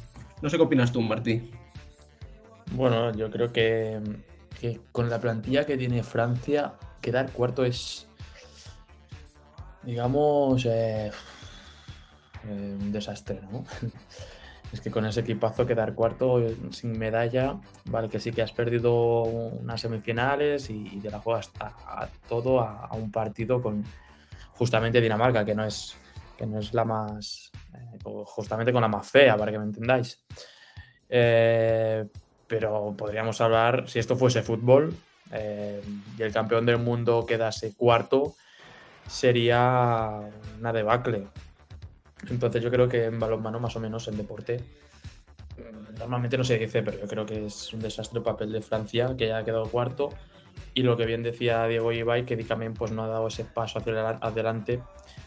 No 0.43 0.51
sé 0.51 0.57
qué 0.57 0.63
opinas 0.63 0.93
tú, 0.93 1.01
Martí. 1.01 1.51
Bueno, 2.73 3.13
yo 3.13 3.31
creo 3.31 3.53
que, 3.53 4.01
con 4.93 5.09
la 5.09 5.21
plantilla 5.21 5.65
que 5.65 5.77
tiene 5.77 6.03
Francia, 6.03 6.75
quedar 7.01 7.33
cuarto 7.33 7.65
es, 7.65 8.07
digamos, 9.83 10.65
eh, 10.67 11.11
eh, 12.47 12.77
un 12.81 12.93
desastre, 12.93 13.41
¿no? 13.51 13.65
es 14.73 14.81
que 14.81 14.91
con 14.91 15.07
ese 15.07 15.21
equipazo 15.21 15.67
quedar 15.67 15.95
cuarto 15.95 16.41
eh, 16.41 16.57
sin 16.71 16.99
medalla, 16.99 17.59
vale, 17.87 18.09
que 18.09 18.21
sí 18.21 18.33
que 18.33 18.43
has 18.43 18.53
perdido 18.53 19.23
unas 19.23 19.81
semifinales 19.81 20.69
y, 20.71 21.01
te 21.01 21.11
la 21.11 21.21
juegas 21.21 21.51
a, 21.61 22.09
todo 22.29 22.61
a, 22.61 22.91
un 22.93 23.11
partido 23.11 23.63
con 23.63 23.85
justamente 24.59 25.01
Dinamarca, 25.01 25.45
que 25.45 25.55
no 25.55 25.65
es, 25.65 25.97
que 26.37 26.47
no 26.47 26.59
es 26.59 26.75
la 26.75 26.85
más, 26.85 27.51
eh, 27.75 27.99
justamente 28.27 28.73
con 28.73 28.83
la 28.83 28.89
más 28.89 29.09
fea, 29.09 29.37
para 29.37 29.53
que 29.53 29.59
me 29.59 29.65
entendáis. 29.65 30.19
pero 32.49 32.95
podríamos 32.97 33.41
hablar, 33.41 33.89
si 33.89 33.99
esto 33.99 34.17
fuese 34.17 34.43
fútbol 34.43 34.95
y 35.31 36.23
el 36.23 36.33
campeón 36.33 36.67
del 36.67 36.79
mundo 36.79 37.25
quedase 37.27 37.75
cuarto, 37.77 38.35
sería 39.07 40.21
una 40.59 40.73
debacle. 40.73 41.29
Entonces 42.29 42.63
yo 42.63 42.71
creo 42.71 42.89
que 42.89 43.05
en 43.05 43.21
balonmano 43.21 43.61
más 43.61 43.77
o 43.77 43.81
menos 43.81 44.09
en 44.09 44.17
deporte 44.17 44.61
normalmente 45.99 46.39
no 46.39 46.45
se 46.45 46.59
dice, 46.59 46.83
pero 46.83 46.99
yo 46.99 47.07
creo 47.07 47.27
que 47.27 47.47
es 47.47 47.73
un 47.73 47.81
desastre 47.81 48.19
el 48.19 48.25
papel 48.25 48.53
de 48.53 48.61
Francia, 48.61 49.15
que 49.17 49.29
ya 49.29 49.39
ha 49.39 49.45
quedado 49.45 49.65
cuarto. 49.65 50.11
Y 50.75 50.83
lo 50.83 50.97
que 50.97 51.07
bien 51.07 51.23
decía 51.23 51.67
Diego 51.67 51.93
Ibai, 51.93 52.25
que 52.25 52.37
Dicamen 52.37 52.75
pues, 52.75 52.93
no 52.93 53.05
ha 53.05 53.09
dado 53.09 53.29
ese 53.29 53.45
paso 53.45 53.79
hacia 53.79 54.09
adelante 54.09 54.81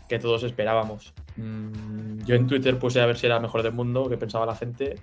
que 0.08 0.20
todos 0.20 0.44
esperábamos. 0.44 1.14
Mm, 1.38 2.24
yo 2.26 2.36
en 2.36 2.48
Twitter 2.48 2.78
puse 2.78 3.02
a 3.02 3.06
ver 3.06 3.18
si 3.18 3.26
era 3.26 3.40
mejor 3.40 3.64
del 3.64 3.74
mundo, 3.74 4.10
que 4.10 4.18
pensaba 4.18 4.46
la 4.46 4.56
gente. 4.56 4.96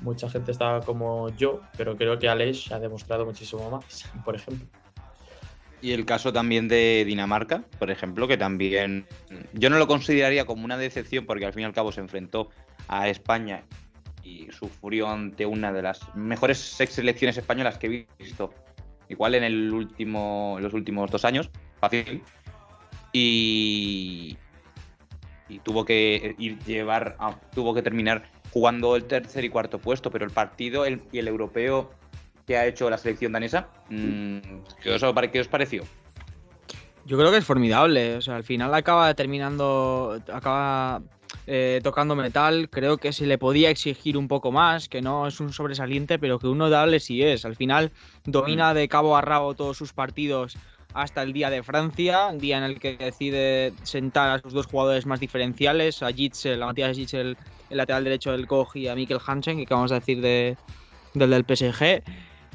Mucha 0.00 0.28
gente 0.28 0.52
estaba 0.52 0.80
como 0.80 1.28
yo, 1.36 1.60
pero 1.76 1.96
creo 1.96 2.18
que 2.18 2.28
Aleix 2.28 2.70
ha 2.72 2.78
demostrado 2.78 3.24
muchísimo 3.24 3.70
más, 3.70 4.10
por 4.24 4.36
ejemplo. 4.36 4.66
Y 5.80 5.92
el 5.92 6.04
caso 6.04 6.32
también 6.32 6.66
de 6.66 7.04
Dinamarca, 7.06 7.62
por 7.78 7.90
ejemplo, 7.90 8.26
que 8.26 8.36
también 8.36 9.06
yo 9.52 9.70
no 9.70 9.78
lo 9.78 9.86
consideraría 9.86 10.44
como 10.44 10.64
una 10.64 10.76
decepción 10.76 11.24
porque 11.24 11.46
al 11.46 11.52
fin 11.52 11.62
y 11.62 11.66
al 11.66 11.72
cabo 11.72 11.92
se 11.92 12.00
enfrentó 12.00 12.50
a 12.88 13.08
España 13.08 13.62
y 14.28 14.48
sufrió 14.52 15.08
ante 15.08 15.46
una 15.46 15.72
de 15.72 15.82
las 15.82 16.14
mejores 16.14 16.58
selecciones 16.58 17.38
españolas 17.38 17.78
que 17.78 17.86
he 17.86 18.22
visto, 18.22 18.52
igual 19.08 19.34
en 19.34 19.44
el 19.44 19.72
último, 19.72 20.54
en 20.58 20.64
los 20.64 20.74
últimos 20.74 21.10
dos 21.10 21.24
años, 21.24 21.50
fácil. 21.80 22.22
Y, 23.12 24.36
tuvo 25.62 25.84
que 25.84 26.34
ir 26.38 26.58
llevar, 26.64 27.16
tuvo 27.54 27.74
que 27.74 27.80
terminar 27.80 28.30
jugando 28.52 28.96
el 28.96 29.04
tercer 29.04 29.44
y 29.44 29.48
cuarto 29.48 29.78
puesto, 29.78 30.10
pero 30.10 30.26
el 30.26 30.30
partido 30.30 30.86
y 30.86 31.18
el 31.18 31.28
europeo 31.28 31.90
que 32.46 32.58
ha 32.58 32.66
hecho 32.66 32.90
la 32.90 32.98
selección 32.98 33.32
danesa. 33.32 33.68
Mm, 33.88 34.38
¿qué, 34.82 34.90
os, 35.40 35.48
pareció? 35.48 35.84
Yo 37.06 37.16
creo 37.16 37.30
que 37.30 37.38
es 37.38 37.44
formidable. 37.44 38.16
O 38.16 38.20
sea, 38.20 38.36
al 38.36 38.44
final 38.44 38.74
acaba 38.74 39.12
terminando, 39.14 40.20
acaba 40.32 41.02
eh, 41.50 41.80
tocando 41.82 42.14
metal. 42.14 42.68
Creo 42.68 42.98
que 42.98 43.14
se 43.14 43.24
le 43.24 43.38
podía 43.38 43.70
exigir 43.70 44.18
un 44.18 44.28
poco 44.28 44.52
más, 44.52 44.90
que 44.90 45.00
no 45.00 45.26
es 45.26 45.40
un 45.40 45.54
sobresaliente, 45.54 46.18
pero 46.18 46.38
que 46.38 46.46
uno 46.46 46.68
dable 46.68 47.00
sí 47.00 47.22
es. 47.22 47.46
Al 47.46 47.56
final 47.56 47.90
domina 48.26 48.72
mm. 48.72 48.76
de 48.76 48.88
cabo 48.88 49.16
a 49.16 49.22
rabo 49.22 49.54
todos 49.54 49.78
sus 49.78 49.94
partidos 49.94 50.58
hasta 50.92 51.22
el 51.22 51.32
día 51.32 51.48
de 51.48 51.62
Francia, 51.62 52.28
día 52.34 52.58
en 52.58 52.64
el 52.64 52.78
que 52.78 52.98
decide 52.98 53.72
sentar 53.82 54.28
a 54.28 54.42
sus 54.42 54.52
dos 54.52 54.66
jugadores 54.66 55.06
más 55.06 55.20
diferenciales, 55.20 56.02
a 56.02 56.12
Gitzel, 56.12 56.62
a 56.62 56.66
Matías 56.66 56.94
Gitzel, 56.94 57.38
el 57.70 57.76
lateral 57.78 58.04
derecho 58.04 58.32
del 58.32 58.46
Koch 58.46 58.76
y 58.76 58.88
a 58.88 58.94
Mikkel 58.94 59.18
Hansen, 59.26 59.64
que 59.64 59.72
vamos 59.72 59.90
a 59.92 59.96
decir 59.96 60.20
de, 60.20 60.54
del 61.14 61.30
del 61.30 61.44
PSG. 61.44 62.02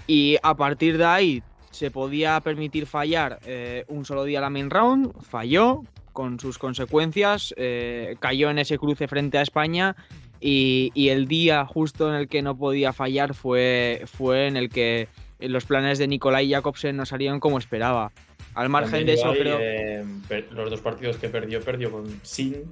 Y 0.05 0.37
a 0.43 0.53
partir 0.53 0.99
de 0.99 1.05
ahí 1.05 1.43
se 1.71 1.89
podía 1.89 2.39
permitir 2.41 2.85
fallar 2.85 3.39
eh, 3.45 3.85
un 3.87 4.05
solo 4.05 4.23
día 4.23 4.39
la 4.39 4.51
main 4.51 4.69
round, 4.69 5.11
falló 5.23 5.81
con 6.13 6.39
sus 6.39 6.57
consecuencias, 6.57 7.53
eh, 7.57 8.15
cayó 8.19 8.49
en 8.49 8.59
ese 8.59 8.77
cruce 8.77 9.07
frente 9.07 9.37
a 9.37 9.41
España 9.41 9.95
y, 10.39 10.91
el 10.95 11.27
día 11.27 11.65
justo 11.65 12.09
en 12.09 12.15
el 12.15 12.27
que 12.27 12.41
no 12.41 12.57
podía 12.57 12.93
fallar 12.93 13.33
fue, 13.33 14.03
fue 14.05 14.47
en 14.47 14.57
el 14.57 14.69
que 14.69 15.07
los 15.39 15.65
planes 15.65 15.99
de 15.99 16.07
Nikolai 16.07 16.49
Jakobsen 16.49 16.95
no 16.95 17.05
salieron 17.05 17.39
como 17.39 17.57
esperaba. 17.57 18.11
Al 18.53 18.69
margen 18.69 19.05
de 19.05 19.13
eso, 19.13 19.31
creo. 19.33 19.57
Eh, 19.59 20.05
los 20.51 20.69
dos 20.69 20.81
partidos 20.81 21.17
que 21.17 21.27
perdió, 21.27 21.61
perdió 21.61 21.91
con 21.91 22.05
sin 22.23 22.71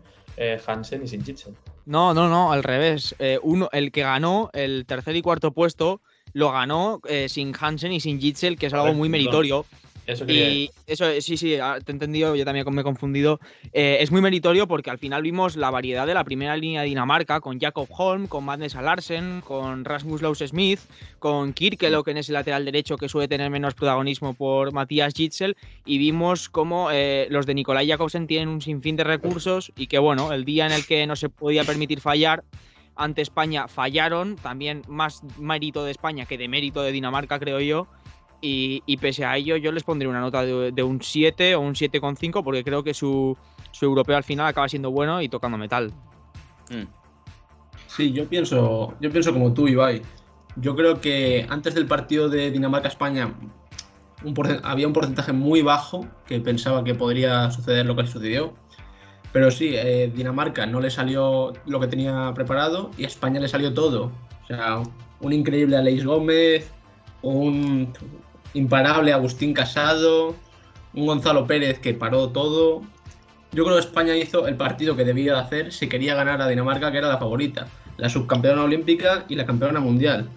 Hansen 0.66 1.04
y 1.04 1.08
sin 1.08 1.24
Chitsen. 1.24 1.56
No, 1.86 2.14
no, 2.14 2.30
no, 2.30 2.52
al 2.52 2.64
revés. 2.64 3.16
uno, 3.42 3.70
el 3.72 3.92
que 3.92 4.02
ganó 4.02 4.50
el 4.54 4.86
tercer 4.86 5.16
y 5.16 5.22
cuarto 5.22 5.52
puesto 5.52 6.02
lo 6.34 6.52
ganó 6.52 7.02
eh, 7.08 7.30
sin 7.30 7.54
Hansen 7.60 7.92
y 7.92 8.00
sin 8.00 8.20
Jitzel, 8.20 8.58
que 8.58 8.68
es 8.68 8.74
algo 8.74 8.94
muy 8.94 9.10
meritorio. 9.10 9.66
Eso 10.08 10.26
y 10.28 10.70
eso, 10.88 11.06
sí, 11.22 11.38
sí, 11.38 11.56
ah, 11.56 11.78
te 11.84 11.92
he 11.92 11.94
entendido, 11.94 12.36
yo 12.36 12.44
también 12.44 12.66
me 12.72 12.82
he 12.82 12.84
confundido. 12.84 13.40
Eh, 13.72 13.98
es 14.02 14.12
muy 14.12 14.22
meritorio 14.22 14.68
porque 14.68 14.90
al 14.90 14.98
final 14.98 15.22
vimos 15.22 15.56
la 15.56 15.70
variedad 15.70 16.08
de 16.08 16.14
la 16.14 16.24
primera 16.24 16.58
línea 16.58 16.82
de 16.82 16.88
Dinamarca 16.88 17.40
con 17.40 17.60
Jacob 17.60 17.88
Holm, 17.90 18.28
con 18.28 18.44
Madness 18.44 18.76
Larsen, 18.76 19.42
con 19.42 19.86
Rasmus 19.86 20.22
Laus 20.22 20.40
Smith, 20.40 20.80
con 21.20 21.54
Kirkelo, 21.54 22.04
que 22.04 22.12
en 22.12 22.18
ese 22.18 22.34
lateral 22.34 22.66
derecho 22.66 22.98
que 22.98 23.10
suele 23.10 23.28
tener 23.28 23.50
menos 23.50 23.76
protagonismo 23.76 24.34
por 24.34 24.74
Matías 24.74 25.14
Jitzel. 25.14 25.56
Y 25.86 25.98
vimos 25.98 26.50
cómo 26.50 26.90
eh, 26.92 27.28
los 27.30 27.46
de 27.46 27.54
Nicolai 27.54 27.88
Jacobsen 27.88 28.28
tienen 28.28 28.50
un 28.50 28.62
sinfín 28.62 28.96
de 28.96 29.04
recursos 29.04 29.72
y 29.78 29.88
que, 29.88 30.00
bueno, 30.00 30.34
el 30.34 30.46
día 30.46 30.66
en 30.66 30.72
el 30.72 30.86
que 30.86 31.06
no 31.06 31.16
se 31.16 31.30
podía 31.30 31.64
permitir 31.64 32.02
fallar, 32.02 32.44
ante 32.96 33.22
España 33.22 33.68
fallaron, 33.68 34.36
también 34.36 34.84
más 34.88 35.22
mérito 35.38 35.84
de 35.84 35.92
España 35.92 36.26
que 36.26 36.38
de 36.38 36.48
mérito 36.48 36.82
de 36.82 36.92
Dinamarca, 36.92 37.40
creo 37.40 37.60
yo. 37.60 37.88
Y, 38.44 38.98
pese 38.98 39.24
a 39.24 39.38
ello, 39.38 39.56
yo 39.56 39.72
les 39.72 39.84
pondría 39.84 40.10
una 40.10 40.20
nota 40.20 40.44
de, 40.44 40.84
un 40.84 41.02
7 41.02 41.56
o 41.56 41.62
un 41.62 41.76
7,5 41.76 42.44
porque 42.44 42.64
creo 42.64 42.84
que 42.84 42.94
su, 42.94 43.38
europeo 43.80 44.18
al 44.18 44.24
final 44.24 44.48
acaba 44.48 44.68
siendo 44.68 44.90
bueno 44.90 45.22
y 45.22 45.30
tocando 45.30 45.58
metal. 45.58 45.94
Mm. 46.72 46.88
Sí, 47.88 48.12
yo 48.12 48.28
pienso, 48.28 48.96
yo 49.00 49.12
pienso 49.12 49.32
como 49.32 49.54
tú, 49.54 49.68
Ibai. 49.68 50.02
Yo 50.56 50.76
creo 50.76 51.00
que 51.00 51.46
antes 51.50 51.76
del 51.76 51.86
partido 51.86 52.30
de 52.30 52.50
Dinamarca-España 52.52 53.34
había 54.64 54.88
un 54.88 54.94
porcentaje 54.94 55.34
muy 55.34 55.62
bajo 55.62 56.06
que 56.26 56.40
pensaba 56.40 56.84
que 56.84 56.96
podría 56.96 57.52
suceder 57.52 57.86
lo 57.86 57.96
que 57.96 58.08
sucedió. 58.08 58.54
Pero 59.32 59.50
sí, 59.50 59.72
eh, 59.76 60.12
Dinamarca 60.14 60.66
no 60.66 60.82
le 60.82 60.90
salió 60.90 61.54
lo 61.66 61.80
que 61.80 61.88
tenía 61.88 62.34
preparado 62.34 62.92
y 62.98 63.06
a 63.06 63.08
España 63.08 63.40
le 63.40 63.48
salió 63.48 63.74
todo. 63.74 64.12
O 64.44 64.48
sea, 64.48 64.82
un 65.22 65.34
increíble 65.34 65.78
Aleix 65.78 66.04
Gómez, 66.04 66.70
un 67.22 67.94
imparable 68.54 69.14
Agustín 69.14 69.54
Casado, 69.54 70.36
un 70.94 71.06
Gonzalo 71.06 71.48
Pérez 71.48 71.80
que 71.80 71.94
paró 71.94 72.30
todo. 72.30 72.82
Yo 73.52 73.66
creo 73.66 73.76
que 73.76 73.82
España 73.82 74.16
hizo 74.16 74.48
el 74.48 74.56
partido 74.56 74.96
que 74.96 75.04
debía 75.04 75.40
hacer 75.40 75.74
si 75.74 75.90
quería 75.90 76.16
ganar 76.16 76.42
a 76.42 76.48
Dinamarca, 76.48 76.92
que 76.92 77.00
era 77.00 77.10
la 77.10 77.18
favorita, 77.18 77.68
la 77.98 78.10
subcampeona 78.10 78.64
olímpica 78.64 79.26
y 79.28 79.36
la 79.36 79.46
campeona 79.46 79.80
mundial, 79.80 80.30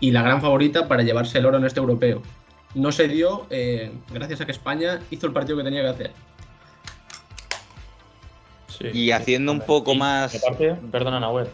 y 0.00 0.10
la 0.10 0.22
gran 0.22 0.40
favorita 0.40 0.88
para 0.88 1.02
llevarse 1.02 1.38
el 1.38 1.46
oro 1.46 1.58
en 1.58 1.64
este 1.64 1.80
europeo. 1.80 2.22
No 2.74 2.92
se 2.92 3.08
dio 3.08 3.46
eh, 3.50 3.92
gracias 4.12 4.40
a 4.40 4.46
que 4.46 4.52
España 4.52 5.00
hizo 5.10 5.26
el 5.26 5.32
partido 5.32 5.58
que 5.58 5.64
tenía 5.64 5.82
que 5.82 5.88
hacer 5.88 6.12
y 8.92 9.10
haciendo 9.10 9.52
un 9.52 9.60
poco 9.60 9.94
más. 9.94 10.34
Aparte, 10.34 10.74
perdona, 10.90 11.20
Nahuel. 11.20 11.48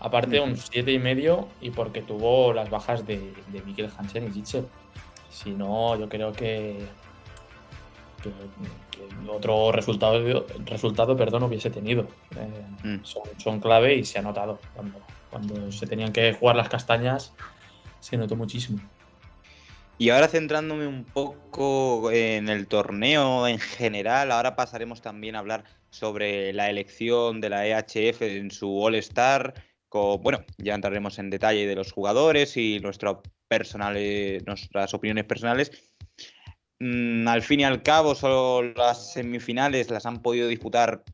Aparte, 0.00 0.40
un 0.40 0.54
7,5 0.54 0.94
y 0.94 0.98
medio 0.98 1.48
y 1.60 1.70
porque 1.70 2.02
tuvo 2.02 2.52
las 2.52 2.68
bajas 2.68 3.06
de, 3.06 3.32
de 3.48 3.62
Mikkel 3.62 3.90
Hansen 3.96 4.26
y 4.26 4.32
Gitzel. 4.32 4.66
Si 5.34 5.50
no, 5.50 5.98
yo 5.98 6.08
creo 6.08 6.32
que, 6.32 6.78
otro 9.28 9.72
resultado, 9.72 10.46
resultado 10.64 11.16
perdón, 11.16 11.42
hubiese 11.42 11.70
tenido. 11.70 12.06
Eh, 12.36 12.98
mm. 12.98 13.04
son, 13.38 13.60
clave 13.60 13.96
y 13.96 14.04
se 14.04 14.20
ha 14.20 14.22
notado. 14.22 14.60
Cuando, 14.74 15.00
cuando 15.30 15.72
se 15.72 15.88
tenían 15.88 16.12
que 16.12 16.34
jugar 16.34 16.54
las 16.54 16.68
castañas, 16.68 17.32
se 17.98 18.16
notó 18.16 18.36
muchísimo. 18.36 18.80
Y 19.98 20.10
ahora 20.10 20.28
centrándome 20.28 20.86
un 20.86 21.04
poco 21.04 22.12
en 22.12 22.48
el 22.48 22.68
torneo 22.68 23.48
en 23.48 23.58
general, 23.58 24.30
ahora 24.30 24.54
pasaremos 24.54 25.02
también 25.02 25.34
a 25.34 25.40
hablar 25.40 25.64
sobre 25.90 26.52
la 26.52 26.70
elección 26.70 27.40
de 27.40 27.50
la 27.50 27.66
EHF 27.66 28.22
en 28.22 28.50
su 28.52 28.80
All 28.80 28.94
Star. 28.96 29.54
bueno, 29.90 30.44
ya 30.58 30.74
entraremos 30.74 31.18
en 31.18 31.30
detalle 31.30 31.66
de 31.66 31.74
los 31.74 31.92
jugadores 31.92 32.56
y 32.56 32.78
nuestras 33.58 34.94
opiniones 34.94 35.24
personales. 35.24 35.70
Mm, 36.80 37.28
al 37.28 37.42
fin 37.42 37.60
y 37.60 37.64
al 37.64 37.82
cabo, 37.82 38.14
solo 38.14 38.72
las 38.74 39.12
semifinales 39.12 39.90
las 39.90 40.06
han 40.06 40.22
podido 40.22 40.48
disputar 40.48 41.04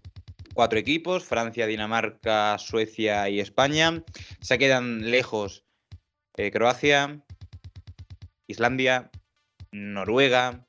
cuatro 0.54 0.78
equipos, 0.78 1.24
Francia, 1.24 1.66
Dinamarca, 1.66 2.58
Suecia 2.58 3.28
y 3.28 3.40
España. 3.40 4.02
Se 4.40 4.58
quedan 4.58 5.10
lejos 5.10 5.64
eh, 6.36 6.50
Croacia, 6.50 7.22
Islandia, 8.46 9.10
Noruega. 9.70 10.66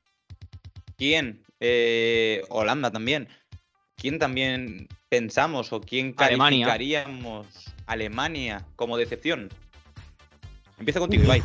¿Quién? 0.96 1.42
Eh, 1.60 2.42
Holanda 2.48 2.90
también. 2.90 3.28
¿quién 4.02 4.18
también 4.18 4.88
pensamos 5.08 5.72
o 5.72 5.80
quién 5.80 6.12
calificaríamos 6.12 7.46
Alemania, 7.86 8.66
como 8.74 8.96
decepción? 8.96 9.48
Empieza 10.76 10.98
contigo, 10.98 11.22
Ibai. 11.22 11.40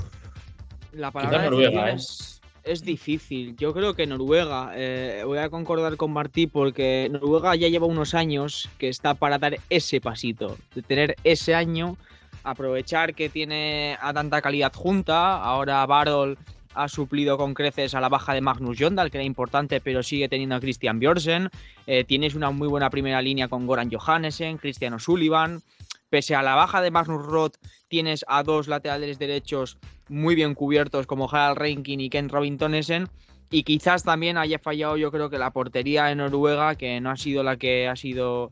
La 0.98 1.12
palabra 1.12 1.44
Noruega, 1.44 1.92
¿eh? 1.92 1.94
es, 1.94 2.42
es, 2.64 2.84
difícil. 2.84 3.56
Yo 3.56 3.72
creo 3.72 3.94
que 3.94 4.08
Noruega, 4.08 4.72
eh, 4.76 5.22
voy 5.26 5.38
a 5.38 5.50
concordar 5.50 5.96
con 5.96 6.12
Martí 6.12 6.48
porque 6.48 7.08
Noruega 7.12 7.56
ya 7.56 7.68
lleva 7.68 7.86
unos 7.86 8.16
años 8.16 8.68
que 8.80 8.90
está 8.90 9.14
para 9.14 9.38
dar 9.38 9.58
ese 9.70 10.02
pasito, 10.02 10.58
de 10.74 10.82
tener 10.82 11.16
ese 11.24 11.54
año, 11.54 11.98
aprovechar 12.44 13.14
que 13.14 13.30
tiene 13.30 13.96
a 14.02 14.12
tanta 14.12 14.42
calidad 14.42 14.74
junta, 14.74 15.42
ahora 15.42 15.86
Barol 15.86 16.38
ha 16.74 16.88
suplido 16.88 17.38
con 17.38 17.54
creces 17.54 17.94
a 17.94 18.02
la 18.02 18.10
baja 18.10 18.34
de 18.34 18.42
Magnus 18.42 18.78
Jondal, 18.80 19.12
que 19.12 19.18
era 19.18 19.26
importante, 19.26 19.82
pero 19.82 20.02
sigue 20.02 20.30
teniendo 20.30 20.56
a 20.56 20.60
Christian 20.60 21.00
Björsen. 21.00 21.50
Eh, 21.86 22.04
tienes 22.06 22.36
una 22.36 22.52
muy 22.52 22.68
buena 22.68 22.90
primera 22.90 23.22
línea 23.22 23.48
con 23.48 23.66
Goran 23.66 23.90
Johannesen, 23.92 24.58
Cristiano 24.58 24.98
O'Sullivan. 24.98 25.62
Pese 26.10 26.36
a 26.36 26.42
la 26.42 26.56
baja 26.56 26.82
de 26.82 26.92
Magnus 26.92 27.26
Roth, 27.26 27.56
tienes 27.88 28.24
a 28.28 28.44
dos 28.44 28.68
laterales 28.68 29.20
derechos 29.20 29.78
muy 30.10 30.36
bien 30.36 30.56
cubiertos 30.56 31.06
como 31.06 31.30
Harald 31.30 31.58
Reinkin 31.58 32.00
y 32.00 32.10
Ken 32.10 32.30
Robintonesen. 32.30 33.10
Y 33.50 33.64
quizás 33.64 34.04
también 34.04 34.38
haya 34.38 34.60
fallado, 34.60 34.98
yo 34.98 35.12
creo 35.12 35.30
que 35.30 35.38
la 35.38 35.52
portería 35.52 36.06
de 36.06 36.16
Noruega, 36.16 36.76
que 36.76 37.00
no 37.00 37.12
ha 37.12 37.18
sido 37.18 37.44
la 37.44 37.58
que 37.58 37.88
ha 37.88 37.96
sido, 37.96 38.52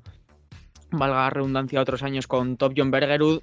valga 0.92 1.16
la 1.18 1.30
redundancia, 1.30 1.82
otros 1.82 2.04
años 2.04 2.28
con 2.28 2.58
Top 2.58 2.74
John 2.76 2.92
Bergerud. 2.92 3.42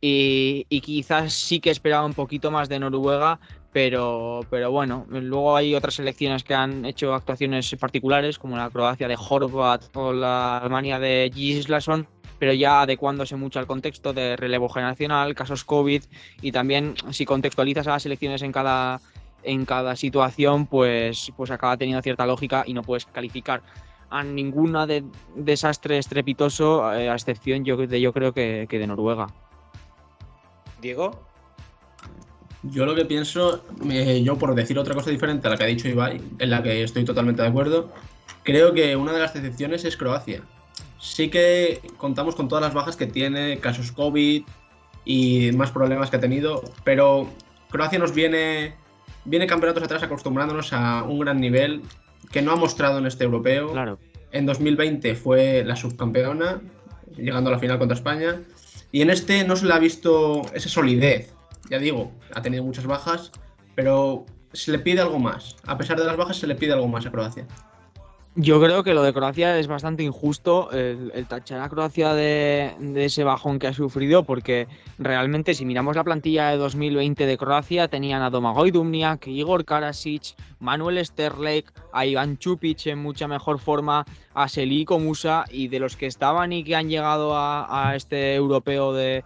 Y, 0.00 0.66
y, 0.68 0.80
quizás 0.80 1.32
sí 1.32 1.60
que 1.60 1.70
esperaba 1.70 2.04
un 2.04 2.14
poquito 2.14 2.50
más 2.50 2.68
de 2.68 2.80
Noruega, 2.80 3.38
pero, 3.72 4.40
pero 4.50 4.70
bueno, 4.70 5.06
luego 5.08 5.56
hay 5.56 5.74
otras 5.76 5.94
selecciones 5.94 6.42
que 6.44 6.54
han 6.54 6.84
hecho 6.84 7.14
actuaciones 7.14 7.74
particulares, 7.78 8.38
como 8.38 8.56
la 8.56 8.68
Croacia 8.68 9.06
de 9.06 9.16
Horvat 9.16 9.84
o 9.94 10.12
la 10.12 10.58
Alemania 10.58 10.98
de 10.98 11.30
Gislason, 11.32 12.08
pero 12.42 12.54
ya 12.54 12.82
adecuándose 12.82 13.36
mucho 13.36 13.60
al 13.60 13.68
contexto 13.68 14.12
de 14.12 14.36
relevo 14.36 14.68
generacional, 14.68 15.32
casos 15.32 15.62
COVID 15.62 16.02
y 16.40 16.50
también 16.50 16.94
si 17.12 17.24
contextualizas 17.24 17.86
a 17.86 17.90
las 17.90 18.02
selecciones 18.02 18.42
en 18.42 18.50
cada, 18.50 19.00
en 19.44 19.64
cada 19.64 19.94
situación, 19.94 20.66
pues, 20.66 21.30
pues 21.36 21.52
acaba 21.52 21.76
teniendo 21.76 22.02
cierta 22.02 22.26
lógica 22.26 22.64
y 22.66 22.74
no 22.74 22.82
puedes 22.82 23.06
calificar 23.06 23.62
a 24.10 24.24
ninguna 24.24 24.88
de 24.88 25.04
desastre 25.36 25.98
estrepitoso, 25.98 26.92
eh, 26.92 27.08
a 27.08 27.14
excepción 27.14 27.64
yo, 27.64 27.76
de 27.76 28.00
yo 28.00 28.12
creo 28.12 28.34
que, 28.34 28.66
de 28.68 28.86
Noruega. 28.88 29.28
Diego. 30.80 31.24
Yo 32.64 32.86
lo 32.86 32.96
que 32.96 33.04
pienso, 33.04 33.64
eh, 33.88 34.20
yo 34.24 34.36
por 34.36 34.56
decir 34.56 34.80
otra 34.80 34.96
cosa 34.96 35.10
diferente 35.10 35.46
a 35.46 35.50
la 35.52 35.56
que 35.56 35.62
ha 35.62 35.68
dicho 35.68 35.86
Ibai, 35.86 36.20
en 36.40 36.50
la 36.50 36.60
que 36.60 36.82
estoy 36.82 37.04
totalmente 37.04 37.40
de 37.40 37.46
acuerdo, 37.46 37.92
creo 38.42 38.74
que 38.74 38.96
una 38.96 39.12
de 39.12 39.20
las 39.20 39.36
excepciones 39.36 39.84
es 39.84 39.96
Croacia. 39.96 40.42
Sí 41.02 41.30
que 41.30 41.80
contamos 41.96 42.36
con 42.36 42.46
todas 42.46 42.62
las 42.62 42.74
bajas 42.74 42.94
que 42.94 43.08
tiene, 43.08 43.58
casos 43.58 43.90
COVID 43.90 44.44
y 45.04 45.50
más 45.50 45.72
problemas 45.72 46.10
que 46.10 46.16
ha 46.16 46.20
tenido, 46.20 46.62
pero 46.84 47.28
Croacia 47.72 47.98
nos 47.98 48.14
viene, 48.14 48.76
viene 49.24 49.48
campeonatos 49.48 49.82
atrás 49.82 50.04
acostumbrándonos 50.04 50.72
a 50.72 51.02
un 51.02 51.18
gran 51.18 51.40
nivel 51.40 51.82
que 52.30 52.40
no 52.40 52.52
ha 52.52 52.56
mostrado 52.56 52.98
en 52.98 53.06
este 53.06 53.24
europeo. 53.24 53.72
Claro. 53.72 53.98
En 54.30 54.46
2020 54.46 55.16
fue 55.16 55.64
la 55.64 55.74
subcampeona, 55.74 56.60
llegando 57.16 57.50
a 57.50 57.54
la 57.54 57.58
final 57.58 57.80
contra 57.80 57.96
España. 57.96 58.40
Y 58.92 59.02
en 59.02 59.10
este 59.10 59.42
no 59.42 59.56
se 59.56 59.66
le 59.66 59.74
ha 59.74 59.80
visto 59.80 60.42
esa 60.54 60.68
solidez. 60.68 61.34
Ya 61.68 61.80
digo, 61.80 62.12
ha 62.32 62.42
tenido 62.42 62.62
muchas 62.62 62.86
bajas, 62.86 63.32
pero 63.74 64.24
se 64.52 64.70
le 64.70 64.78
pide 64.78 65.00
algo 65.00 65.18
más. 65.18 65.56
A 65.66 65.76
pesar 65.76 65.98
de 65.98 66.04
las 66.04 66.16
bajas, 66.16 66.36
se 66.36 66.46
le 66.46 66.54
pide 66.54 66.74
algo 66.74 66.86
más 66.86 67.06
a 67.06 67.10
Croacia. 67.10 67.44
Yo 68.34 68.62
creo 68.62 68.82
que 68.82 68.94
lo 68.94 69.02
de 69.02 69.12
Croacia 69.12 69.58
es 69.58 69.66
bastante 69.66 70.04
injusto 70.04 70.70
el, 70.70 71.26
tachar 71.28 71.60
a 71.60 71.68
Croacia 71.68 72.14
de, 72.14 72.74
ese 72.96 73.24
bajón 73.24 73.58
que 73.58 73.66
ha 73.66 73.74
sufrido, 73.74 74.22
porque 74.22 74.68
realmente 74.96 75.52
si 75.52 75.66
miramos 75.66 75.96
la 75.96 76.04
plantilla 76.04 76.48
de 76.48 76.56
2020 76.56 77.26
de 77.26 77.36
Croacia, 77.36 77.88
tenían 77.88 78.22
a 78.22 78.30
Domagoj 78.30 78.70
Dumniak, 78.70 79.26
Igor 79.26 79.66
Karasic, 79.66 80.34
Manuel 80.60 81.04
Sterlek, 81.04 81.70
a 81.92 82.06
Ivan 82.06 82.38
Chupic 82.38 82.86
en 82.86 83.00
mucha 83.00 83.28
mejor 83.28 83.58
forma, 83.58 84.06
a 84.32 84.48
Seliko 84.48 84.98
Musa, 84.98 85.44
y 85.50 85.68
de 85.68 85.80
los 85.80 85.96
que 85.96 86.06
estaban 86.06 86.54
y 86.54 86.64
que 86.64 86.74
han 86.74 86.88
llegado 86.88 87.34
a 87.36 87.92
este 87.94 88.34
europeo 88.34 88.94
de, 88.94 89.24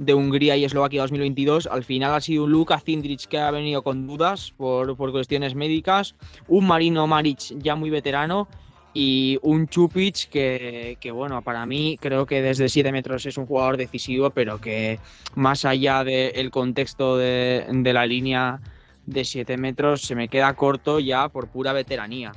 de 0.00 0.14
Hungría 0.14 0.56
y 0.56 0.64
Eslovaquia 0.64 1.02
2022. 1.02 1.66
Al 1.66 1.84
final 1.84 2.14
ha 2.14 2.20
sido 2.22 2.44
un 2.44 2.50
Luka 2.50 2.80
Cindric 2.80 3.26
que 3.26 3.38
ha 3.38 3.50
venido 3.50 3.82
con 3.82 4.06
dudas 4.06 4.52
por, 4.56 4.96
cuestiones 4.96 5.54
médicas, 5.54 6.14
un 6.48 6.66
Marino 6.66 7.06
Maric 7.06 7.58
ya 7.58 7.76
muy 7.76 7.90
veterano 7.90 8.48
y 8.94 9.38
un 9.42 9.68
Chupic 9.68 10.30
que, 10.30 11.10
bueno, 11.12 11.42
para 11.42 11.66
mí 11.66 11.98
creo 12.00 12.24
que 12.24 12.40
desde 12.40 12.70
7 12.70 12.90
metros 12.92 13.26
es 13.26 13.36
un 13.36 13.44
jugador 13.44 13.76
decisivo, 13.76 14.30
pero 14.30 14.58
que 14.58 14.98
más 15.34 15.66
allá 15.66 16.02
del 16.02 16.50
contexto 16.50 17.18
de, 17.18 17.66
la 17.92 18.06
línea 18.06 18.58
de 19.04 19.24
7 19.24 19.58
metros 19.58 20.00
se 20.00 20.14
me 20.14 20.28
queda 20.28 20.54
corto 20.54 20.98
ya 20.98 21.28
por 21.28 21.48
pura 21.48 21.74
veteranía. 21.74 22.32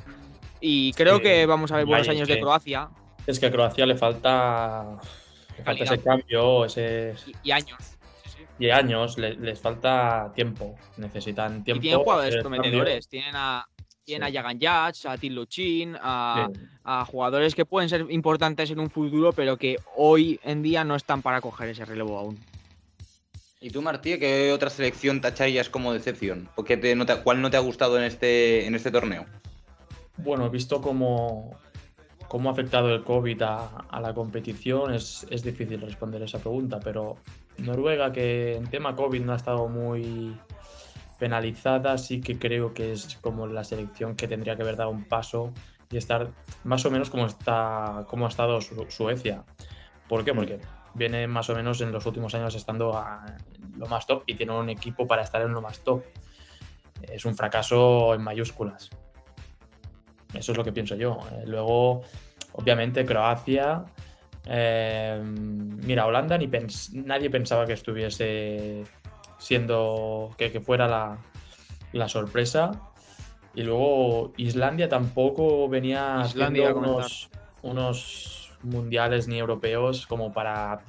Y 0.60 0.92
creo 0.94 1.22
que 1.22 1.46
vamos 1.46 1.72
a 1.72 1.78
ver 1.78 1.86
buenos 1.86 2.10
años 2.10 2.28
de 2.28 2.42
Croacia. 2.42 2.90
Es 3.26 3.40
que 3.40 3.46
a 3.46 3.52
Croacia 3.52 3.86
le 3.86 3.96
falta 3.96 5.00
falta 5.64 5.84
ese 5.84 6.02
cambio, 6.02 6.66
ese... 6.66 7.16
Y, 7.44 7.52
años. 7.52 7.98
Y 8.60 8.70
años, 8.70 9.18
les 9.18 9.60
falta 9.60 10.32
tiempo, 10.36 10.76
necesitan 10.98 11.64
tiempo. 11.64 11.80
Y 11.80 11.82
tienen 11.82 12.00
jugadores 12.00 12.36
prometedores, 12.38 13.08
tienen 13.08 13.36
a, 13.36 13.68
tienen 14.04 14.28
a 14.28 14.32
Jagan 14.32 14.60
Yats, 14.60 15.06
a 15.06 15.18
Tim 15.18 15.36
a, 16.02 16.50
a, 16.84 17.06
jugadores 17.06 17.56
que 17.56 17.66
pueden 17.66 17.90
ser 17.90 18.06
importantes 18.10 18.70
en 18.72 18.80
un 18.80 18.90
futuro, 18.90 19.34
pero 19.34 19.58
que 19.58 19.78
hoy 19.96 20.40
en 20.44 20.62
día 20.62 20.84
no 20.84 20.96
están 20.96 21.22
para 21.22 21.42
coger 21.42 21.70
ese 21.70 21.86
relevo 21.86 22.18
aún. 22.18 22.40
¿Y 23.60 23.70
tú, 23.70 23.82
Martí, 23.82 24.20
qué 24.20 24.52
otra 24.52 24.70
selección 24.70 25.22
tacharías 25.22 25.70
como 25.70 25.94
decepción? 25.94 26.50
¿O 26.56 26.66
qué 26.66 26.76
te, 26.76 26.96
¿Cuál 27.24 27.42
no 27.42 27.50
te 27.50 27.56
ha 27.56 27.62
gustado 27.62 27.98
en 27.98 28.04
este, 28.04 28.68
en 28.68 28.76
este 28.76 28.92
torneo? 28.92 29.26
Bueno, 30.18 30.46
he 30.46 30.50
visto 30.50 30.82
como 30.82 31.58
cómo 32.34 32.50
ha 32.50 32.54
afectado 32.54 32.90
el 32.90 33.04
COVID 33.04 33.44
a, 33.44 34.00
la 34.02 34.12
competición, 34.16 34.92
es, 34.92 35.28
difícil 35.44 35.80
responder 35.80 36.24
esa 36.24 36.40
pregunta, 36.40 36.80
pero 36.84 37.18
Noruega, 37.60 38.12
que 38.12 38.56
en 38.56 38.66
tema 38.66 38.96
COVID 38.96 39.22
no 39.22 39.34
ha 39.34 39.36
estado 39.36 39.68
muy 39.68 40.36
penalizada, 41.20 41.96
sí 42.00 42.22
que 42.22 42.40
creo 42.40 42.74
que 42.74 42.92
es 42.92 43.20
como 43.22 43.46
la 43.46 43.64
selección 43.64 44.16
que 44.16 44.28
tendría 44.28 44.56
que 44.56 44.64
haber 44.64 44.78
dado 44.78 44.90
un 44.90 45.04
paso 45.04 45.54
y 45.92 45.98
estar 45.98 46.32
más 46.64 46.84
o 46.88 46.90
menos 46.90 47.12
como, 47.12 47.28
está, 47.28 48.04
como 48.08 48.26
ha 48.26 48.30
estado 48.30 48.60
Suecia. 48.62 49.44
¿Por 50.10 50.26
qué? 50.26 50.34
Porque 50.34 50.60
viene 50.96 51.28
más 51.28 51.52
o 51.52 51.56
menos 51.56 51.82
en 51.82 51.92
los 51.92 52.04
últimos 52.08 52.34
años 52.34 52.56
estando 52.56 52.98
a 52.98 53.28
lo 53.78 53.86
más 53.86 54.08
top 54.08 54.24
y 54.26 54.34
tiene 54.34 54.58
un 54.58 54.70
equipo 54.70 55.06
para 55.06 55.22
estar 55.22 55.44
en 55.44 55.54
lo 55.54 55.62
más 55.62 55.82
top. 55.82 56.02
Es 57.04 57.26
un 57.26 57.36
fracaso 57.36 58.16
en 58.16 58.24
mayúsculas. 58.24 58.90
Eso 60.34 60.52
es 60.52 60.58
lo 60.58 60.64
que 60.64 60.72
pienso 60.72 60.96
yo. 60.96 61.20
Eh, 61.32 61.44
luego, 61.46 62.02
obviamente, 62.54 63.06
Croacia. 63.06 63.86
Eh, 64.46 65.22
mira, 65.24 66.06
Holanda 66.06 66.38
ni 66.38 66.50
nadie 66.94 67.30
pensaba 67.30 67.66
que 67.66 67.74
estuviese 67.74 68.84
siendo. 69.38 70.32
que, 70.38 70.60
fuera 70.60 70.88
la, 71.92 72.08
sorpresa. 72.08 72.72
Y 73.56 73.62
luego 73.64 74.34
Islandia 74.38 74.90
tampoco 74.90 75.70
venía 75.70 76.22
haciendo 76.22 76.76
unos, 76.76 77.30
unos 77.62 78.52
mundiales 78.64 79.28
ni 79.28 79.38
europeos 79.38 80.08
como 80.08 80.34
para 80.34 80.80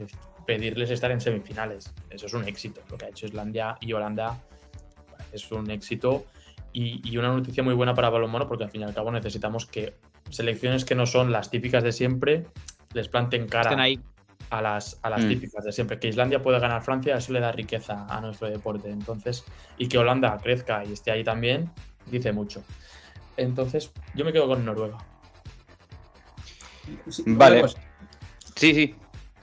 pedirles 0.46 0.90
estar 0.90 1.10
en 1.10 1.20
semifinales. 1.20 1.92
Eso 2.10 2.26
es 2.26 2.34
un 2.34 2.46
éxito. 2.48 2.80
Lo 2.90 2.96
que 2.96 3.06
ha 3.06 3.08
hecho 3.08 3.26
Islandia 3.26 3.76
y 3.80 3.92
Holanda 3.92 4.38
es 5.32 5.50
un 5.52 5.70
éxito 5.70 6.24
y, 6.72 7.16
una 7.16 7.28
noticia 7.28 7.62
muy 7.62 7.74
buena 7.74 7.94
para 7.94 8.10
balonmano 8.10 8.48
porque 8.48 8.64
al 8.64 8.70
fin 8.70 8.80
y 8.82 8.84
al 8.84 8.94
cabo 8.94 9.10
necesitamos 9.12 9.66
que 9.66 9.94
selecciones 10.30 10.84
que 10.84 10.94
no 10.94 11.06
son 11.06 11.32
las 11.32 11.50
típicas 11.50 11.82
de 11.82 11.92
siempre 11.92 12.46
les 12.94 13.08
planten 13.08 13.46
cara 13.48 13.76
a 14.50 14.62
las, 14.62 14.98
a 15.02 15.10
las 15.10 15.24
mm. 15.24 15.28
típicas 15.28 15.64
de 15.64 15.72
siempre. 15.72 15.98
Que 15.98 16.08
Islandia 16.08 16.42
pueda 16.42 16.58
ganar 16.58 16.82
Francia, 16.82 17.16
eso 17.16 17.32
le 17.32 17.40
da 17.40 17.52
riqueza 17.52 18.06
a 18.08 18.20
nuestro 18.20 18.48
deporte. 18.48 18.88
Entonces, 18.88 19.44
y 19.76 19.88
que 19.88 19.98
Holanda 19.98 20.38
crezca 20.42 20.84
y 20.84 20.92
esté 20.92 21.10
ahí 21.10 21.24
también, 21.24 21.70
dice 22.10 22.32
mucho. 22.32 22.62
Entonces, 23.36 23.92
yo 24.14 24.24
me 24.24 24.32
quedo 24.32 24.46
con 24.46 24.64
Noruega. 24.64 24.98
Vale. 27.26 27.60
Pues, 27.60 27.76
sí, 28.54 28.74
sí. 28.74 28.94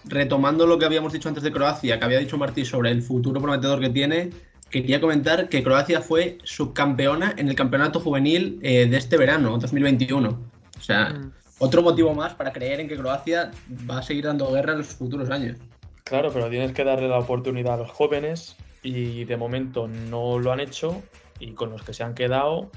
Retomando 0.05 0.65
lo 0.65 0.79
que 0.79 0.85
habíamos 0.85 1.13
dicho 1.13 1.27
antes 1.27 1.43
de 1.43 1.51
Croacia, 1.51 1.99
que 1.99 2.05
había 2.05 2.19
dicho 2.19 2.37
Martí 2.37 2.65
sobre 2.65 2.89
el 2.91 3.03
futuro 3.03 3.39
prometedor 3.39 3.79
que 3.79 3.89
tiene, 3.89 4.29
quería 4.69 4.99
comentar 5.01 5.49
que 5.49 5.63
Croacia 5.63 6.01
fue 6.01 6.37
subcampeona 6.43 7.35
en 7.37 7.49
el 7.49 7.55
campeonato 7.55 7.99
juvenil 7.99 8.59
eh, 8.63 8.87
de 8.87 8.97
este 8.97 9.17
verano, 9.17 9.57
2021. 9.59 10.50
O 10.81 10.83
sea, 10.83 11.09
mm. 11.09 11.31
otro 11.59 11.83
motivo 11.83 12.13
más 12.13 12.33
para 12.33 12.51
creer 12.51 12.79
en 12.79 12.87
que 12.87 12.97
Croacia 12.97 13.51
va 13.89 13.99
a 13.99 14.03
seguir 14.03 14.25
dando 14.25 14.51
guerra 14.51 14.73
en 14.73 14.79
los 14.79 14.87
futuros 14.87 15.29
años. 15.29 15.57
Claro, 16.03 16.31
pero 16.33 16.49
tienes 16.49 16.73
que 16.73 16.83
darle 16.83 17.07
la 17.07 17.19
oportunidad 17.19 17.75
a 17.75 17.77
los 17.77 17.91
jóvenes 17.91 18.57
y 18.81 19.25
de 19.25 19.37
momento 19.37 19.87
no 19.87 20.39
lo 20.39 20.51
han 20.51 20.59
hecho 20.59 21.03
y 21.39 21.53
con 21.53 21.69
los 21.69 21.83
que 21.83 21.93
se 21.93 22.03
han 22.03 22.15
quedado, 22.15 22.71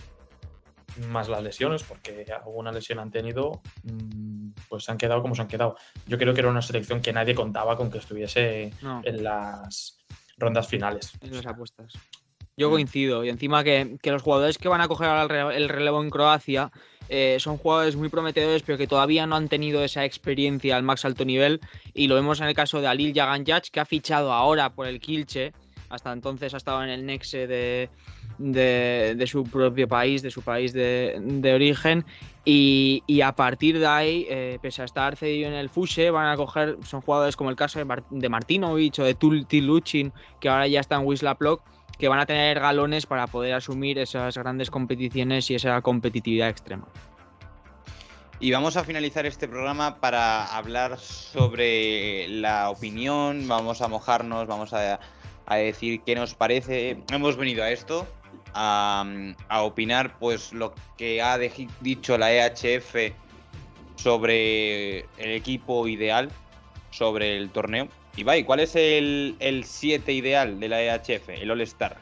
más 1.09 1.29
las 1.29 1.43
lesiones, 1.43 1.83
porque 1.83 2.27
alguna 2.33 2.73
lesión 2.73 2.99
han 2.99 3.11
tenido, 3.11 3.62
mm, 3.83 4.51
pues 4.69 4.85
se 4.85 4.93
han 4.93 4.99
quedado 4.99 5.23
como 5.23 5.35
se 5.35 5.43
han 5.43 5.49
quedado. 5.49 5.77
Yo 6.07 6.19
creo 6.19 6.35
que 6.35 6.40
era 6.40 6.51
una 6.51 6.62
selección 6.62 7.01
que 7.01 7.12
nadie 7.12 7.35
contaba 7.35 7.77
con 7.77 7.90
que 7.90 7.99
estuviese 7.99 8.73
en 9.03 9.25
las 9.25 9.99
rondas 10.37 10.69
finales. 10.69 11.12
En 11.23 11.35
las 11.35 11.47
apuestas. 11.47 11.95
Yo 12.57 12.71
coincido. 12.71 13.25
Y 13.25 13.31
encima 13.31 13.64
que, 13.64 13.99
los 14.05 14.23
jugadores 14.23 14.59
que 14.59 14.69
van 14.69 14.81
a 14.81 14.88
coger 14.88 15.31
el 15.53 15.69
relevo 15.69 16.03
en 16.03 16.11
Croacia 16.11 16.71
eh, 17.09 17.37
son 17.38 17.59
jugadores 17.59 17.97
muy 17.97 18.09
prometedores, 18.09 18.62
pero 18.62 18.79
que 18.79 18.87
todavía 18.87 19.27
no 19.27 19.37
han 19.37 19.49
tenido 19.49 19.85
esa 19.85 20.05
experiencia 20.05 20.77
al 20.77 20.83
más 20.83 21.05
alto 21.05 21.25
nivel. 21.25 21.61
Y 21.93 22.09
lo 22.09 22.14
vemos 22.14 22.40
en 22.40 22.49
el 22.49 22.55
caso 22.55 22.81
de 22.81 22.87
Alil 22.87 23.14
Jaganjac, 23.14 23.69
que 23.71 23.81
ha 23.81 23.85
fichado 23.85 24.33
ahora 24.33 24.71
por 24.71 24.87
el 24.87 25.01
Kilche. 25.01 25.53
Hasta 25.90 26.12
entonces 26.12 26.55
ha 26.55 26.57
estado 26.57 26.83
en 26.83 26.90
el 26.90 27.07
Nexe 27.07 27.47
de, 27.47 27.88
de, 28.38 29.27
su 29.27 29.45
propio 29.45 29.87
país, 29.87 30.23
de 30.23 30.31
su 30.31 30.43
país 30.43 30.73
de, 30.73 31.53
origen. 31.55 32.05
Y, 32.45 33.03
a 33.23 33.33
partir 33.33 33.79
de 33.79 33.87
ahí, 33.87 34.27
eh, 34.29 34.59
pese 34.61 34.83
a 34.83 34.85
estar 34.87 35.17
cedido 35.17 35.49
en 35.49 35.55
el 35.55 35.69
Fuse, 35.69 36.11
van 36.11 36.29
a 36.29 36.37
coger, 36.37 36.79
son 36.85 37.01
jugadores 37.01 37.37
como 37.37 37.51
el 37.51 37.57
caso 37.57 37.83
de, 37.83 38.03
de 38.11 38.29
Martinovic 38.29 38.99
o 38.99 39.05
de 39.05 39.14
Tiluchin, 39.14 40.12
que 40.40 40.49
ahora 40.49 40.67
ya 40.67 40.81
está 40.81 40.97
en 40.97 41.07
Wisla 41.07 41.37
Plock, 41.37 41.62
que 41.99 42.09
van 42.09 42.19
a 42.19 42.27
tener 42.27 42.61
galones 42.61 43.07
para 43.07 43.27
poder 43.27 43.55
asumir 43.55 43.99
esas 43.99 44.37
grandes 44.37 44.71
competiciones 44.71 45.51
y 45.51 45.55
esa 45.55 45.81
competitividad 45.83 46.49
extrema. 46.49 46.87
Y 48.41 48.51
vamos 48.51 48.77
a 48.77 48.85
finalizar 48.85 49.27
este 49.27 49.49
programa 49.49 50.01
para 50.01 50.45
hablar 50.45 50.99
sobre 50.99 52.29
la 52.29 52.69
opinión, 52.69 53.47
vamos 53.49 53.81
a 53.81 53.89
mojarnos, 53.89 54.47
vamos 54.47 54.73
a, 54.75 55.01
a 55.47 55.57
decir 55.57 56.03
qué 56.03 56.15
nos 56.15 56.35
parece. 56.35 56.99
Hemos 57.11 57.37
venido 57.37 57.63
a 57.63 57.71
esto, 57.71 58.07
a, 58.55 59.63
opinar 59.63 60.19
pues 60.19 60.53
lo 60.53 60.75
que 60.97 61.23
ha 61.23 61.39
dicho 61.81 62.19
la 62.19 62.33
EHF 62.33 63.13
sobre 63.97 65.01
el 65.19 65.33
equipo 65.33 65.87
ideal, 65.89 66.31
sobre 66.91 67.37
el 67.37 67.51
torneo. 67.51 67.89
Y 68.16 68.44
¿cuál 68.44 68.61
es 68.61 68.77
el 68.77 69.62
7 69.64 70.12
ideal 70.12 70.61
de 70.61 70.68
la 70.68 70.83
EHF, 70.83 71.29
el 71.31 71.50
All-Star? 71.50 71.96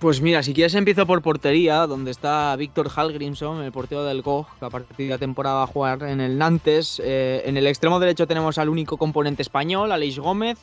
Pues 0.00 0.22
mira, 0.22 0.42
si 0.42 0.54
quieres 0.54 0.74
empiezo 0.74 1.04
por 1.04 1.20
portería, 1.20 1.86
donde 1.86 2.10
está 2.10 2.56
Víctor 2.56 2.88
Hallgrimson, 2.88 3.62
el 3.62 3.70
portero 3.70 4.02
del 4.02 4.22
GOG, 4.22 4.46
que 4.58 4.64
a 4.64 4.70
partir 4.70 4.96
de 4.96 5.08
la 5.08 5.18
temporada 5.18 5.56
va 5.56 5.62
a 5.64 5.66
jugar 5.66 6.04
en 6.04 6.22
el 6.22 6.38
Nantes. 6.38 7.02
Eh, 7.04 7.42
en 7.44 7.58
el 7.58 7.66
extremo 7.66 8.00
derecho 8.00 8.26
tenemos 8.26 8.56
al 8.56 8.70
único 8.70 8.96
componente 8.96 9.42
español, 9.42 9.92
Aleix 9.92 10.18
Gómez. 10.18 10.58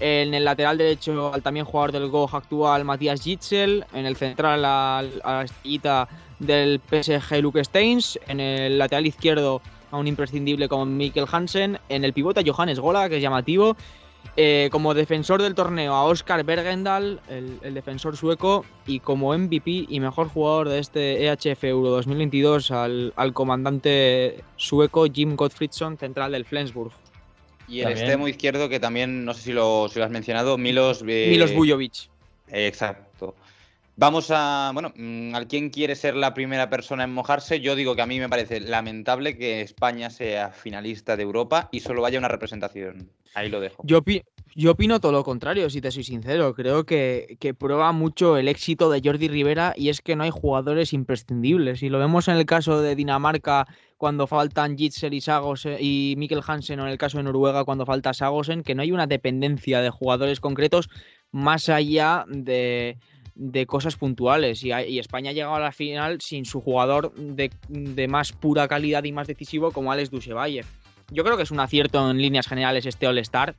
En 0.00 0.34
el 0.34 0.44
lateral 0.44 0.78
derecho 0.78 1.32
al 1.32 1.44
también 1.44 1.64
jugador 1.64 1.92
del 1.92 2.08
GOG 2.08 2.34
actual, 2.34 2.84
Matías 2.84 3.22
Gitzel. 3.22 3.84
En 3.94 4.04
el 4.04 4.16
central 4.16 4.64
a, 4.64 5.04
la 5.24 5.42
estrellita 5.44 6.08
del 6.40 6.80
PSG, 6.80 7.40
Luke 7.40 7.62
Steins. 7.62 8.18
En 8.26 8.40
el 8.40 8.78
lateral 8.78 9.06
izquierdo 9.06 9.62
a 9.92 9.96
un 9.96 10.08
imprescindible 10.08 10.68
como 10.68 10.86
Mikkel 10.86 11.26
Hansen. 11.30 11.78
En 11.88 12.04
el 12.04 12.12
pivote 12.12 12.40
a 12.40 12.42
Johannes 12.44 12.80
Gola, 12.80 13.08
que 13.08 13.18
es 13.18 13.22
llamativo. 13.22 13.76
Eh, 14.36 14.70
como 14.72 14.94
defensor 14.94 15.42
del 15.42 15.54
torneo 15.54 15.92
a 15.92 16.04
Oscar 16.04 16.42
Bergendal, 16.42 17.20
el, 17.28 17.74
defensor 17.74 18.16
sueco, 18.16 18.64
y 18.86 19.00
como 19.00 19.36
MVP 19.36 19.86
y 19.88 20.00
mejor 20.00 20.28
jugador 20.28 20.70
de 20.70 20.78
este 20.78 21.26
EHF 21.26 21.64
Euro 21.64 21.90
2022 21.90 22.70
al, 22.70 23.12
comandante 23.34 24.42
sueco 24.56 25.06
Jim 25.12 25.36
Gottfriedson, 25.36 25.98
central 25.98 26.32
del 26.32 26.46
Flensburg. 26.46 26.92
Y 27.68 27.80
el 27.80 27.92
extremo 27.92 28.26
izquierdo, 28.26 28.68
que 28.68 28.80
también, 28.80 29.24
no 29.24 29.34
sé 29.34 29.42
si 29.42 29.52
lo, 29.52 29.84
has 29.84 30.10
mencionado, 30.10 30.56
Milos... 30.56 31.04
Eh, 31.06 31.28
Milos 31.30 31.54
Bujovic. 31.54 32.08
exacto. 32.48 33.34
Vamos 33.96 34.30
a, 34.30 34.70
bueno, 34.72 34.92
mm, 34.96 35.34
al 35.34 35.46
quien 35.46 35.68
quiere 35.68 35.94
ser 35.96 36.16
la 36.16 36.32
primera 36.32 36.70
persona 36.70 37.04
en 37.04 37.12
mojarse, 37.12 37.60
yo 37.60 37.76
digo 37.76 37.94
que 37.94 38.02
a 38.02 38.06
mí 38.06 38.18
me 38.18 38.28
parece 38.28 38.60
lamentable 38.60 39.36
que 39.36 39.60
España 39.60 40.08
sea 40.08 40.50
finalista 40.50 41.16
de 41.16 41.22
Europa 41.22 41.68
y 41.72 41.80
solo 41.80 42.00
vaya 42.00 42.18
una 42.18 42.28
representación. 42.28 43.10
Ahí 43.34 43.50
lo 43.50 43.60
dejo. 43.60 43.82
Yo, 43.84 44.02
yo 44.54 44.72
opino 44.72 45.00
todo 45.00 45.12
lo 45.12 45.24
contrario, 45.24 45.68
si 45.68 45.80
te 45.80 45.90
soy 45.90 46.04
sincero. 46.04 46.54
Creo 46.54 46.84
que, 46.84 47.36
prueba 47.58 47.92
mucho 47.92 48.38
el 48.38 48.48
éxito 48.48 48.90
de 48.90 49.02
Jordi 49.04 49.28
Rivera 49.28 49.74
y 49.76 49.90
es 49.90 50.00
que 50.00 50.16
no 50.16 50.24
hay 50.24 50.30
jugadores 50.30 50.92
imprescindibles. 50.92 51.82
Y 51.82 51.90
lo 51.90 51.98
vemos 51.98 52.28
en 52.28 52.36
el 52.36 52.46
caso 52.46 52.80
de 52.80 52.94
Dinamarca 52.94 53.66
cuando 53.98 54.26
faltan 54.26 54.76
Jitser 54.76 55.12
y, 55.14 55.22
y 55.80 56.14
Mikkel 56.16 56.42
Hansen 56.46 56.80
o 56.80 56.86
en 56.86 56.90
el 56.90 56.98
caso 56.98 57.18
de 57.18 57.24
Noruega 57.24 57.64
cuando 57.64 57.86
falta 57.86 58.14
Sagosen, 58.14 58.62
que 58.62 58.74
no 58.74 58.82
hay 58.82 58.92
una 58.92 59.06
dependencia 59.06 59.80
de 59.80 59.90
jugadores 59.90 60.40
concretos 60.40 60.88
más 61.30 61.68
allá 61.68 62.24
de 62.28 62.98
de 63.34 63.66
cosas 63.66 63.96
puntuales. 63.96 64.62
Y, 64.64 64.72
España 64.98 65.30
ha 65.30 65.34
llegado 65.34 65.54
a 65.54 65.60
la 65.60 65.72
final 65.72 66.20
sin 66.20 66.44
su 66.44 66.60
jugador 66.60 67.12
de, 67.14 67.50
más 68.08 68.32
pura 68.32 68.68
calidad 68.68 69.04
y 69.04 69.12
más 69.12 69.26
decisivo 69.26 69.70
como 69.72 69.92
Alex 69.92 70.10
Dusevalle. 70.10 70.64
Yo 71.10 71.24
creo 71.24 71.36
que 71.36 71.42
es 71.42 71.50
un 71.50 71.60
acierto 71.60 72.10
en 72.10 72.18
líneas 72.18 72.46
generales 72.46 72.86
este 72.86 73.06
All-Star. 73.06 73.54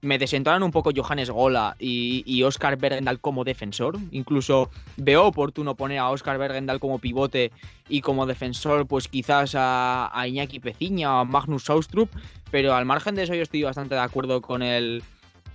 Me 0.00 0.18
desentonan 0.18 0.62
un 0.62 0.70
poco 0.70 0.90
Johannes 0.94 1.30
Gola 1.30 1.74
y, 1.78 2.42
Oscar 2.42 2.76
Bergendal 2.76 3.18
como 3.20 3.44
defensor. 3.44 3.98
Incluso 4.12 4.70
veo 4.96 5.26
oportuno 5.26 5.74
poner 5.74 5.98
a 5.98 6.10
Oscar 6.10 6.38
Bergendal 6.38 6.78
como 6.78 6.98
pivote 6.98 7.50
y 7.88 8.00
como 8.00 8.26
defensor, 8.26 8.86
pues 8.86 9.08
quizás 9.08 9.54
a, 9.56 10.24
Iñaki 10.26 10.60
Peciña 10.60 11.16
o 11.16 11.18
a 11.20 11.24
Magnus 11.24 11.64
Saustrup. 11.64 12.10
Pero 12.50 12.74
al 12.74 12.84
margen 12.84 13.14
de 13.14 13.24
eso, 13.24 13.34
yo 13.34 13.42
estoy 13.42 13.62
bastante 13.62 13.94
de 13.94 14.00
acuerdo 14.02 14.40
con 14.40 14.62
el, 14.62 15.02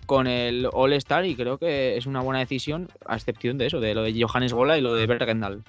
con 0.05 0.27
el 0.27 0.67
All-Star 0.71 1.25
y 1.25 1.35
creo 1.35 1.57
que 1.57 1.97
es 1.97 2.05
una 2.05 2.21
buena 2.21 2.39
decisión, 2.39 2.89
a 3.05 3.15
excepción 3.15 3.57
de 3.57 3.67
eso, 3.67 3.79
de 3.79 3.93
lo 3.93 4.03
de 4.03 4.13
Johannes 4.21 4.53
Gola 4.53 4.77
y 4.77 4.81
lo 4.81 4.93
de 4.95 5.07
Bergendal. 5.07 5.63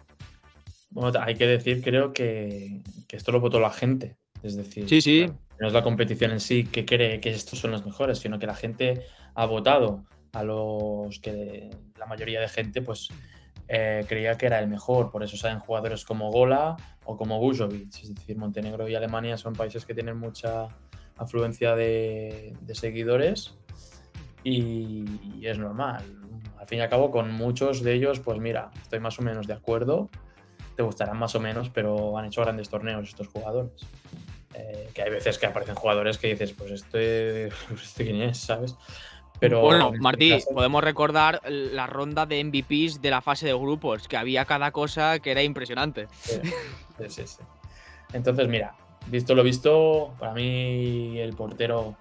Bueno, 0.91 1.19
hay 1.21 1.35
que 1.35 1.47
decir, 1.47 1.83
creo 1.83 2.13
que, 2.13 2.81
esto 3.11 3.33
lo 3.33 3.41
votó 3.41 3.61
la 3.61 3.71
gente. 3.71 4.17
Es 4.43 4.57
decir, 4.57 4.89
sí, 4.89 5.01
sí. 5.01 5.27
no 5.59 5.67
es 5.67 5.73
la 5.73 5.83
competición 5.83 6.31
en 6.31 6.41
sí 6.41 6.65
que 6.65 6.85
cree 6.85 7.21
que 7.21 7.31
estos 7.31 7.59
son 7.59 7.71
los 7.71 7.85
mejores, 7.85 8.19
sino 8.19 8.39
que 8.39 8.47
la 8.47 8.55
gente 8.55 9.03
ha 9.35 9.47
votado 9.47 10.05
a 10.33 10.43
los 10.43 11.19
que 11.21 11.71
la 11.99 12.07
mayoría 12.07 12.41
de 12.41 12.49
gente 12.49 12.83
pues 12.83 13.09
eh, 13.69 14.05
creía 14.09 14.37
que 14.37 14.47
era 14.47 14.61
el 14.61 14.69
mejor. 14.69 15.11
Por 15.11 15.23
eso 15.23 15.37
salen 15.37 15.61
jugadores 15.61 16.05
como 16.05 16.31
Gola 16.31 16.77
o 17.05 17.17
como 17.17 17.41
Bujovic. 17.41 17.89
Es 18.03 18.15
decir, 18.15 18.37
Montenegro 18.37 18.89
y 18.89 18.95
Alemania 18.95 19.37
son 19.37 19.55
países 19.55 19.87
que 19.87 19.95
tienen 19.95 20.19
mucha 20.19 20.69
afluencia 21.17 21.75
de, 21.75 22.55
de 22.61 22.75
seguidores 22.75 23.57
y, 24.45 25.05
es 25.43 25.59
normal. 25.59 26.05
Al 26.59 26.67
fin 26.67 26.79
y 26.79 26.83
al 26.83 26.89
cabo, 26.89 27.11
con 27.11 27.33
muchos 27.33 27.83
de 27.83 27.95
ellos, 27.95 28.21
pues 28.21 28.39
mira, 28.39 28.71
estoy 28.81 29.01
más 29.01 29.19
o 29.19 29.23
menos 29.23 29.47
de 29.47 29.55
acuerdo. 29.55 30.11
Te 30.77 30.83
gustarán 30.83 31.19
más 31.19 31.35
o 31.35 31.41
menos, 31.41 31.71
pero 31.71 32.17
han 32.19 32.27
hecho 32.27 32.43
grandes 32.43 32.69
torneos 32.69 33.09
estos 33.09 33.29
jugadores. 33.29 33.87
Eh, 34.55 34.89
que 34.95 35.03
hay 35.03 35.11
veces 35.11 35.39
que 35.39 35.47
aparecen 35.47 35.75
jugadores 35.75 36.19
que 36.19 36.29
dices, 36.29 36.53
pues 36.53 36.71
este, 36.71 37.47
este 37.83 38.05
quién 38.05 38.23
es, 38.23 38.39
¿sabes? 38.39 38.77
Pero 39.41 39.61
bueno, 39.61 39.89
este 39.89 40.01
Martí, 40.01 40.39
podemos 40.53 40.83
recordar 40.83 41.41
la 41.49 41.87
ronda 41.87 42.25
de 42.25 42.43
MVPs 42.45 43.03
de 43.03 43.11
la 43.11 43.21
fase 43.21 43.47
de 43.47 43.53
grupos, 43.53 44.07
que 44.07 44.17
había 44.17 44.45
cada 44.45 44.71
cosa 44.71 45.19
que 45.19 45.33
era 45.33 45.43
impresionante. 45.43 46.07
Sí, 46.23 46.41
sí, 47.09 47.27
sí. 47.27 47.43
Entonces, 48.13 48.47
mira, 48.47 48.77
visto 49.09 49.35
lo 49.35 49.43
visto, 49.43 50.15
para 50.21 50.33
mí 50.33 51.19
el 51.19 51.35
portero 51.35 51.97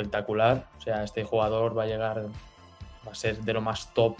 espectacular. 0.00 0.66
O 0.78 0.80
sea, 0.80 1.04
este 1.04 1.24
jugador 1.24 1.76
va 1.76 1.84
a 1.84 1.86
llegar, 1.86 2.26
va 3.06 3.12
a 3.12 3.14
ser 3.14 3.38
de 3.38 3.52
lo 3.52 3.60
más 3.60 3.92
top. 3.94 4.16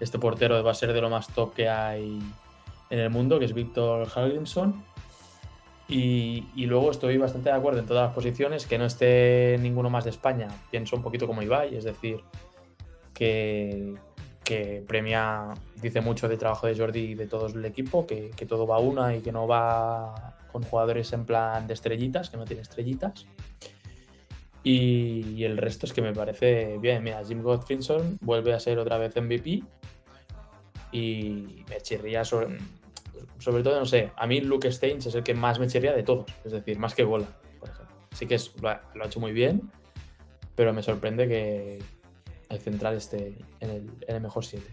Este 0.00 0.18
portero 0.18 0.62
va 0.62 0.70
a 0.70 0.74
ser 0.74 0.92
de 0.92 1.00
lo 1.00 1.10
más 1.10 1.28
top 1.28 1.54
que 1.54 1.68
hay 1.68 2.20
en 2.90 2.98
el 2.98 3.10
mundo, 3.10 3.38
que 3.38 3.46
es 3.46 3.54
Víctor 3.54 4.08
Hallgrimson. 4.08 4.84
Y, 5.88 6.48
y, 6.56 6.66
luego 6.66 6.90
estoy 6.90 7.16
bastante 7.16 7.50
de 7.50 7.54
acuerdo 7.54 7.78
en 7.78 7.86
todas 7.86 8.06
las 8.06 8.14
posiciones, 8.14 8.66
que 8.66 8.76
no 8.76 8.86
esté 8.86 9.56
ninguno 9.60 9.88
más 9.88 10.02
de 10.02 10.10
España. 10.10 10.48
Pienso 10.70 10.96
un 10.96 11.02
poquito 11.02 11.28
como 11.28 11.42
Ibai, 11.42 11.76
es 11.76 11.84
decir, 11.84 12.22
que, 13.14 13.94
que 14.42 14.84
premia, 14.86 15.54
dice 15.80 16.00
mucho 16.00 16.28
de 16.28 16.36
trabajo 16.36 16.66
de 16.66 16.76
Jordi 16.76 17.00
y 17.00 17.14
de 17.14 17.28
todo 17.28 17.46
el 17.46 17.64
equipo, 17.64 18.04
que, 18.04 18.32
que 18.36 18.46
todo 18.46 18.66
va 18.66 18.76
a 18.76 18.80
una 18.80 19.14
y 19.14 19.20
que 19.20 19.30
no 19.30 19.46
va 19.46 20.34
con 20.50 20.64
jugadores 20.64 21.12
en 21.12 21.24
plan 21.24 21.68
de 21.68 21.74
estrellitas, 21.74 22.30
que 22.30 22.36
no 22.36 22.46
tiene 22.46 22.62
estrellitas. 22.62 23.26
Y, 24.68 25.44
el 25.44 25.58
resto 25.58 25.86
es 25.86 25.92
que 25.92 26.02
me 26.02 26.12
parece 26.12 26.76
bien. 26.78 27.04
Mira, 27.04 27.24
Jim 27.24 27.40
Godfrinson 27.40 28.18
vuelve 28.20 28.52
a 28.52 28.58
ser 28.58 28.80
otra 28.80 28.98
vez 28.98 29.14
MVP 29.14 29.62
y 30.90 31.64
me 31.70 31.80
chirría 31.80 32.24
sobre, 32.24 32.58
sobre 33.38 33.62
todo, 33.62 33.78
no 33.78 33.86
sé, 33.86 34.10
a 34.16 34.26
mí 34.26 34.40
Luke 34.40 34.72
Steins 34.72 35.06
es 35.06 35.14
el 35.14 35.22
que 35.22 35.34
más 35.34 35.60
me 35.60 35.68
chirría 35.68 35.92
de 35.92 36.02
todos, 36.02 36.26
es 36.44 36.50
decir, 36.50 36.80
más 36.80 36.96
que 36.96 37.04
Gola, 37.04 37.28
por 37.60 37.68
ejemplo. 37.68 37.94
Sí 38.12 38.26
que 38.26 38.40
lo, 38.60 38.70
ha, 38.70 38.82
hecho 39.04 39.20
muy 39.20 39.30
bien, 39.30 39.70
pero 40.56 40.72
me 40.72 40.82
sorprende 40.82 41.28
que 41.28 41.78
el 42.48 42.58
central 42.58 42.96
esté 42.96 43.38
en 43.60 43.70
el, 43.70 43.90
en 44.08 44.16
el 44.16 44.20
mejor 44.20 44.44
7. 44.44 44.66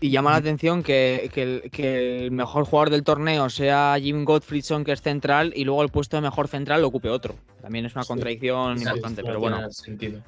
Y 0.00 0.10
llama 0.10 0.32
la 0.32 0.36
atención 0.36 0.82
que, 0.82 1.30
el, 1.74 2.30
mejor 2.30 2.64
jugador 2.64 2.90
del 2.90 3.02
torneo 3.02 3.48
sea 3.48 3.96
Jim 4.00 4.24
Gottfriedson, 4.24 4.84
que 4.84 4.92
es 4.92 5.00
central, 5.00 5.52
y 5.56 5.64
luego 5.64 5.82
el 5.82 5.88
puesto 5.88 6.16
de 6.16 6.22
mejor 6.22 6.48
central 6.48 6.82
lo 6.82 6.88
ocupe 6.88 7.08
otro. 7.08 7.34
También 7.62 7.86
es 7.86 7.94
una 7.94 8.04
contradicción 8.04 8.78
importante, 8.78 9.22
pero 9.22 9.40
bueno. 9.40 9.70
Sentido. 9.70 10.20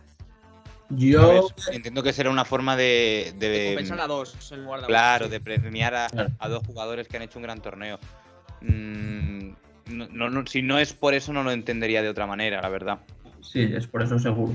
Yo 0.90 1.48
entiendo 1.70 2.02
que 2.02 2.14
será 2.14 2.30
una 2.30 2.46
forma 2.46 2.74
de. 2.74 3.34
de, 3.38 3.76
a 4.00 4.06
dos 4.06 4.52
en 4.52 4.64
lugar 4.64 4.80
de 4.80 4.86
Claro, 4.86 5.28
de 5.28 5.38
premiar 5.38 5.94
a, 5.94 6.48
dos 6.48 6.66
jugadores 6.66 7.08
que 7.08 7.18
han 7.18 7.24
hecho 7.24 7.38
un 7.38 7.42
gran 7.42 7.60
torneo. 7.60 7.98
Mm, 8.62 9.50
si 10.46 10.62
no 10.62 10.78
es 10.78 10.94
por 10.94 11.12
eso, 11.12 11.34
no 11.34 11.42
lo 11.42 11.50
entendería 11.50 12.00
de 12.00 12.08
otra 12.08 12.26
manera, 12.26 12.62
la 12.62 12.70
verdad. 12.70 13.00
Sí, 13.42 13.62
es 13.62 13.86
por 13.86 14.02
eso 14.02 14.18
seguro. 14.18 14.54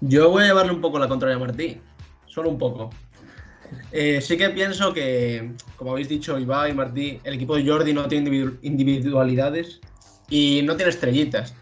Yo 0.00 0.30
voy 0.30 0.44
a 0.44 0.46
llevarle 0.46 0.72
un 0.72 0.80
poco 0.80 0.98
la 0.98 1.06
contraria 1.06 1.36
a 1.36 1.38
Martí. 1.38 1.78
Solo 2.26 2.48
un 2.48 2.58
poco. 2.58 2.90
Eh, 3.92 4.20
sí 4.20 4.36
que 4.36 4.50
pienso 4.50 4.92
que, 4.92 5.52
como 5.76 5.92
habéis 5.92 6.08
dicho, 6.08 6.38
Ibai 6.38 6.70
y 6.70 6.74
Martí, 6.74 7.20
el 7.24 7.34
equipo 7.34 7.56
de 7.56 7.66
Jordi 7.66 7.92
no 7.92 8.08
tiene 8.08 8.50
individualidades 8.62 9.80
y 10.30 10.62
no 10.62 10.76
tiene 10.76 10.90
estrellitas. 10.90 11.54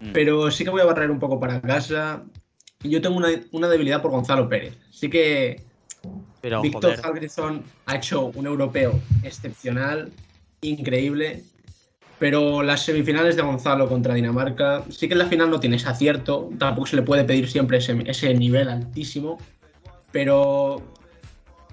Mm. 0.00 0.12
Pero 0.12 0.50
sí 0.50 0.64
que 0.64 0.70
voy 0.70 0.80
a 0.80 0.86
barrer 0.86 1.10
un 1.10 1.18
poco 1.18 1.38
para 1.38 1.60
casa. 1.60 2.22
Yo 2.80 3.00
tengo 3.00 3.16
una, 3.16 3.68
debilidad 3.68 4.02
por 4.02 4.10
Gonzalo 4.10 4.48
Pérez. 4.48 4.76
Sí 4.90 5.08
que 5.08 5.62
Víctor 6.62 7.00
Halverson 7.02 7.62
ha 7.86 7.96
hecho 7.96 8.26
un 8.34 8.46
europeo 8.46 9.00
excepcional, 9.22 10.12
increíble. 10.60 11.44
Pero 12.18 12.62
las 12.62 12.82
semifinales 12.84 13.36
de 13.36 13.42
Gonzalo 13.42 13.88
contra 13.88 14.14
Dinamarca, 14.14 14.84
sí 14.88 15.08
que 15.08 15.14
en 15.14 15.18
la 15.18 15.26
final 15.26 15.50
no 15.50 15.60
tiene 15.60 15.76
ese 15.76 15.88
acierto. 15.88 16.50
Tampoco 16.58 16.86
se 16.86 16.96
le 16.96 17.02
puede 17.02 17.24
pedir 17.24 17.48
siempre 17.48 17.78
ese, 17.78 17.96
ese 18.06 18.32
nivel 18.34 18.68
altísimo. 18.68 19.38
Pero 20.12 20.93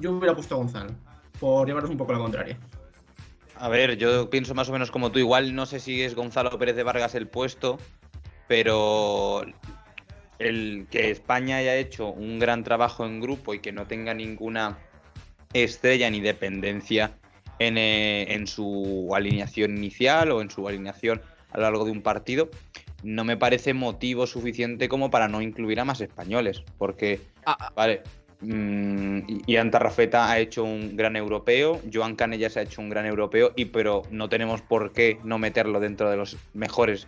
yo 0.01 0.11
hubiera 0.11 0.33
puesto 0.33 0.55
a 0.55 0.57
Gonzalo, 0.57 0.91
por 1.39 1.67
llevaros 1.67 1.89
un 1.89 1.97
poco 1.97 2.13
la 2.13 2.19
contraria. 2.19 2.57
A 3.55 3.69
ver, 3.69 3.97
yo 3.97 4.29
pienso 4.29 4.55
más 4.55 4.69
o 4.69 4.71
menos 4.71 4.89
como 4.89 5.11
tú. 5.11 5.19
Igual 5.19 5.53
no 5.53 5.65
sé 5.65 5.79
si 5.79 6.01
es 6.01 6.15
Gonzalo 6.15 6.57
Pérez 6.57 6.75
de 6.75 6.83
Vargas 6.83 7.13
el 7.13 7.27
puesto, 7.27 7.77
pero 8.47 9.43
el 10.39 10.87
que 10.89 11.11
España 11.11 11.57
haya 11.57 11.75
hecho 11.75 12.07
un 12.07 12.39
gran 12.39 12.63
trabajo 12.63 13.05
en 13.05 13.21
grupo 13.21 13.53
y 13.53 13.59
que 13.59 13.71
no 13.71 13.85
tenga 13.85 14.15
ninguna 14.15 14.79
estrella 15.53 16.09
ni 16.09 16.21
dependencia 16.21 17.17
en, 17.59 17.77
eh, 17.77 18.33
en, 18.33 18.47
su 18.47 19.11
alineación 19.13 19.77
inicial 19.77 20.31
o 20.31 20.41
en 20.41 20.49
su 20.49 20.67
alineación 20.67 21.21
a 21.51 21.57
lo 21.57 21.63
largo 21.63 21.85
de 21.85 21.91
un 21.91 22.01
partido, 22.01 22.49
no 23.03 23.23
me 23.23 23.37
parece 23.37 23.73
motivo 23.73 24.25
suficiente 24.25 24.89
como 24.89 25.11
para 25.11 25.27
no 25.27 25.41
incluir 25.41 25.79
a 25.79 25.85
más 25.85 26.01
españoles. 26.01 26.63
Porque, 26.77 27.21
ah, 27.45 27.57
ah. 27.59 27.73
vale, 27.75 28.01
Ian 28.41 29.71
Tarrafeta 29.71 30.29
ha 30.29 30.39
hecho 30.39 30.63
un 30.63 30.95
gran 30.95 31.15
europeo, 31.15 31.79
Joan 31.91 32.15
Canellas 32.15 32.57
ha 32.57 32.61
hecho 32.61 32.81
un 32.81 32.89
gran 32.89 33.05
europeo, 33.05 33.53
y 33.55 33.65
pero 33.65 34.01
no 34.09 34.29
tenemos 34.29 34.61
por 34.61 34.91
qué 34.93 35.19
no 35.23 35.37
meterlo 35.37 35.79
dentro 35.79 36.09
de 36.09 36.17
los 36.17 36.37
mejores 36.53 37.07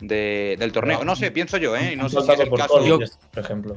del 0.00 0.72
torneo. 0.72 1.04
No, 1.04 1.16
sé, 1.16 1.30
pienso 1.30 1.58
yo, 1.58 1.76
¿eh? 1.76 1.96
No 1.96 2.08
sé 2.08 2.22
si 2.22 2.32
es 2.32 2.40
el 2.40 2.50
caso. 2.50 2.80
por 3.32 3.42
ejemplo. 3.44 3.76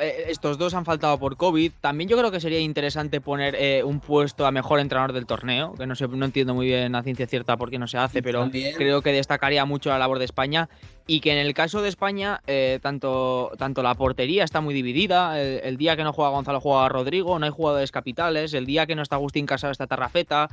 Eh, 0.00 0.26
estos 0.28 0.58
dos 0.58 0.74
han 0.74 0.84
faltado 0.84 1.18
por 1.18 1.36
COVID. 1.36 1.72
También 1.80 2.08
yo 2.08 2.18
creo 2.18 2.30
que 2.30 2.40
sería 2.40 2.60
interesante 2.60 3.20
poner 3.20 3.54
eh, 3.58 3.82
un 3.82 4.00
puesto 4.00 4.46
a 4.46 4.50
mejor 4.50 4.80
entrenador 4.80 5.12
del 5.12 5.26
torneo, 5.26 5.72
que 5.74 5.86
no 5.86 5.94
sé, 5.94 6.06
no 6.08 6.24
entiendo 6.24 6.54
muy 6.54 6.66
bien 6.66 6.94
a 6.94 7.02
ciencia 7.02 7.26
cierta 7.26 7.56
por 7.56 7.70
qué 7.70 7.78
no 7.78 7.86
se 7.86 7.96
hace, 7.96 8.22
pero 8.22 8.50
creo 8.50 9.00
que 9.00 9.12
destacaría 9.12 9.64
mucho 9.64 9.90
la 9.90 9.98
labor 9.98 10.18
de 10.18 10.26
España. 10.26 10.68
Y 11.04 11.20
que 11.20 11.32
en 11.32 11.38
el 11.38 11.52
caso 11.52 11.82
de 11.82 11.88
España, 11.88 12.42
eh, 12.46 12.78
tanto, 12.80 13.50
tanto 13.58 13.82
la 13.82 13.94
portería 13.94 14.44
está 14.44 14.60
muy 14.60 14.72
dividida. 14.72 15.40
El, 15.40 15.76
día 15.76 15.96
que 15.96 16.04
no 16.04 16.12
juega 16.12 16.30
Gonzalo 16.30 16.60
juega 16.60 16.88
Rodrigo, 16.88 17.38
no 17.38 17.46
hay 17.46 17.50
jugadores 17.50 17.90
capitales. 17.90 18.54
El 18.54 18.66
día 18.66 18.86
que 18.86 18.94
no 18.94 19.02
está 19.02 19.16
Agustín 19.16 19.46
Casado 19.46 19.72
está 19.72 19.88
Tarrafeta. 19.88 20.48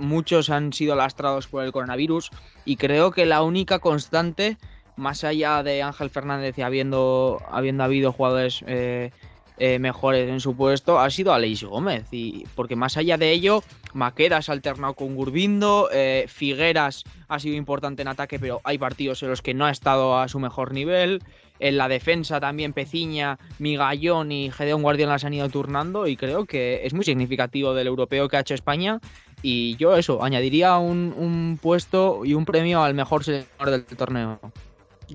muchos 0.00 0.50
han 0.50 0.72
sido 0.72 0.96
lastrados 0.96 1.46
por 1.46 1.62
el 1.64 1.70
coronavirus. 1.70 2.30
Y 2.64 2.74
creo 2.74 3.12
que 3.12 3.24
la 3.24 3.42
única 3.42 3.78
constante 3.78 4.56
más 4.96 5.24
allá 5.24 5.62
de 5.62 5.82
Ángel 5.82 6.10
Fernández 6.10 6.58
y 6.58 6.62
habiendo, 6.62 7.40
habiendo 7.50 7.84
habido 7.84 8.12
jugadores 8.12 8.62
eh, 8.66 9.10
eh, 9.58 9.78
mejores 9.78 10.28
en 10.28 10.40
su 10.40 10.56
puesto, 10.56 10.98
ha 10.98 11.08
sido 11.10 11.32
Aleix 11.32 11.62
Gómez. 11.62 12.06
Y 12.10 12.44
porque 12.54 12.74
más 12.74 12.96
allá 12.96 13.16
de 13.16 13.30
ello, 13.30 13.62
Maquedas 13.94 14.48
ha 14.48 14.52
alternado 14.52 14.94
con 14.94 15.14
Gurbindo, 15.14 15.88
eh, 15.92 16.24
Figueras 16.26 17.04
ha 17.28 17.38
sido 17.38 17.54
importante 17.56 18.02
en 18.02 18.08
ataque, 18.08 18.38
pero 18.38 18.60
hay 18.64 18.78
partidos 18.78 19.22
en 19.22 19.28
los 19.28 19.42
que 19.42 19.54
no 19.54 19.66
ha 19.66 19.70
estado 19.70 20.18
a 20.18 20.28
su 20.28 20.40
mejor 20.40 20.72
nivel. 20.72 21.22
En 21.60 21.76
la 21.76 21.86
defensa 21.86 22.40
también 22.40 22.72
Peciña, 22.72 23.38
Migallón 23.60 24.32
y 24.32 24.50
Gedeón 24.50 24.82
Guardiola 24.82 25.20
se 25.20 25.28
han 25.28 25.34
ido 25.34 25.48
turnando 25.48 26.08
y 26.08 26.16
creo 26.16 26.44
que 26.44 26.80
es 26.84 26.92
muy 26.92 27.04
significativo 27.04 27.72
del 27.72 27.86
europeo 27.86 28.28
que 28.28 28.36
ha 28.36 28.40
hecho 28.40 28.54
España. 28.54 28.98
Y 29.42 29.76
yo 29.76 29.96
eso, 29.96 30.24
añadiría 30.24 30.76
un, 30.78 31.14
un 31.16 31.58
puesto 31.62 32.24
y 32.24 32.34
un 32.34 32.44
premio 32.44 32.82
al 32.82 32.94
mejor 32.94 33.22
seleccionador 33.22 33.86
del 33.86 33.96
torneo. 33.96 34.40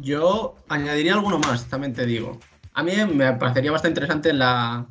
Yo 0.01 0.55
añadiría 0.67 1.13
alguno 1.13 1.39
más, 1.39 1.67
también 1.67 1.93
te 1.93 2.05
digo. 2.05 2.39
A 2.73 2.83
mí 2.83 2.91
me 3.13 3.33
parecería 3.33 3.71
bastante 3.71 3.99
interesante 3.99 4.33
la, 4.33 4.87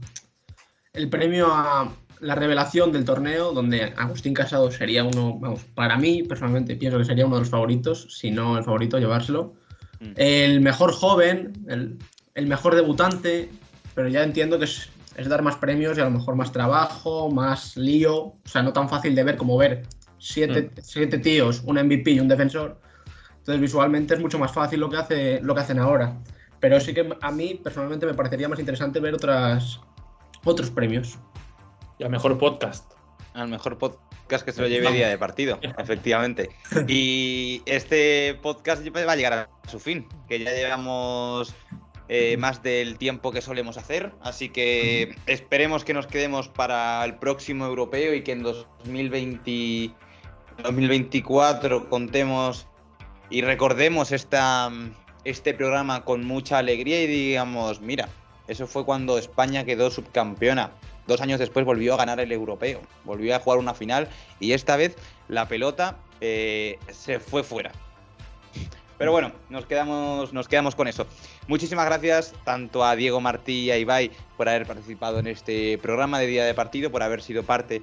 el 0.93 1.09
premio 1.09 1.49
a 1.53 1.93
la 2.21 2.35
revelación 2.35 2.93
del 2.93 3.05
torneo, 3.05 3.53
donde 3.53 3.95
Agustín 3.97 4.35
Casado 4.35 4.71
sería 4.71 5.05
uno, 5.05 5.39
vamos, 5.39 5.65
para 5.75 5.97
mí 5.97 6.23
personalmente 6.23 6.77
pienso 6.77 6.99
que 6.99 7.05
sería 7.05 7.27
uno 7.27 7.37
de 7.37 7.43
los 7.43 7.51
favoritos, 7.51 8.07
si 8.11 8.31
no 8.31 8.57
el 8.57 8.65
favorito, 8.65 8.99
llevárselo. 8.99 9.55
Mm. 10.01 10.13
El 10.17 10.61
mejor 10.61 10.93
joven, 10.93 11.53
el, 11.69 12.47
mejor 12.47 12.75
debutante, 12.75 13.51
pero 13.95 14.09
ya 14.09 14.23
entiendo 14.23 14.59
que 14.59 14.65
es, 14.65 14.89
dar 15.29 15.43
más 15.43 15.57
premios 15.57 15.97
y 15.97 16.01
a 16.01 16.05
lo 16.05 16.11
mejor 16.11 16.37
más 16.37 16.53
trabajo, 16.53 17.31
más 17.31 17.77
lío, 17.77 18.17
o 18.17 18.41
sea, 18.45 18.63
no 18.63 18.73
tan 18.73 18.89
fácil 18.89 19.15
de 19.15 19.25
ver 19.25 19.37
como 19.37 19.57
ver 19.57 19.83
siete, 20.19 20.63
mm. 20.63 20.81
siete 20.83 21.19
tíos, 21.19 21.63
un 21.65 21.77
MVP 21.77 22.13
y 22.13 22.21
un 22.21 22.29
defensor 22.29 22.81
entonces 23.47 23.61
visualmente 23.61 24.13
es 24.13 24.21
mucho 24.21 24.41
más 24.41 24.51
fácil 24.51 24.81
lo 24.81 24.91
que, 24.91 24.97
hace, 24.97 25.41
lo 25.41 25.55
que 25.55 25.61
hacen 25.61 25.79
ahora. 25.79 26.19
Pero 26.59 26.81
sí 26.81 26.93
que 26.93 27.09
a 27.21 27.31
mí 27.31 27.55
personalmente 27.63 28.05
me 28.05 28.13
parecería 28.13 28.49
más 28.49 28.59
interesante 28.59 28.99
ver 28.99 29.15
otras, 29.15 29.81
otros 30.45 30.69
premios. 30.69 31.17
Y 31.97 32.03
al 32.03 32.11
mejor 32.11 32.37
podcast. 32.39 32.95
Al 33.35 33.47
mejor 33.47 33.79
podcast 33.79 34.45
que 34.45 34.51
se 34.51 34.61
lo 34.61 34.67
lleve 34.67 34.91
día 34.91 35.09
de 35.09 35.17
partido, 35.17 35.61
efectivamente. 35.79 36.51
Y 36.89 37.63
este 37.67 38.37
podcast 38.43 38.85
va 38.85 39.13
a 39.13 39.15
llegar 39.17 39.33
a 39.33 39.69
su 39.69 39.79
fin, 39.79 40.09
que 40.29 40.41
ya 40.41 40.53
llevamos 40.53 41.55
eh, 42.09 42.37
más 42.39 42.65
del 42.65 42.99
tiempo 42.99 43.31
que 43.31 43.43
solemos 43.43 43.79
hacer. 43.79 44.13
Así 44.23 44.49
que 44.49 45.15
esperemos 45.27 45.85
que 45.85 45.95
nos 45.95 46.09
quedemos 46.09 46.49
para 46.49 47.05
el 47.05 47.15
próximo 47.15 47.65
europeo 47.65 48.13
y 48.13 48.23
que 48.25 48.33
en 48.33 48.43
2020, 48.43 49.93
2024 50.65 51.89
contemos 51.89 52.67
y 53.31 53.43
recordemos 53.43 54.13
este 54.13 55.55
programa 55.55 56.05
con 56.05 56.25
mucha 56.25 56.59
alegría 56.59 57.03
y 57.03 57.07
digamos, 57.07 57.81
mira, 57.81 58.09
eso 58.49 58.67
fue 58.67 58.85
cuando 58.85 59.19
España 59.19 59.65
quedó 59.65 59.91
subcampeona. 59.91 60.71
Dos 61.07 61.21
años 61.21 61.39
después 61.39 61.65
volvió 61.65 61.95
a 61.95 61.99
ganar 61.99 62.21
el 62.21 62.33
europeo, 62.33 62.81
volvió 63.05 63.35
a 63.35 63.39
jugar 63.39 63.59
una 63.59 63.75
final 63.75 64.09
y 64.41 64.53
esta 64.53 64.77
vez 64.77 64.97
la 65.29 65.47
pelota 65.47 65.97
eh, 66.21 66.79
se 66.91 67.21
fue 67.21 67.43
fuera. 67.43 67.73
Pero 68.99 69.13
bueno, 69.13 69.33
nos 69.51 69.67
quedamos, 69.67 70.33
nos 70.33 70.49
quedamos 70.49 70.75
con 70.75 70.89
eso. 70.89 71.07
Muchísimas 71.49 71.85
gracias 71.85 72.35
tanto 72.45 72.85
a 72.85 72.97
Diego 72.97 73.21
Martí 73.21 73.65
y 73.65 73.71
a 73.71 73.79
Ibai 73.79 74.11
por 74.37 74.49
haber 74.49 74.67
participado 74.67 75.19
en 75.19 75.27
este 75.27 75.79
programa 75.79 76.19
de 76.19 76.27
Día 76.27 76.45
de 76.45 76.55
Partido, 76.55 76.91
por 76.91 77.03
haber 77.03 77.23
sido 77.23 77.43
parte 77.43 77.83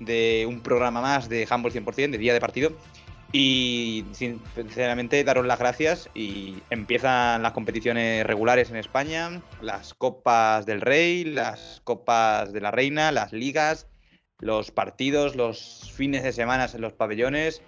de 0.00 0.46
un 0.48 0.60
programa 0.60 1.00
más 1.00 1.28
de 1.28 1.46
Humble 1.50 1.72
100%, 1.72 2.10
de 2.10 2.18
Día 2.18 2.32
de 2.32 2.40
Partido. 2.40 2.72
Y 3.32 4.06
sinceramente 4.12 5.22
daros 5.22 5.44
las 5.44 5.58
gracias 5.58 6.08
y 6.14 6.62
empiezan 6.70 7.42
las 7.42 7.52
competiciones 7.52 8.26
regulares 8.26 8.70
en 8.70 8.76
España, 8.76 9.42
las 9.60 9.92
copas 9.92 10.64
del 10.64 10.80
rey, 10.80 11.24
las 11.24 11.82
copas 11.84 12.52
de 12.54 12.62
la 12.62 12.70
reina, 12.70 13.12
las 13.12 13.34
ligas, 13.34 13.86
los 14.40 14.70
partidos, 14.70 15.36
los 15.36 15.90
fines 15.94 16.22
de 16.22 16.32
semana 16.32 16.68
en 16.72 16.80
los 16.80 16.94
pabellones. 16.94 17.60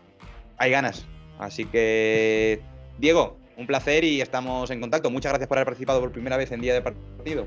Hay 0.56 0.70
ganas. 0.70 1.06
Así 1.38 1.66
que, 1.66 2.62
Diego, 2.98 3.36
un 3.58 3.66
placer 3.66 4.04
y 4.04 4.22
estamos 4.22 4.70
en 4.70 4.80
contacto. 4.80 5.10
Muchas 5.10 5.32
gracias 5.32 5.48
por 5.48 5.58
haber 5.58 5.66
participado 5.66 6.00
por 6.00 6.10
primera 6.10 6.38
vez 6.38 6.52
en 6.52 6.62
Día 6.62 6.72
de 6.72 6.80
Partido. 6.80 7.46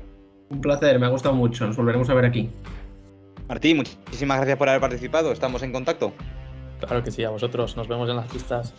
Un 0.50 0.60
placer, 0.60 0.98
me 1.00 1.06
ha 1.06 1.08
gustado 1.08 1.34
mucho. 1.34 1.66
Nos 1.66 1.76
volveremos 1.76 2.08
a 2.10 2.14
ver 2.14 2.26
aquí. 2.26 2.48
Martín, 3.48 3.78
muchísimas 3.78 4.38
gracias 4.38 4.56
por 4.56 4.68
haber 4.68 4.80
participado. 4.80 5.32
Estamos 5.32 5.62
en 5.62 5.72
contacto. 5.72 6.12
Claro 6.86 7.02
que 7.02 7.10
sí, 7.10 7.24
a 7.24 7.30
vosotros. 7.30 7.76
Nos 7.76 7.88
vemos 7.88 8.08
en 8.08 8.16
las 8.16 8.30
pistas. 8.30 8.74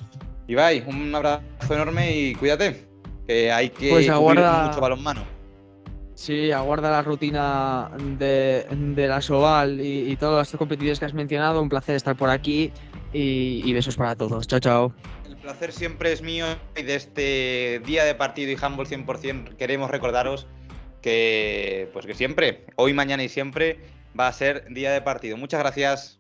Ibai, 0.47 0.83
un 0.87 1.13
abrazo 1.13 1.43
enorme 1.73 2.15
y 2.15 2.35
cuídate. 2.35 2.87
Que 3.27 3.51
hay 3.51 3.69
que 3.69 3.89
pues 3.89 4.09
aguarda... 4.09 4.67
mucho 4.67 4.81
balonmano. 4.81 5.35
Sí, 6.13 6.51
aguarda 6.51 6.89
la 6.91 7.01
rutina 7.01 7.91
de, 8.17 8.65
la 9.07 9.21
Soval 9.21 9.81
y, 9.81 10.15
todas 10.15 10.51
las 10.51 10.57
competiciones 10.57 10.99
que 10.99 11.05
has 11.05 11.13
mencionado. 11.13 11.61
Un 11.61 11.69
placer 11.69 11.95
estar 11.95 12.15
por 12.15 12.29
aquí 12.29 12.71
y, 13.11 13.73
besos 13.73 13.97
para 13.97 14.15
todos. 14.15 14.47
Chao, 14.47 14.59
chao. 14.59 14.93
El 15.27 15.35
placer 15.35 15.73
siempre 15.73 16.13
es 16.13 16.21
mío 16.21 16.45
y 16.75 16.83
de 16.83 16.95
este 16.95 17.81
día 17.85 18.05
de 18.05 18.15
partido 18.15 18.51
y 18.51 18.57
handball 18.59 18.87
100% 18.87 19.57
queremos 19.57 19.91
recordaros 19.91 20.47
que, 21.01 21.89
pues 21.93 22.05
que 22.05 22.15
siempre, 22.15 22.65
hoy, 22.77 22.93
mañana 22.93 23.23
y 23.23 23.29
siempre 23.29 23.79
va 24.17 24.27
a 24.27 24.33
ser 24.33 24.65
día 24.73 24.91
de 24.91 25.01
partido. 25.01 25.37
Muchas 25.37 25.59
gracias. 25.59 26.14